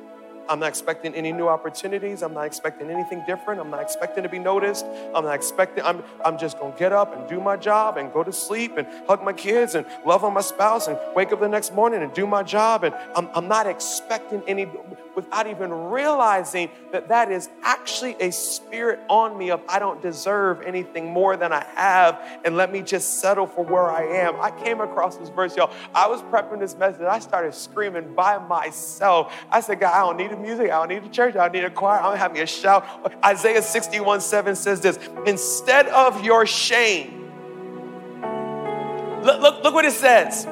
I'm 0.47 0.59
not 0.59 0.69
expecting 0.69 1.13
any 1.15 1.31
new 1.31 1.47
opportunities. 1.47 2.21
I'm 2.21 2.33
not 2.33 2.45
expecting 2.45 2.89
anything 2.89 3.23
different. 3.25 3.59
I'm 3.59 3.69
not 3.69 3.81
expecting 3.81 4.23
to 4.23 4.29
be 4.29 4.39
noticed. 4.39 4.85
I'm 5.13 5.25
not 5.25 5.35
expecting, 5.35 5.83
I'm, 5.83 6.03
I'm 6.23 6.37
just 6.37 6.59
going 6.59 6.73
to 6.73 6.79
get 6.79 6.91
up 6.91 7.15
and 7.15 7.27
do 7.27 7.39
my 7.39 7.57
job 7.57 7.97
and 7.97 8.11
go 8.13 8.23
to 8.23 8.31
sleep 8.31 8.77
and 8.77 8.87
hug 9.07 9.23
my 9.23 9.33
kids 9.33 9.75
and 9.75 9.85
love 10.05 10.23
on 10.23 10.33
my 10.33 10.41
spouse 10.41 10.87
and 10.87 10.97
wake 11.15 11.31
up 11.31 11.39
the 11.39 11.47
next 11.47 11.73
morning 11.73 12.03
and 12.03 12.13
do 12.13 12.27
my 12.27 12.43
job. 12.43 12.83
And 12.83 12.93
I'm, 13.15 13.29
I'm 13.33 13.47
not 13.47 13.67
expecting 13.67 14.43
any, 14.47 14.67
without 15.15 15.47
even 15.47 15.71
realizing 15.71 16.69
that 16.91 17.07
that 17.09 17.31
is 17.31 17.49
actually 17.63 18.15
a 18.19 18.31
spirit 18.31 18.99
on 19.09 19.37
me 19.37 19.51
of 19.51 19.61
I 19.67 19.79
don't 19.79 20.01
deserve 20.01 20.61
anything 20.61 21.11
more 21.11 21.37
than 21.37 21.51
I 21.53 21.65
have, 21.75 22.21
and 22.43 22.55
let 22.55 22.71
me 22.71 22.81
just 22.81 23.19
settle 23.19 23.47
for 23.47 23.63
where 23.63 23.89
I 23.89 24.03
am. 24.03 24.39
I 24.41 24.51
came 24.51 24.81
across 24.81 25.17
this 25.17 25.29
verse, 25.29 25.55
y'all. 25.55 25.71
I 25.93 26.07
was 26.07 26.21
prepping 26.23 26.59
this 26.59 26.75
message. 26.75 27.01
I 27.01 27.19
started 27.19 27.53
screaming 27.53 28.13
by 28.13 28.37
myself. 28.37 29.33
I 29.51 29.59
said, 29.59 29.79
God, 29.79 29.93
I 29.93 29.99
don't 29.99 30.17
need 30.17 30.34
music. 30.41 30.71
I 30.71 30.85
don't 30.85 30.89
need 30.89 31.03
a 31.03 31.13
church. 31.13 31.35
I 31.35 31.47
don't 31.47 31.53
need 31.53 31.63
a 31.63 31.69
choir. 31.69 31.99
I 31.99 32.09
don't 32.09 32.17
have 32.17 32.33
me 32.33 32.41
a 32.41 32.47
shout. 32.47 32.85
Isaiah 33.23 33.61
61 33.61 34.21
7 34.21 34.55
says 34.55 34.81
this 34.81 34.99
Instead 35.25 35.87
of 35.87 36.23
your 36.23 36.45
shame, 36.45 37.31
look, 39.23 39.41
look, 39.41 39.63
look 39.63 39.73
what 39.73 39.85
it 39.85 39.93
says. 39.93 40.47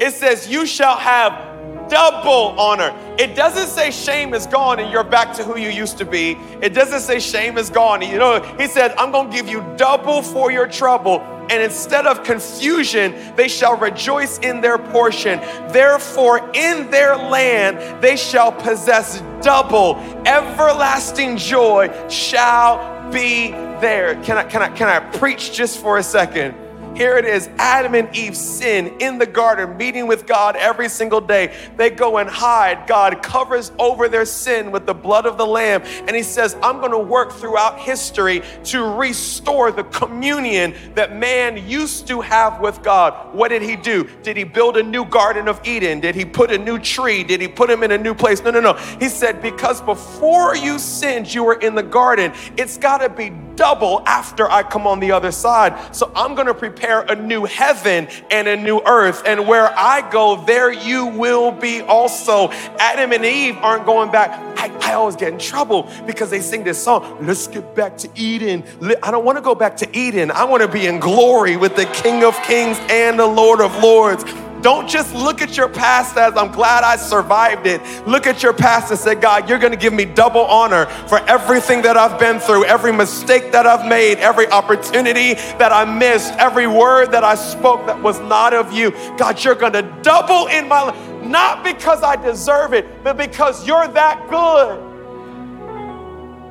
It 0.00 0.12
says, 0.12 0.48
You 0.48 0.66
shall 0.66 0.96
have 0.96 1.48
double 1.88 2.58
honor. 2.58 2.94
It 3.18 3.34
doesn't 3.34 3.68
say 3.68 3.90
shame 3.90 4.34
is 4.34 4.46
gone 4.46 4.78
and 4.78 4.90
you're 4.92 5.04
back 5.04 5.34
to 5.36 5.44
who 5.44 5.58
you 5.58 5.70
used 5.70 5.98
to 5.98 6.04
be. 6.04 6.36
It 6.60 6.74
doesn't 6.74 7.00
say 7.00 7.18
shame 7.18 7.58
is 7.58 7.70
gone. 7.70 8.02
You 8.02 8.18
know, 8.18 8.40
he 8.58 8.66
said, 8.66 8.92
I'm 8.92 9.10
going 9.10 9.30
to 9.30 9.36
give 9.36 9.48
you 9.48 9.64
double 9.76 10.22
for 10.22 10.50
your 10.50 10.66
trouble. 10.68 11.20
And 11.50 11.62
instead 11.62 12.06
of 12.06 12.24
confusion, 12.24 13.14
they 13.36 13.48
shall 13.48 13.76
rejoice 13.76 14.38
in 14.38 14.60
their 14.60 14.78
portion. 14.78 15.40
Therefore, 15.72 16.50
in 16.54 16.90
their 16.90 17.16
land 17.16 18.02
they 18.02 18.16
shall 18.16 18.52
possess 18.52 19.22
double. 19.42 19.96
Everlasting 20.26 21.36
joy 21.36 21.90
shall 22.08 23.10
be 23.10 23.50
there. 23.80 24.22
Can 24.22 24.36
I, 24.36 24.44
can 24.44 24.62
I, 24.62 24.68
can 24.68 24.88
I 24.88 25.00
preach 25.18 25.52
just 25.52 25.80
for 25.80 25.98
a 25.98 26.02
second? 26.02 26.67
Here 26.98 27.16
it 27.16 27.26
is 27.26 27.48
Adam 27.58 27.94
and 27.94 28.12
Eve 28.12 28.36
sin 28.36 28.96
in 28.98 29.18
the 29.18 29.26
garden, 29.26 29.76
meeting 29.76 30.08
with 30.08 30.26
God 30.26 30.56
every 30.56 30.88
single 30.88 31.20
day. 31.20 31.54
They 31.76 31.90
go 31.90 32.18
and 32.18 32.28
hide. 32.28 32.88
God 32.88 33.22
covers 33.22 33.70
over 33.78 34.08
their 34.08 34.24
sin 34.24 34.72
with 34.72 34.84
the 34.84 34.94
blood 34.94 35.24
of 35.24 35.38
the 35.38 35.46
Lamb. 35.46 35.82
And 36.08 36.16
He 36.16 36.24
says, 36.24 36.56
I'm 36.60 36.80
going 36.80 36.90
to 36.90 36.98
work 36.98 37.30
throughout 37.30 37.78
history 37.78 38.42
to 38.64 38.82
restore 38.82 39.70
the 39.70 39.84
communion 39.84 40.74
that 40.96 41.14
man 41.14 41.68
used 41.68 42.08
to 42.08 42.20
have 42.20 42.60
with 42.60 42.82
God. 42.82 43.32
What 43.32 43.50
did 43.50 43.62
He 43.62 43.76
do? 43.76 44.10
Did 44.24 44.36
He 44.36 44.42
build 44.42 44.76
a 44.76 44.82
new 44.82 45.04
Garden 45.04 45.46
of 45.46 45.60
Eden? 45.64 46.00
Did 46.00 46.16
He 46.16 46.24
put 46.24 46.50
a 46.50 46.58
new 46.58 46.80
tree? 46.80 47.22
Did 47.22 47.40
He 47.40 47.46
put 47.46 47.70
him 47.70 47.84
in 47.84 47.92
a 47.92 47.98
new 47.98 48.12
place? 48.12 48.42
No, 48.42 48.50
no, 48.50 48.58
no. 48.58 48.72
He 48.98 49.08
said, 49.08 49.40
Because 49.40 49.80
before 49.80 50.56
you 50.56 50.80
sinned, 50.80 51.32
you 51.32 51.44
were 51.44 51.60
in 51.60 51.76
the 51.76 51.82
garden. 51.84 52.32
It's 52.56 52.76
got 52.76 52.98
to 52.98 53.08
be 53.08 53.30
double 53.58 54.02
after 54.06 54.48
I 54.48 54.62
come 54.62 54.86
on 54.86 55.00
the 55.00 55.10
other 55.10 55.32
side. 55.32 55.94
So 55.94 56.10
I'm 56.14 56.34
going 56.34 56.46
to 56.46 56.54
prepare 56.54 56.87
a 56.88 57.14
new 57.14 57.44
heaven 57.44 58.08
and 58.30 58.48
a 58.48 58.56
new 58.56 58.80
earth. 58.80 59.22
And 59.26 59.46
where 59.46 59.66
I 59.76 60.08
go, 60.10 60.44
there 60.44 60.72
you 60.72 61.06
will 61.06 61.50
be 61.50 61.80
also. 61.82 62.50
Adam 62.78 63.12
and 63.12 63.24
Eve 63.24 63.56
aren't 63.58 63.86
going 63.86 64.10
back. 64.10 64.30
I, 64.58 64.90
I 64.90 64.94
always 64.94 65.16
get 65.16 65.32
in 65.32 65.38
trouble 65.38 65.90
because 66.06 66.30
they 66.30 66.40
sing 66.40 66.64
this 66.64 66.82
song, 66.82 67.18
Let's 67.24 67.46
get 67.46 67.74
back 67.74 67.96
to 67.98 68.10
Eden. 68.14 68.64
I 69.02 69.10
don't 69.10 69.24
want 69.24 69.38
to 69.38 69.42
go 69.42 69.54
back 69.54 69.76
to 69.78 69.98
Eden. 69.98 70.30
I 70.30 70.44
want 70.44 70.62
to 70.62 70.68
be 70.68 70.86
in 70.86 70.98
glory 70.98 71.56
with 71.56 71.76
the 71.76 71.86
King 71.86 72.24
of 72.24 72.34
Kings 72.42 72.78
and 72.90 73.18
the 73.18 73.26
Lord 73.26 73.60
of 73.60 73.76
Lords. 73.82 74.24
Don't 74.62 74.88
just 74.88 75.14
look 75.14 75.40
at 75.40 75.56
your 75.56 75.68
past 75.68 76.16
as 76.16 76.36
I'm 76.36 76.50
glad 76.50 76.82
I 76.82 76.96
survived 76.96 77.66
it. 77.66 77.80
Look 78.06 78.26
at 78.26 78.42
your 78.42 78.52
past 78.52 78.90
and 78.90 78.98
say, 78.98 79.14
God, 79.14 79.48
you're 79.48 79.58
going 79.58 79.72
to 79.72 79.78
give 79.78 79.92
me 79.92 80.04
double 80.04 80.40
honor 80.40 80.86
for 81.06 81.20
everything 81.28 81.82
that 81.82 81.96
I've 81.96 82.18
been 82.18 82.40
through, 82.40 82.64
every 82.64 82.92
mistake 82.92 83.52
that 83.52 83.66
I've 83.66 83.88
made, 83.88 84.18
every 84.18 84.48
opportunity 84.48 85.34
that 85.34 85.70
I 85.70 85.84
missed, 85.84 86.32
every 86.34 86.66
word 86.66 87.12
that 87.12 87.22
I 87.22 87.36
spoke 87.36 87.86
that 87.86 88.02
was 88.02 88.18
not 88.20 88.52
of 88.52 88.72
you. 88.72 88.90
God, 89.16 89.42
you're 89.44 89.54
going 89.54 89.74
to 89.74 89.82
double 90.02 90.48
in 90.48 90.66
my 90.68 90.82
life, 90.82 91.22
not 91.22 91.62
because 91.62 92.02
I 92.02 92.16
deserve 92.16 92.72
it, 92.74 93.04
but 93.04 93.16
because 93.16 93.66
you're 93.66 93.86
that 93.88 94.28
good. 94.28 94.84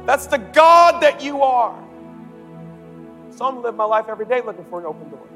That's 0.05 0.27
the 0.27 0.37
God 0.37 1.01
that 1.01 1.21
you 1.21 1.41
are. 1.41 1.77
So 3.35 3.45
I'm 3.45 3.61
living 3.61 3.75
my 3.75 3.83
life 3.83 4.05
every 4.07 4.25
day 4.25 4.41
looking 4.41 4.65
for 4.65 4.79
an 4.79 4.85
open 4.85 5.09
door. 5.09 5.26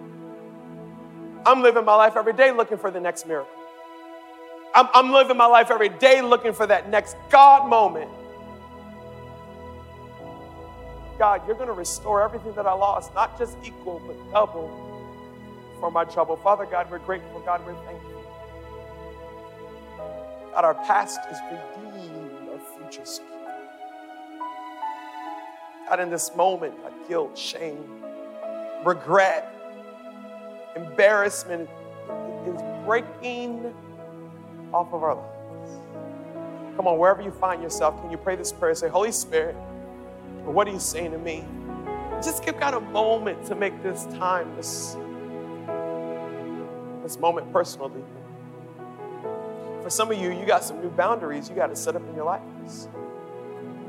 I'm 1.45 1.61
living 1.61 1.85
my 1.85 1.95
life 1.95 2.15
every 2.15 2.33
day 2.33 2.51
looking 2.51 2.77
for 2.77 2.91
the 2.91 2.99
next 2.99 3.27
miracle. 3.27 3.51
I'm, 4.73 4.87
I'm 4.93 5.11
living 5.11 5.37
my 5.37 5.47
life 5.47 5.69
every 5.71 5.89
day 5.89 6.21
looking 6.21 6.53
for 6.53 6.65
that 6.67 6.89
next 6.89 7.17
God 7.29 7.69
moment. 7.69 8.09
God, 11.17 11.45
you're 11.45 11.55
going 11.55 11.67
to 11.67 11.73
restore 11.73 12.23
everything 12.23 12.53
that 12.55 12.65
I 12.65 12.73
lost, 12.73 13.13
not 13.13 13.37
just 13.37 13.57
equal, 13.63 14.01
but 14.07 14.31
double 14.31 14.69
for 15.79 15.91
my 15.91 16.05
trouble. 16.05 16.37
Father 16.37 16.65
God, 16.65 16.89
we're 16.89 16.99
grateful. 16.99 17.41
God, 17.41 17.65
we're 17.65 17.75
thankful. 17.85 18.23
God, 20.53 20.65
our 20.65 20.73
past 20.73 21.19
is 21.31 21.37
redeemed, 21.51 22.49
our 22.49 22.59
future 22.77 23.05
secure. 23.05 23.29
God, 25.87 25.99
in 25.99 26.09
this 26.09 26.35
moment, 26.35 26.73
of 26.85 26.93
guilt, 27.07 27.37
shame, 27.37 28.03
regret, 28.85 29.53
embarrassment 30.75 31.69
is 32.47 32.61
breaking 32.85 33.73
off 34.73 34.93
of 34.93 35.03
our 35.03 35.15
lives. 35.15 35.31
Come 36.75 36.87
on, 36.87 36.97
wherever 36.97 37.21
you 37.21 37.31
find 37.31 37.61
yourself, 37.61 37.99
can 38.01 38.09
you 38.09 38.17
pray 38.17 38.35
this 38.35 38.51
prayer? 38.51 38.73
Say, 38.73 38.89
Holy 38.89 39.11
Spirit, 39.11 39.55
what 40.45 40.67
are 40.67 40.71
you 40.71 40.79
saying 40.79 41.11
to 41.11 41.17
me? 41.17 41.43
Just 42.23 42.43
give 42.43 42.59
God 42.59 42.73
a 42.73 42.79
moment 42.79 43.45
to 43.47 43.55
make 43.55 43.81
this 43.83 44.05
time, 44.05 44.55
this, 44.55 44.95
this 47.03 47.19
moment 47.19 47.51
personal 47.51 47.89
to 47.89 47.97
you. 47.97 48.05
For 49.83 49.89
some 49.89 50.11
of 50.11 50.17
you, 50.19 50.31
you 50.31 50.45
got 50.45 50.63
some 50.63 50.79
new 50.79 50.89
boundaries 50.89 51.49
you 51.49 51.55
got 51.55 51.67
to 51.67 51.75
set 51.75 51.95
up 51.95 52.07
in 52.07 52.15
your 52.15 52.25
life. 52.25 52.41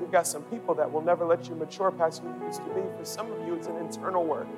You've 0.00 0.10
got 0.10 0.26
some 0.26 0.42
people 0.44 0.74
that 0.74 0.90
will 0.90 1.02
never 1.02 1.24
let 1.24 1.48
you 1.48 1.54
mature 1.54 1.90
past 1.90 2.22
who 2.22 2.28
you 2.28 2.46
used 2.46 2.60
to 2.64 2.68
be. 2.70 2.80
For 2.98 3.04
some 3.04 3.30
of 3.30 3.46
you, 3.46 3.54
it's 3.54 3.66
an 3.66 3.76
internal 3.76 4.24
work. 4.24 4.48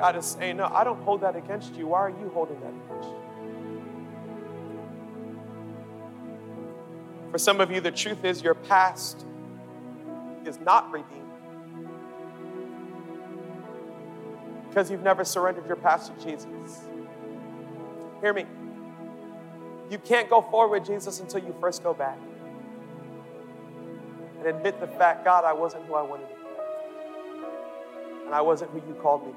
God 0.00 0.16
is 0.16 0.24
saying, 0.24 0.56
No, 0.56 0.64
I 0.64 0.82
don't 0.82 1.02
hold 1.02 1.20
that 1.20 1.36
against 1.36 1.76
you. 1.76 1.88
Why 1.88 1.98
are 1.98 2.08
you 2.08 2.30
holding 2.32 2.58
that 2.60 2.70
against 2.70 3.08
you? 3.10 3.20
For 7.30 7.36
some 7.38 7.60
of 7.60 7.70
you, 7.70 7.82
the 7.82 7.92
truth 7.92 8.24
is 8.24 8.42
your 8.42 8.54
past 8.54 9.26
is 10.46 10.58
not 10.58 10.90
redeemed 10.90 11.20
because 14.68 14.90
you've 14.90 15.02
never 15.02 15.22
surrendered 15.22 15.66
your 15.66 15.76
past 15.76 16.16
to 16.16 16.24
Jesus. 16.24 16.80
Hear 18.22 18.32
me. 18.32 18.46
You 19.90 19.98
can't 19.98 20.30
go 20.30 20.40
forward 20.40 20.80
with 20.80 20.88
Jesus 20.88 21.20
until 21.20 21.40
you 21.40 21.54
first 21.60 21.82
go 21.82 21.92
back 21.92 22.18
and 24.38 24.46
admit 24.46 24.80
the 24.80 24.86
fact 24.86 25.26
God, 25.26 25.44
I 25.44 25.52
wasn't 25.52 25.84
who 25.84 25.94
I 25.94 26.02
wanted 26.02 26.28
to 26.30 26.34
be, 26.34 26.40
and 28.24 28.34
I 28.34 28.40
wasn't 28.40 28.70
who 28.70 28.78
you 28.78 28.94
called 28.94 29.26
me. 29.26 29.34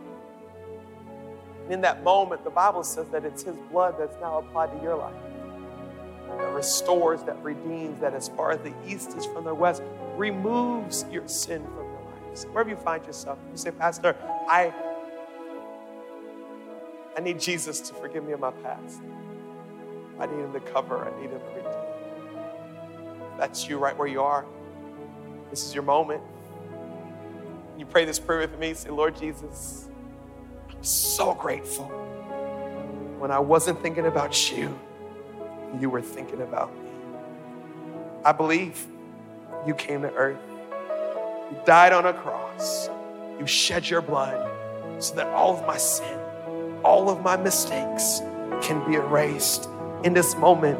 And 1.64 1.74
in 1.74 1.82
that 1.82 2.04
moment, 2.04 2.44
the 2.44 2.50
Bible 2.50 2.84
says 2.84 3.08
that 3.10 3.26
it's 3.26 3.44
His 3.44 3.56
blood 3.72 3.96
that's 3.98 4.20
now 4.20 4.40
applied 4.40 4.76
to 4.78 4.84
your 4.84 4.98
life. 4.98 5.16
That 6.28 6.54
restores, 6.54 7.24
that 7.24 7.42
redeems, 7.44 8.02
that 8.02 8.14
as 8.14 8.28
far 8.30 8.52
as 8.52 8.60
the 8.62 8.74
east 8.88 9.16
is 9.16 9.26
from 9.26 9.44
the 9.44 9.54
west, 9.54 9.84
removes 10.16 11.06
your 11.12 11.28
sin 11.28 11.64
from 11.64 11.76
your 11.76 12.02
life. 12.06 12.38
So 12.38 12.48
wherever 12.50 12.70
you 12.70 12.76
find 12.76 13.06
yourself, 13.06 13.38
you 13.52 13.58
say, 13.58 13.72
Pastor, 13.72 14.16
I, 14.48 14.74
I 17.16 17.22
need 17.22 17.40
Jesus 17.40 17.80
to 17.82 17.94
forgive 17.94 18.24
me 18.26 18.34
of 18.34 18.40
my 18.40 18.52
past. 18.52 19.02
I 20.20 20.26
need 20.26 20.40
Him 20.40 20.54
to 20.54 20.60
cover, 20.60 21.08
I 21.08 21.22
need 21.22 21.30
Him 21.30 21.40
to 21.40 21.46
redeem. 21.56 21.74
That's 23.38 23.68
you 23.68 23.78
right 23.78 23.98
where 23.98 24.08
you 24.08 24.22
are. 24.22 24.46
This 25.50 25.66
is 25.66 25.74
your 25.74 25.84
moment. 25.84 26.22
You 27.78 27.86
pray 27.86 28.06
this 28.06 28.20
prayer 28.20 28.40
with 28.40 28.58
me. 28.60 28.74
Say, 28.74 28.90
Lord 28.90 29.16
Jesus, 29.16 29.90
so 30.84 31.34
grateful. 31.34 31.86
When 33.20 33.32
I 33.32 33.40
wasn't 33.40 33.82
thinking 33.82 34.06
about 34.06 34.52
you, 34.52 34.78
you 35.80 35.90
were 35.90 36.02
thinking 36.02 36.42
about 36.42 36.74
me. 36.74 36.90
I 38.26 38.32
believe 38.32 38.86
you 39.66 39.74
came 39.74 40.02
to 40.02 40.14
earth. 40.14 40.40
You 41.52 41.58
died 41.66 41.94
on 41.94 42.06
a 42.06 42.14
cross. 42.14 42.90
You 43.40 43.48
shed 43.48 43.90
your 43.90 44.02
blood 44.02 44.50
so 45.02 45.16
that 45.16 45.28
all 45.28 45.58
of 45.58 45.66
my 45.66 45.78
sin, 45.78 46.20
all 46.84 47.10
of 47.10 47.22
my 47.22 47.38
mistakes 47.38 48.20
can 48.62 48.86
be 48.88 48.96
erased. 48.96 49.68
In 50.04 50.14
this 50.14 50.36
moment, 50.36 50.80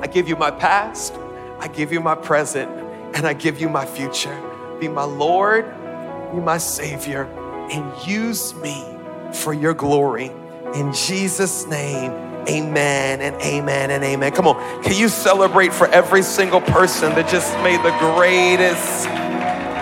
I 0.00 0.06
give 0.06 0.28
you 0.28 0.36
my 0.36 0.50
past, 0.50 1.14
I 1.58 1.68
give 1.68 1.92
you 1.92 2.00
my 2.00 2.14
present, 2.14 2.70
and 3.14 3.26
I 3.26 3.32
give 3.32 3.60
you 3.60 3.68
my 3.68 3.84
future. 3.84 4.36
Be 4.80 4.88
my 4.88 5.04
Lord, 5.04 5.64
be 6.32 6.40
my 6.40 6.58
Savior, 6.58 7.24
and 7.70 8.06
use 8.06 8.54
me 8.56 8.97
for 9.32 9.52
your 9.52 9.74
glory. 9.74 10.30
In 10.74 10.92
Jesus' 10.92 11.66
name, 11.66 12.10
amen 12.48 13.20
and 13.20 13.40
amen 13.42 13.90
and 13.90 14.04
amen. 14.04 14.32
Come 14.32 14.46
on, 14.46 14.82
can 14.82 14.96
you 14.96 15.08
celebrate 15.08 15.72
for 15.72 15.86
every 15.88 16.22
single 16.22 16.60
person 16.60 17.14
that 17.14 17.28
just 17.28 17.52
made 17.58 17.82
the 17.82 17.96
greatest 17.98 19.08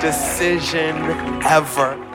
decision 0.00 0.96
ever? 1.42 2.05